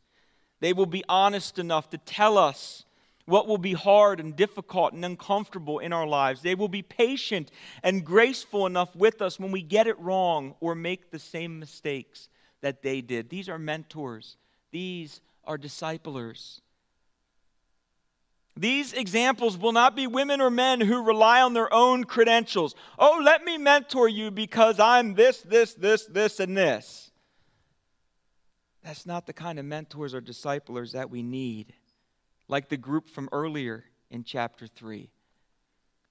They 0.60 0.72
will 0.72 0.86
be 0.86 1.04
honest 1.06 1.58
enough 1.58 1.90
to 1.90 1.98
tell 1.98 2.38
us 2.38 2.84
what 3.26 3.46
will 3.46 3.58
be 3.58 3.74
hard 3.74 4.20
and 4.20 4.34
difficult 4.34 4.94
and 4.94 5.04
uncomfortable 5.04 5.80
in 5.80 5.92
our 5.92 6.06
lives. 6.06 6.40
They 6.40 6.54
will 6.54 6.68
be 6.68 6.80
patient 6.80 7.50
and 7.82 8.06
graceful 8.06 8.64
enough 8.64 8.96
with 8.96 9.20
us 9.20 9.38
when 9.38 9.52
we 9.52 9.60
get 9.60 9.86
it 9.86 9.98
wrong 9.98 10.54
or 10.60 10.74
make 10.74 11.10
the 11.10 11.18
same 11.18 11.60
mistakes 11.60 12.30
that 12.62 12.82
they 12.82 13.02
did. 13.02 13.28
These 13.28 13.50
are 13.50 13.58
mentors, 13.58 14.38
these 14.70 15.20
are 15.44 15.58
disciplers. 15.58 16.62
These 18.58 18.92
examples 18.92 19.56
will 19.56 19.70
not 19.70 19.94
be 19.94 20.08
women 20.08 20.40
or 20.40 20.50
men 20.50 20.80
who 20.80 21.04
rely 21.04 21.40
on 21.42 21.54
their 21.54 21.72
own 21.72 22.02
credentials. 22.02 22.74
Oh, 22.98 23.20
let 23.22 23.44
me 23.44 23.56
mentor 23.56 24.08
you 24.08 24.32
because 24.32 24.80
I'm 24.80 25.14
this, 25.14 25.42
this, 25.42 25.74
this, 25.74 26.06
this, 26.06 26.40
and 26.40 26.56
this. 26.56 27.12
That's 28.82 29.06
not 29.06 29.26
the 29.28 29.32
kind 29.32 29.60
of 29.60 29.64
mentors 29.64 30.12
or 30.12 30.20
disciplers 30.20 30.90
that 30.92 31.08
we 31.08 31.22
need 31.22 31.72
like 32.48 32.68
the 32.68 32.76
group 32.76 33.08
from 33.08 33.28
earlier 33.30 33.84
in 34.10 34.24
chapter 34.24 34.66
3. 34.66 35.08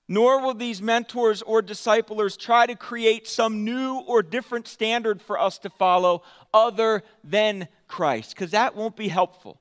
Nor 0.08 0.42
will 0.42 0.54
these 0.54 0.82
mentors 0.82 1.42
or 1.42 1.62
disciplers 1.62 2.38
try 2.38 2.66
to 2.66 2.76
create 2.76 3.28
some 3.28 3.66
new 3.66 3.96
or 4.08 4.24
different 4.24 4.70
standard 4.70 5.22
for 5.22 5.38
us 5.38 5.58
to 5.60 5.70
follow 5.70 6.24
other 6.54 7.04
than 7.26 7.68
Christ, 7.90 8.30
because 8.30 8.52
that 8.52 8.74
won't 8.74 8.96
be 8.96 9.10
helpful. 9.10 9.60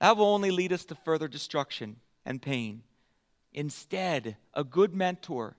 That 0.00 0.16
will 0.16 0.26
only 0.26 0.50
lead 0.50 0.72
us 0.72 0.84
to 0.86 0.94
further 0.94 1.28
destruction 1.28 1.96
and 2.24 2.40
pain. 2.42 2.82
Instead, 3.52 4.36
a 4.52 4.64
good 4.64 4.94
mentor, 4.94 5.56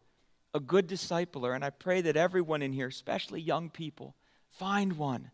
a 0.53 0.59
good 0.59 0.88
discipler, 0.88 1.55
and 1.55 1.65
I 1.65 1.71
pray 1.71 2.01
that 2.01 2.15
everyone 2.15 2.61
in 2.61 2.73
here, 2.73 2.88
especially 2.88 3.41
young 3.41 3.69
people, 3.69 4.15
find 4.49 4.97
one. 4.97 5.31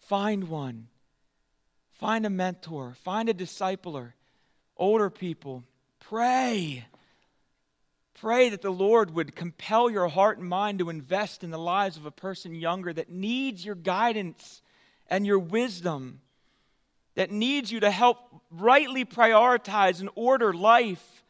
Find 0.00 0.48
one 0.48 0.88
Find 2.00 2.24
a 2.24 2.30
mentor, 2.30 2.96
find 3.04 3.28
a 3.28 3.34
discipler. 3.34 4.14
Older 4.78 5.10
people, 5.10 5.64
pray. 5.98 6.86
Pray 8.14 8.48
that 8.48 8.62
the 8.62 8.70
Lord 8.70 9.10
would 9.14 9.36
compel 9.36 9.90
your 9.90 10.08
heart 10.08 10.38
and 10.38 10.48
mind 10.48 10.78
to 10.78 10.88
invest 10.88 11.44
in 11.44 11.50
the 11.50 11.58
lives 11.58 11.98
of 11.98 12.06
a 12.06 12.10
person 12.10 12.54
younger 12.54 12.90
that 12.90 13.10
needs 13.10 13.62
your 13.62 13.74
guidance 13.74 14.62
and 15.08 15.26
your 15.26 15.38
wisdom, 15.38 16.22
that 17.14 17.30
needs 17.30 17.70
you 17.70 17.80
to 17.80 17.90
help 17.90 18.18
rightly 18.50 19.04
prioritize 19.04 20.00
and 20.00 20.10
order 20.14 20.52
life. 20.52 21.24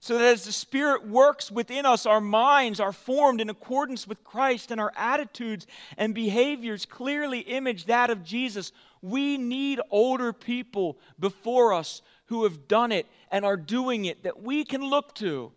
So 0.00 0.18
that 0.18 0.24
as 0.24 0.44
the 0.44 0.52
Spirit 0.52 1.06
works 1.08 1.50
within 1.50 1.86
us, 1.86 2.06
our 2.06 2.20
minds 2.20 2.80
are 2.80 2.92
formed 2.92 3.40
in 3.40 3.50
accordance 3.50 4.06
with 4.06 4.22
Christ 4.22 4.70
and 4.70 4.80
our 4.80 4.92
attitudes 4.96 5.66
and 5.96 6.14
behaviors 6.14 6.86
clearly 6.86 7.40
image 7.40 7.86
that 7.86 8.10
of 8.10 8.22
Jesus. 8.22 8.72
We 9.02 9.36
need 9.36 9.80
older 9.90 10.32
people 10.32 10.98
before 11.18 11.72
us 11.72 12.02
who 12.26 12.44
have 12.44 12.68
done 12.68 12.92
it 12.92 13.06
and 13.30 13.44
are 13.44 13.56
doing 13.56 14.04
it 14.04 14.22
that 14.24 14.42
we 14.42 14.64
can 14.64 14.82
look 14.82 15.14
to, 15.16 15.52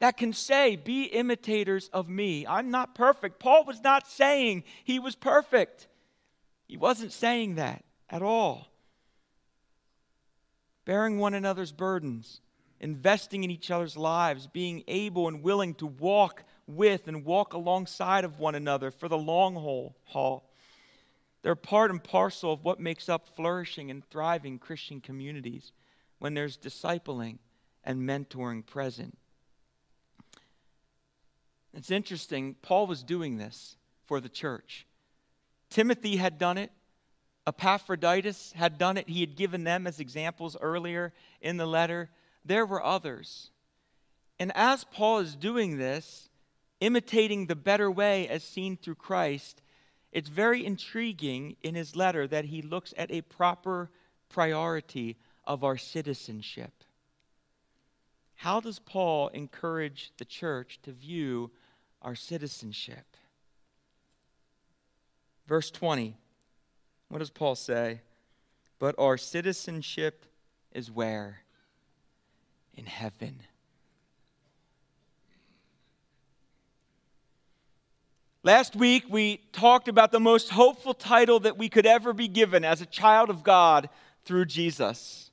that 0.00 0.16
can 0.16 0.32
say, 0.32 0.76
Be 0.76 1.04
imitators 1.04 1.88
of 1.92 2.08
me. 2.08 2.46
I'm 2.46 2.70
not 2.70 2.94
perfect. 2.94 3.40
Paul 3.40 3.64
was 3.64 3.82
not 3.82 4.06
saying 4.06 4.64
he 4.84 4.98
was 4.98 5.14
perfect, 5.14 5.88
he 6.66 6.76
wasn't 6.76 7.12
saying 7.12 7.56
that 7.56 7.84
at 8.08 8.22
all. 8.22 8.69
Bearing 10.84 11.18
one 11.18 11.34
another's 11.34 11.72
burdens, 11.72 12.40
investing 12.80 13.44
in 13.44 13.50
each 13.50 13.70
other's 13.70 13.96
lives, 13.96 14.46
being 14.46 14.82
able 14.88 15.28
and 15.28 15.42
willing 15.42 15.74
to 15.74 15.86
walk 15.86 16.44
with 16.66 17.08
and 17.08 17.24
walk 17.24 17.52
alongside 17.52 18.24
of 18.24 18.38
one 18.38 18.54
another 18.54 18.90
for 18.90 19.08
the 19.08 19.18
long 19.18 19.54
haul. 20.04 20.50
They're 21.42 21.54
part 21.54 21.90
and 21.90 22.02
parcel 22.02 22.52
of 22.52 22.64
what 22.64 22.80
makes 22.80 23.08
up 23.08 23.28
flourishing 23.34 23.90
and 23.90 24.04
thriving 24.04 24.58
Christian 24.58 25.00
communities 25.00 25.72
when 26.18 26.34
there's 26.34 26.56
discipling 26.56 27.38
and 27.84 28.02
mentoring 28.02 28.64
present. 28.64 29.16
It's 31.72 31.90
interesting, 31.90 32.56
Paul 32.62 32.86
was 32.86 33.02
doing 33.02 33.38
this 33.38 33.76
for 34.04 34.20
the 34.20 34.28
church. 34.28 34.86
Timothy 35.70 36.16
had 36.16 36.36
done 36.36 36.58
it, 36.58 36.72
Epaphroditus 37.46 38.52
had 38.52 38.78
done 38.78 38.96
it. 38.96 39.08
He 39.08 39.20
had 39.20 39.36
given 39.36 39.64
them 39.64 39.86
as 39.86 40.00
examples 40.00 40.56
earlier 40.60 41.12
in 41.40 41.56
the 41.56 41.66
letter. 41.66 42.10
There 42.44 42.66
were 42.66 42.84
others. 42.84 43.50
And 44.38 44.52
as 44.54 44.84
Paul 44.84 45.18
is 45.18 45.34
doing 45.34 45.78
this, 45.78 46.28
imitating 46.80 47.46
the 47.46 47.56
better 47.56 47.90
way 47.90 48.28
as 48.28 48.42
seen 48.42 48.76
through 48.76 48.94
Christ, 48.96 49.62
it's 50.12 50.28
very 50.28 50.64
intriguing 50.64 51.56
in 51.62 51.74
his 51.74 51.94
letter 51.94 52.26
that 52.26 52.46
he 52.46 52.62
looks 52.62 52.92
at 52.96 53.10
a 53.10 53.22
proper 53.22 53.90
priority 54.28 55.16
of 55.44 55.62
our 55.64 55.76
citizenship. 55.76 56.72
How 58.36 58.60
does 58.60 58.78
Paul 58.78 59.28
encourage 59.28 60.12
the 60.16 60.24
church 60.24 60.80
to 60.84 60.92
view 60.92 61.50
our 62.00 62.14
citizenship? 62.14 63.04
Verse 65.46 65.70
20. 65.70 66.16
What 67.10 67.18
does 67.18 67.30
Paul 67.30 67.56
say? 67.56 68.00
But 68.78 68.94
our 68.98 69.18
citizenship 69.18 70.24
is 70.72 70.90
where? 70.90 71.40
In 72.74 72.86
heaven. 72.86 73.42
Last 78.42 78.74
week, 78.74 79.04
we 79.10 79.42
talked 79.52 79.88
about 79.88 80.12
the 80.12 80.20
most 80.20 80.50
hopeful 80.50 80.94
title 80.94 81.40
that 81.40 81.58
we 81.58 81.68
could 81.68 81.84
ever 81.84 82.14
be 82.14 82.28
given 82.28 82.64
as 82.64 82.80
a 82.80 82.86
child 82.86 83.28
of 83.28 83.42
God 83.42 83.90
through 84.24 84.46
Jesus. 84.46 85.30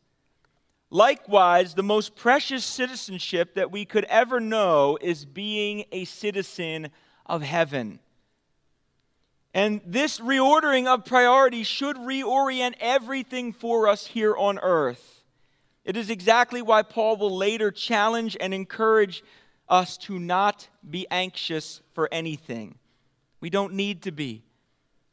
Likewise, 0.90 1.76
the 1.76 1.84
most 1.84 2.16
precious 2.16 2.66
citizenship 2.66 3.54
that 3.54 3.72
we 3.72 3.86
could 3.86 4.04
ever 4.06 4.40
know 4.40 4.98
is 5.00 5.26
being 5.26 5.86
a 5.92 6.06
citizen 6.06 6.90
of 7.26 7.44
heaven. 7.44 8.00
And 9.54 9.82
this 9.86 10.20
reordering 10.20 10.88
of 10.88 11.06
priorities 11.06 11.68
should 11.68 11.96
reorient 11.96 12.76
everything 12.80 13.54
for 13.54 13.88
us 13.88 14.06
here 14.08 14.36
on 14.36 14.60
earth. 14.60 15.24
It 15.84 15.96
is 15.96 16.10
exactly 16.10 16.62
why 16.62 16.84
Paul 16.84 17.18
will 17.18 17.36
later 17.36 17.72
challenge 17.72 18.36
and 18.40 18.54
encourage 18.54 19.24
us 19.70 19.98
to 19.98 20.20
not 20.20 20.68
be 20.88 21.08
anxious 21.10 21.82
for 21.94 22.10
anything. 22.12 22.78
We 23.40 23.50
don't 23.50 23.74
need 23.74 24.04
to 24.04 24.12
be. 24.12 24.44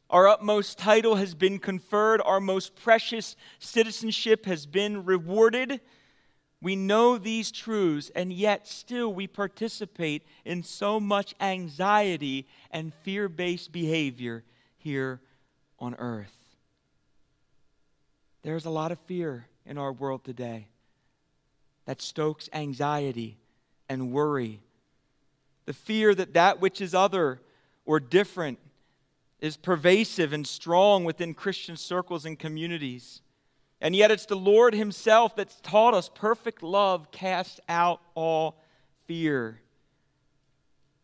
Our 0.09 0.27
utmost 0.27 0.77
title 0.77 1.15
has 1.15 1.33
been 1.33 1.59
conferred, 1.59 2.21
our 2.23 2.39
most 2.39 2.75
precious 2.75 3.35
citizenship 3.59 4.45
has 4.45 4.65
been 4.65 5.03
rewarded. 5.05 5.81
We 6.65 6.75
know 6.75 7.19
these 7.19 7.51
truths, 7.51 8.09
and 8.15 8.33
yet 8.33 8.67
still 8.67 9.13
we 9.13 9.27
participate 9.27 10.23
in 10.45 10.63
so 10.63 10.99
much 10.99 11.35
anxiety 11.39 12.47
and 12.71 12.91
fear 13.03 13.29
based 13.29 13.71
behavior 13.71 14.43
here 14.75 15.21
on 15.77 15.93
earth. 15.99 16.35
There's 18.41 18.65
a 18.65 18.71
lot 18.71 18.91
of 18.91 18.97
fear 19.01 19.45
in 19.63 19.77
our 19.77 19.93
world 19.93 20.23
today 20.23 20.65
that 21.85 22.01
stokes 22.01 22.49
anxiety 22.51 23.37
and 23.87 24.11
worry. 24.11 24.59
The 25.67 25.73
fear 25.73 26.15
that 26.15 26.33
that 26.33 26.61
which 26.61 26.81
is 26.81 26.95
other 26.95 27.41
or 27.85 27.99
different 27.99 28.57
is 29.39 29.55
pervasive 29.55 30.33
and 30.33 30.47
strong 30.47 31.03
within 31.03 31.35
Christian 31.35 31.77
circles 31.77 32.25
and 32.25 32.39
communities. 32.39 33.21
And 33.85 33.95
yet, 33.95 34.09
it's 34.09 34.25
the 34.25 34.35
Lord 34.35 34.73
Himself 34.73 35.35
that's 35.35 35.61
taught 35.61 35.93
us 35.93 36.09
perfect 36.09 36.63
love 36.63 37.11
casts 37.11 37.59
out 37.69 38.01
all 38.15 38.59
fear. 39.05 39.61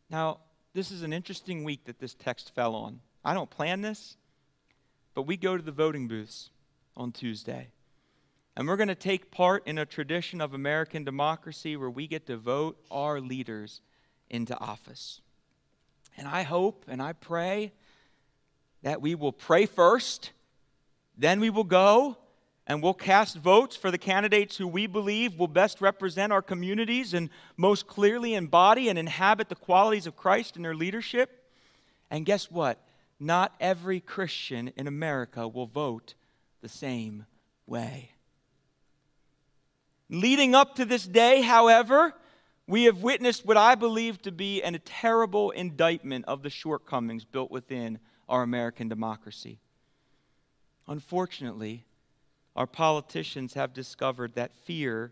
Now, 0.09 0.39
this 0.73 0.89
is 0.89 1.03
an 1.03 1.13
interesting 1.13 1.63
week 1.63 1.85
that 1.85 1.99
this 1.99 2.15
text 2.15 2.55
fell 2.55 2.73
on. 2.73 2.99
I 3.23 3.35
don't 3.35 3.51
plan 3.51 3.81
this, 3.81 4.17
but 5.13 5.27
we 5.27 5.37
go 5.37 5.55
to 5.55 5.61
the 5.61 5.71
voting 5.71 6.07
booths 6.07 6.49
on 6.97 7.11
Tuesday. 7.11 7.67
And 8.57 8.67
we're 8.67 8.77
going 8.77 8.87
to 8.87 8.95
take 8.95 9.29
part 9.29 9.67
in 9.67 9.77
a 9.77 9.85
tradition 9.85 10.41
of 10.41 10.55
American 10.55 11.03
democracy 11.03 11.77
where 11.77 11.91
we 11.91 12.07
get 12.07 12.25
to 12.25 12.35
vote 12.35 12.83
our 12.89 13.21
leaders 13.21 13.81
into 14.27 14.57
office. 14.57 15.21
And 16.17 16.27
I 16.27 16.41
hope 16.41 16.85
and 16.87 16.99
I 16.99 17.13
pray 17.13 17.73
that 18.81 19.03
we 19.03 19.13
will 19.13 19.33
pray 19.33 19.67
first, 19.67 20.31
then 21.15 21.39
we 21.39 21.51
will 21.51 21.63
go 21.63 22.17
and 22.67 22.81
we'll 22.81 22.93
cast 22.93 23.37
votes 23.37 23.75
for 23.75 23.91
the 23.91 23.97
candidates 23.97 24.57
who 24.57 24.67
we 24.67 24.87
believe 24.87 25.37
will 25.37 25.47
best 25.47 25.81
represent 25.81 26.31
our 26.31 26.41
communities 26.41 27.13
and 27.13 27.29
most 27.57 27.87
clearly 27.87 28.35
embody 28.35 28.87
and 28.87 28.99
inhabit 28.99 29.49
the 29.49 29.55
qualities 29.55 30.07
of 30.07 30.15
Christ 30.15 30.55
in 30.55 30.61
their 30.61 30.75
leadership. 30.75 31.43
And 32.09 32.25
guess 32.25 32.51
what? 32.51 32.79
Not 33.19 33.53
every 33.59 33.99
Christian 33.99 34.71
in 34.75 34.87
America 34.87 35.47
will 35.47 35.67
vote 35.67 36.13
the 36.61 36.69
same 36.69 37.25
way. 37.65 38.11
Leading 40.09 40.53
up 40.53 40.75
to 40.75 40.85
this 40.85 41.07
day, 41.07 41.41
however, 41.41 42.13
we 42.67 42.83
have 42.83 43.01
witnessed 43.01 43.45
what 43.45 43.57
I 43.57 43.75
believe 43.75 44.21
to 44.21 44.31
be 44.31 44.61
a 44.61 44.79
terrible 44.79 45.51
indictment 45.51 46.25
of 46.25 46.43
the 46.43 46.49
shortcomings 46.49 47.25
built 47.25 47.49
within 47.49 47.99
our 48.29 48.43
American 48.43 48.87
democracy. 48.87 49.59
Unfortunately, 50.87 51.85
our 52.55 52.67
politicians 52.67 53.53
have 53.53 53.73
discovered 53.73 54.35
that 54.35 54.55
fear 54.65 55.11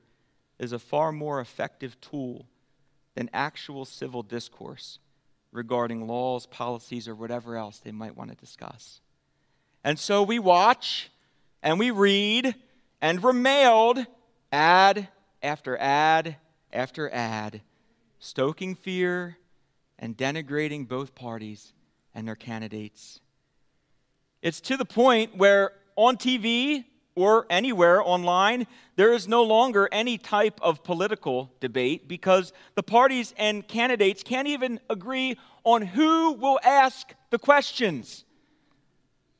is 0.58 0.72
a 0.72 0.80
far 0.80 1.12
more 1.12 1.40
effective 1.40 2.00
tool 2.02 2.46
than 3.16 3.30
actual 3.34 3.86
civil 3.86 4.24
discourse 4.24 5.00
regarding 5.52 6.08
laws, 6.08 6.46
policies, 6.46 7.08
or 7.08 7.16
whatever 7.16 7.58
else 7.58 7.80
they 7.80 7.92
might 7.92 8.16
want 8.16 8.30
to 8.30 8.36
discuss. 8.36 9.02
And 9.84 9.98
so 9.98 10.24
we 10.24 10.40
watch 10.40 11.10
and 11.64 11.80
we 11.80 11.92
read 11.92 12.56
and 13.02 13.24
we're 13.24 13.34
mailed 13.34 14.06
ad 14.52 15.08
after 15.42 15.78
ad 15.78 16.36
after 16.72 17.10
ad, 17.10 17.62
stoking 18.20 18.76
fear 18.76 19.38
and 19.98 20.16
denigrating 20.16 20.88
both 20.88 21.16
parties 21.16 21.74
and 22.14 22.28
their 22.28 22.36
candidates. 22.36 23.22
It's 24.42 24.62
to 24.62 24.78
the 24.78 24.86
point 24.86 25.36
where 25.38 25.72
on 25.96 26.18
TV 26.18 26.86
or 27.20 27.46
anywhere 27.50 28.02
online, 28.02 28.66
there 28.96 29.12
is 29.12 29.28
no 29.28 29.44
longer 29.44 29.90
any 29.92 30.18
type 30.18 30.58
of 30.62 30.86
political 30.86 31.52
debate 31.60 32.08
because 32.08 32.54
the 32.76 32.84
parties 32.84 33.34
and 33.38 33.68
candidates 33.68 34.24
can't 34.24 34.48
even 34.48 34.80
agree 34.90 35.38
on 35.66 35.82
who 35.82 36.32
will 36.32 36.62
ask 36.64 37.14
the 37.30 37.38
questions. 37.38 38.24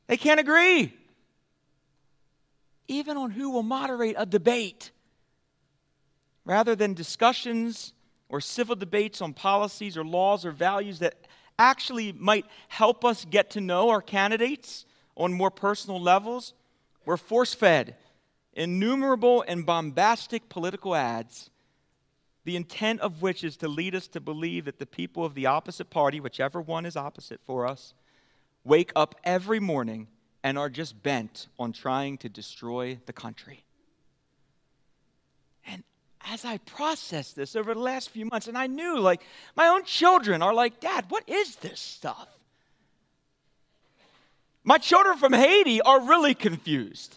They 0.08 0.18
can't 0.18 0.38
agree. 0.38 0.92
Even 2.86 3.16
on 3.16 3.30
who 3.30 3.48
will 3.48 3.62
moderate 3.62 4.16
a 4.18 4.26
debate. 4.26 4.90
Rather 6.44 6.76
than 6.76 6.92
discussions 6.92 7.94
or 8.28 8.42
civil 8.42 8.76
debates 8.76 9.22
on 9.22 9.32
policies 9.32 9.96
or 9.96 10.04
laws 10.04 10.44
or 10.44 10.50
values 10.50 10.98
that 10.98 11.14
actually 11.58 12.12
might 12.12 12.44
help 12.68 13.06
us 13.06 13.24
get 13.24 13.52
to 13.52 13.60
know 13.62 13.88
our 13.88 14.02
candidates 14.02 14.84
on 15.16 15.32
more 15.32 15.50
personal 15.50 15.98
levels, 15.98 16.52
we're 17.04 17.16
force 17.16 17.54
fed 17.54 17.96
innumerable 18.52 19.44
and 19.46 19.64
bombastic 19.64 20.48
political 20.48 20.94
ads, 20.94 21.50
the 22.44 22.56
intent 22.56 23.00
of 23.00 23.22
which 23.22 23.44
is 23.44 23.56
to 23.58 23.68
lead 23.68 23.94
us 23.94 24.08
to 24.08 24.20
believe 24.20 24.64
that 24.64 24.78
the 24.78 24.86
people 24.86 25.24
of 25.24 25.34
the 25.34 25.46
opposite 25.46 25.88
party, 25.90 26.20
whichever 26.20 26.60
one 26.60 26.84
is 26.84 26.96
opposite 26.96 27.40
for 27.46 27.66
us, 27.66 27.94
wake 28.64 28.92
up 28.96 29.14
every 29.24 29.60
morning 29.60 30.08
and 30.42 30.58
are 30.58 30.68
just 30.68 31.02
bent 31.02 31.48
on 31.58 31.72
trying 31.72 32.18
to 32.18 32.28
destroy 32.28 32.98
the 33.06 33.12
country. 33.12 33.64
And 35.66 35.84
as 36.26 36.44
I 36.44 36.58
processed 36.58 37.36
this 37.36 37.54
over 37.54 37.74
the 37.74 37.80
last 37.80 38.10
few 38.10 38.26
months, 38.26 38.48
and 38.48 38.56
I 38.58 38.66
knew, 38.66 38.98
like, 38.98 39.22
my 39.56 39.68
own 39.68 39.84
children 39.84 40.42
are 40.42 40.54
like, 40.54 40.80
Dad, 40.80 41.06
what 41.08 41.28
is 41.28 41.56
this 41.56 41.78
stuff? 41.78 42.28
My 44.62 44.78
children 44.78 45.16
from 45.16 45.32
Haiti 45.32 45.80
are 45.80 46.00
really 46.00 46.34
confused. 46.34 47.16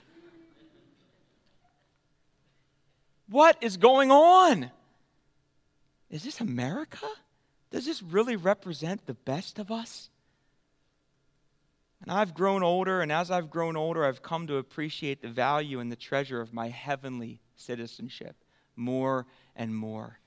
What 3.30 3.58
is 3.62 3.78
going 3.78 4.12
on? 4.12 4.70
Is 6.10 6.24
this 6.24 6.40
America? 6.40 7.08
Does 7.72 7.86
this 7.86 8.04
really 8.04 8.36
represent 8.36 9.06
the 9.06 9.16
best 9.16 9.60
of 9.60 9.72
us? 9.72 10.10
And 12.02 12.12
I've 12.12 12.34
grown 12.34 12.64
older, 12.64 13.02
and 13.02 13.12
as 13.12 13.32
I've 13.32 13.50
grown 13.50 13.76
older, 13.76 14.06
I've 14.06 14.22
come 14.22 14.46
to 14.48 14.58
appreciate 14.58 15.22
the 15.22 15.30
value 15.30 15.80
and 15.80 15.92
the 15.92 15.96
treasure 15.96 16.42
of 16.42 16.54
my 16.54 16.68
heavenly 16.68 17.40
citizenship 17.56 18.36
more 18.76 19.26
and 19.56 19.76
more. 19.76 20.20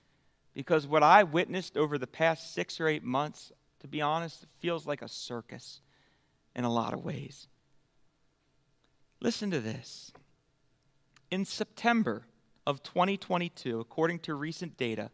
Because 0.54 0.86
what 0.86 1.02
I 1.02 1.22
witnessed 1.22 1.76
over 1.76 1.98
the 1.98 2.06
past 2.06 2.54
six 2.54 2.80
or 2.80 2.88
eight 2.88 3.04
months, 3.04 3.52
to 3.80 3.88
be 3.88 4.00
honest, 4.00 4.46
feels 4.58 4.86
like 4.86 5.02
a 5.02 5.08
circus 5.08 5.80
in 6.56 6.64
a 6.64 6.72
lot 6.72 6.92
of 6.92 7.04
ways. 7.04 7.46
Listen 9.20 9.50
to 9.52 9.60
this. 9.60 10.10
In 11.30 11.44
September 11.44 12.24
of 12.66 12.82
2022, 12.82 13.78
according 13.78 14.18
to 14.20 14.34
recent 14.34 14.76
data, 14.76 15.10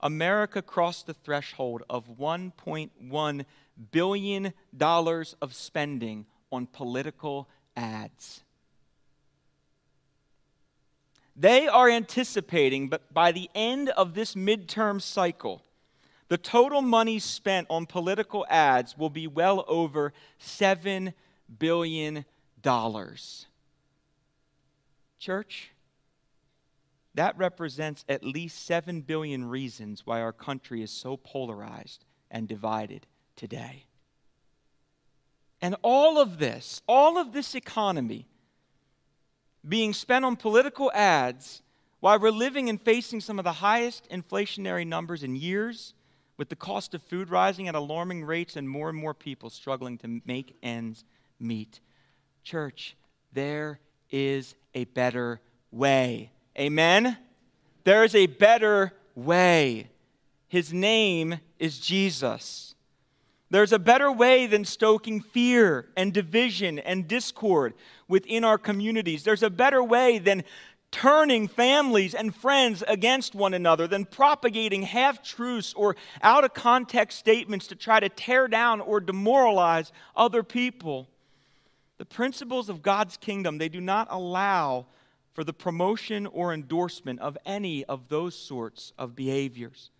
America 0.00 0.60
crossed 0.60 1.06
the 1.06 1.14
threshold 1.14 1.82
of 1.88 2.18
$1.1 2.18 3.44
billion 3.92 4.52
of 4.80 5.54
spending 5.54 6.26
on 6.52 6.66
political 6.66 7.48
ads. 7.76 8.42
They 11.36 11.66
are 11.66 11.88
anticipating, 11.88 12.88
but 12.88 13.12
by 13.12 13.32
the 13.32 13.48
end 13.54 13.88
of 13.90 14.14
this 14.14 14.34
midterm 14.34 15.00
cycle, 15.00 15.62
the 16.28 16.38
total 16.38 16.82
money 16.82 17.18
spent 17.18 17.66
on 17.70 17.86
political 17.86 18.46
ads 18.48 18.96
will 18.96 19.10
be 19.10 19.26
well 19.26 19.64
over 19.68 20.12
$7 20.40 21.12
billion. 21.58 22.24
Church, 25.18 25.70
that 27.14 27.38
represents 27.38 28.04
at 28.08 28.24
least 28.24 28.66
7 28.66 29.02
billion 29.02 29.44
reasons 29.44 30.06
why 30.06 30.20
our 30.20 30.32
country 30.32 30.82
is 30.82 30.90
so 30.90 31.16
polarized 31.16 32.04
and 32.30 32.48
divided 32.48 33.06
today. 33.36 33.84
And 35.60 35.76
all 35.82 36.18
of 36.18 36.38
this, 36.38 36.82
all 36.86 37.16
of 37.16 37.32
this 37.32 37.54
economy 37.54 38.26
being 39.66 39.92
spent 39.92 40.24
on 40.24 40.36
political 40.36 40.90
ads 40.92 41.62
while 42.00 42.18
we're 42.18 42.30
living 42.30 42.68
and 42.68 42.80
facing 42.80 43.20
some 43.20 43.38
of 43.38 43.44
the 43.44 43.52
highest 43.52 44.08
inflationary 44.10 44.86
numbers 44.86 45.22
in 45.22 45.36
years, 45.36 45.94
with 46.36 46.48
the 46.48 46.56
cost 46.56 46.94
of 46.94 47.02
food 47.02 47.30
rising 47.30 47.68
at 47.68 47.74
alarming 47.74 48.24
rates 48.24 48.56
and 48.56 48.68
more 48.68 48.88
and 48.88 48.98
more 48.98 49.14
people 49.14 49.50
struggling 49.50 49.98
to 49.98 50.20
make 50.24 50.56
ends 50.62 51.04
meet. 51.38 51.80
Church, 52.42 52.96
there 53.32 53.80
is 54.10 54.54
a 54.74 54.84
better 54.84 55.40
way. 55.70 56.30
Amen? 56.58 57.16
There 57.84 58.04
is 58.04 58.14
a 58.14 58.26
better 58.26 58.92
way. 59.14 59.90
His 60.48 60.72
name 60.72 61.40
is 61.58 61.78
Jesus. 61.78 62.74
There's 63.50 63.72
a 63.72 63.78
better 63.78 64.10
way 64.10 64.46
than 64.46 64.64
stoking 64.64 65.20
fear 65.20 65.86
and 65.96 66.12
division 66.12 66.78
and 66.78 67.06
discord 67.06 67.74
within 68.08 68.42
our 68.42 68.58
communities. 68.58 69.22
There's 69.22 69.42
a 69.42 69.50
better 69.50 69.82
way 69.82 70.18
than 70.18 70.44
turning 70.94 71.48
families 71.48 72.14
and 72.14 72.32
friends 72.32 72.84
against 72.86 73.34
one 73.34 73.52
another, 73.52 73.88
than 73.88 74.04
propagating 74.04 74.82
half 74.82 75.24
truths 75.24 75.74
or 75.74 75.96
out 76.22 76.44
of 76.44 76.54
context 76.54 77.18
statements 77.18 77.66
to 77.66 77.74
try 77.74 77.98
to 77.98 78.08
tear 78.08 78.46
down 78.46 78.80
or 78.80 79.00
demoralize 79.00 79.90
other 80.14 80.44
people. 80.44 81.08
The 81.98 82.04
principles 82.04 82.68
of 82.68 82.80
God's 82.80 83.16
kingdom, 83.16 83.58
they 83.58 83.68
do 83.68 83.80
not 83.80 84.06
allow 84.08 84.86
for 85.32 85.42
the 85.42 85.52
promotion 85.52 86.28
or 86.28 86.54
endorsement 86.54 87.18
of 87.18 87.36
any 87.44 87.84
of 87.86 88.08
those 88.08 88.36
sorts 88.36 88.92
of 88.96 89.16
behaviors. 89.16 89.90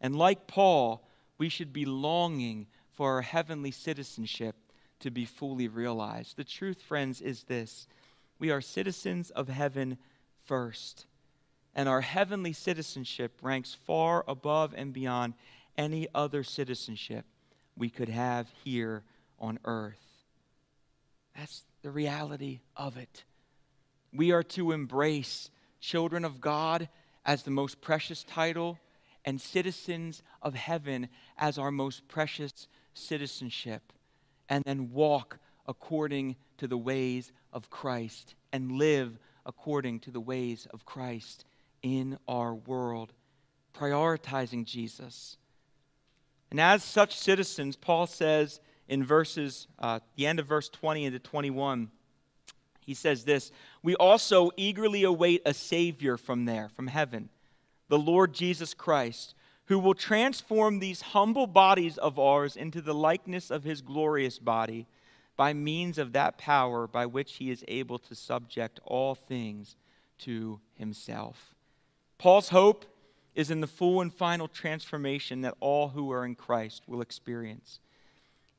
And 0.00 0.16
like 0.16 0.46
Paul, 0.46 1.06
we 1.36 1.50
should 1.50 1.70
be 1.70 1.84
longing 1.84 2.66
for 2.92 3.12
our 3.12 3.22
heavenly 3.22 3.72
citizenship 3.72 4.56
to 5.00 5.10
be 5.10 5.26
fully 5.26 5.68
realized. 5.68 6.38
The 6.38 6.44
truth, 6.44 6.80
friends, 6.80 7.20
is 7.20 7.42
this 7.42 7.86
we 8.38 8.50
are 8.50 8.62
citizens 8.62 9.28
of 9.30 9.48
heaven 9.48 9.98
first, 10.44 11.06
and 11.74 11.88
our 11.88 12.00
heavenly 12.00 12.52
citizenship 12.52 13.38
ranks 13.42 13.76
far 13.86 14.24
above 14.28 14.74
and 14.76 14.92
beyond 14.92 15.34
any 15.76 16.06
other 16.14 16.44
citizenship 16.44 17.24
we 17.76 17.90
could 17.90 18.08
have 18.08 18.48
here 18.62 19.02
on 19.38 19.58
earth. 19.64 19.98
That's 21.36 21.64
the 21.82 21.90
reality 21.90 22.60
of 22.76 22.96
it. 22.96 23.24
We 24.12 24.30
are 24.30 24.44
to 24.44 24.72
embrace 24.72 25.50
children 25.80 26.24
of 26.24 26.40
God 26.40 26.88
as 27.26 27.42
the 27.42 27.50
most 27.50 27.80
precious 27.80 28.22
title 28.22 28.78
and 29.24 29.40
citizens 29.40 30.22
of 30.42 30.54
heaven 30.54 31.08
as 31.36 31.58
our 31.58 31.70
most 31.70 32.06
precious 32.06 32.68
citizenship, 32.92 33.92
and 34.48 34.62
then 34.64 34.92
walk 34.92 35.38
according 35.66 36.36
to 36.58 36.68
the 36.68 36.78
ways 36.78 37.32
of 37.52 37.70
Christ 37.70 38.34
and 38.52 38.72
live 38.72 39.18
according 39.46 40.00
to 40.00 40.10
the 40.10 40.20
ways 40.20 40.66
of 40.72 40.84
Christ 40.84 41.44
in 41.82 42.18
our 42.26 42.54
world, 42.54 43.12
prioritizing 43.74 44.64
Jesus. 44.64 45.36
And 46.50 46.60
as 46.60 46.82
such 46.82 47.18
citizens, 47.18 47.76
Paul 47.76 48.06
says 48.06 48.60
in 48.88 49.04
verses, 49.04 49.66
uh, 49.78 50.00
the 50.16 50.26
end 50.26 50.38
of 50.38 50.46
verse 50.46 50.68
20 50.68 51.04
into 51.04 51.18
21, 51.18 51.90
he 52.80 52.94
says 52.94 53.24
this 53.24 53.50
We 53.82 53.94
also 53.96 54.50
eagerly 54.56 55.04
await 55.04 55.42
a 55.46 55.54
Savior 55.54 56.16
from 56.16 56.44
there, 56.44 56.68
from 56.68 56.86
heaven, 56.86 57.28
the 57.88 57.98
Lord 57.98 58.32
Jesus 58.32 58.74
Christ, 58.74 59.34
who 59.66 59.78
will 59.78 59.94
transform 59.94 60.78
these 60.78 61.00
humble 61.00 61.46
bodies 61.46 61.98
of 61.98 62.18
ours 62.18 62.56
into 62.56 62.82
the 62.82 62.94
likeness 62.94 63.50
of 63.50 63.64
his 63.64 63.80
glorious 63.80 64.38
body 64.38 64.86
by 65.36 65.52
means 65.52 65.98
of 65.98 66.12
that 66.12 66.38
power 66.38 66.86
by 66.86 67.06
which 67.06 67.34
he 67.34 67.50
is 67.50 67.64
able 67.68 67.98
to 67.98 68.14
subject 68.14 68.80
all 68.84 69.14
things 69.14 69.76
to 70.18 70.60
himself. 70.74 71.54
Paul's 72.18 72.50
hope 72.50 72.84
is 73.34 73.50
in 73.50 73.60
the 73.60 73.66
full 73.66 74.00
and 74.00 74.14
final 74.14 74.46
transformation 74.46 75.40
that 75.40 75.56
all 75.60 75.88
who 75.88 76.12
are 76.12 76.24
in 76.24 76.34
Christ 76.34 76.82
will 76.86 77.00
experience. 77.00 77.80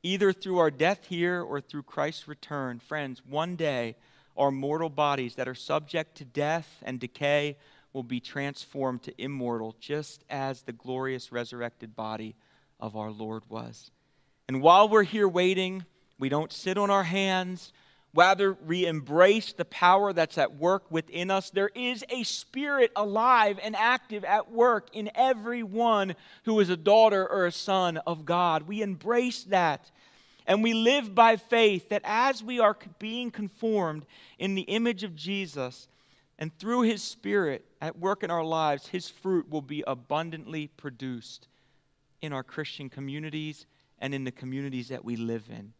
Either 0.02 0.32
through 0.32 0.58
our 0.58 0.70
death 0.70 1.06
here 1.06 1.42
or 1.42 1.60
through 1.60 1.82
Christ's 1.82 2.28
return, 2.28 2.78
friends, 2.78 3.22
one 3.26 3.56
day 3.56 3.96
our 4.36 4.50
mortal 4.50 4.90
bodies 4.90 5.36
that 5.36 5.48
are 5.48 5.54
subject 5.54 6.16
to 6.16 6.24
death 6.24 6.82
and 6.82 7.00
decay 7.00 7.56
will 7.92 8.02
be 8.02 8.20
transformed 8.20 9.02
to 9.02 9.14
immortal, 9.22 9.74
just 9.80 10.22
as 10.28 10.62
the 10.62 10.72
glorious 10.72 11.32
resurrected 11.32 11.96
body 11.96 12.34
of 12.78 12.94
our 12.94 13.10
Lord 13.10 13.42
was. 13.48 13.90
And 14.48 14.60
while 14.60 14.88
we're 14.88 15.02
here 15.02 15.26
waiting, 15.26 15.86
we 16.18 16.28
don't 16.28 16.52
sit 16.52 16.78
on 16.78 16.90
our 16.90 17.04
hands. 17.04 17.72
Rather, 18.14 18.54
we 18.54 18.86
embrace 18.86 19.52
the 19.52 19.66
power 19.66 20.12
that's 20.14 20.38
at 20.38 20.56
work 20.56 20.90
within 20.90 21.30
us. 21.30 21.50
There 21.50 21.70
is 21.74 22.02
a 22.08 22.22
spirit 22.22 22.90
alive 22.96 23.58
and 23.62 23.76
active 23.76 24.24
at 24.24 24.50
work 24.50 24.88
in 24.94 25.10
everyone 25.14 26.16
who 26.44 26.58
is 26.60 26.70
a 26.70 26.78
daughter 26.78 27.28
or 27.28 27.44
a 27.44 27.52
son 27.52 27.98
of 27.98 28.24
God. 28.24 28.62
We 28.62 28.80
embrace 28.80 29.44
that. 29.44 29.90
And 30.46 30.62
we 30.62 30.72
live 30.72 31.14
by 31.14 31.36
faith 31.36 31.90
that 31.90 32.02
as 32.04 32.42
we 32.42 32.58
are 32.58 32.76
being 32.98 33.30
conformed 33.30 34.06
in 34.38 34.54
the 34.54 34.62
image 34.62 35.02
of 35.02 35.14
Jesus 35.14 35.88
and 36.38 36.56
through 36.58 36.82
his 36.82 37.02
spirit 37.02 37.66
at 37.82 37.98
work 37.98 38.22
in 38.22 38.30
our 38.30 38.44
lives, 38.44 38.86
his 38.86 39.10
fruit 39.10 39.50
will 39.50 39.62
be 39.62 39.82
abundantly 39.86 40.68
produced 40.68 41.48
in 42.22 42.32
our 42.32 42.44
Christian 42.44 42.88
communities 42.88 43.66
and 43.98 44.14
in 44.14 44.24
the 44.24 44.30
communities 44.30 44.88
that 44.88 45.04
we 45.04 45.16
live 45.16 45.44
in. 45.50 45.72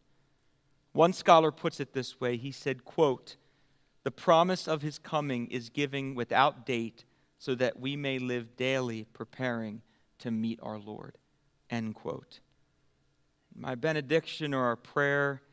One 0.97 1.13
scholar 1.13 1.51
puts 1.51 1.79
it 1.79 1.93
this 1.93 2.19
way. 2.19 2.37
He 2.37 2.51
said, 2.51 2.83
quote, 2.83 3.35
"The 4.01 4.09
promise 4.09 4.67
of 4.67 4.81
his 4.81 4.97
coming 4.97 5.45
is 5.51 5.69
giving 5.69 6.15
without 6.15 6.65
date 6.65 7.05
so 7.37 7.53
that 7.53 7.79
we 7.79 7.95
may 7.95 8.17
live 8.17 8.55
daily 8.55 9.03
preparing 9.03 9.83
to 10.17 10.31
meet 10.31 10.59
our 10.63 10.79
Lord." 10.79 11.19
End 11.69 11.93
quote. 11.93 12.39
My 13.53 13.75
benediction 13.75 14.55
or 14.55 14.63
our 14.63 14.75
prayer 14.75 15.43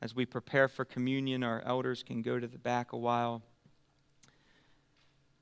as 0.00 0.14
we 0.14 0.24
prepare 0.26 0.68
for 0.68 0.84
communion, 0.84 1.42
our 1.42 1.60
elders 1.62 2.04
can 2.04 2.22
go 2.22 2.38
to 2.38 2.46
the 2.46 2.58
back 2.58 2.92
a 2.92 2.96
while, 2.96 3.42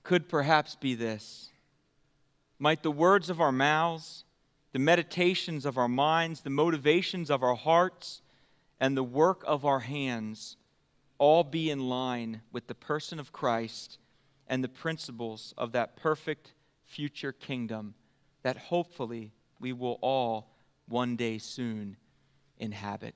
could 0.02 0.30
perhaps 0.30 0.76
be 0.76 0.94
this. 0.94 1.52
Might 2.58 2.82
the 2.82 2.90
words 2.90 3.28
of 3.28 3.38
our 3.38 3.52
mouths, 3.52 4.24
the 4.72 4.78
meditations 4.78 5.66
of 5.66 5.76
our 5.76 5.88
minds, 5.88 6.40
the 6.40 6.48
motivations 6.48 7.30
of 7.30 7.42
our 7.42 7.56
hearts, 7.56 8.21
and 8.82 8.96
the 8.96 9.04
work 9.04 9.44
of 9.46 9.64
our 9.64 9.78
hands 9.78 10.56
all 11.16 11.44
be 11.44 11.70
in 11.70 11.88
line 11.88 12.42
with 12.50 12.66
the 12.66 12.74
person 12.74 13.20
of 13.20 13.32
Christ 13.32 13.98
and 14.48 14.62
the 14.62 14.68
principles 14.68 15.54
of 15.56 15.70
that 15.70 15.94
perfect 15.94 16.52
future 16.84 17.30
kingdom 17.30 17.94
that 18.42 18.56
hopefully 18.56 19.30
we 19.60 19.72
will 19.72 20.00
all 20.00 20.56
one 20.88 21.14
day 21.14 21.38
soon 21.38 21.96
inhabit. 22.58 23.14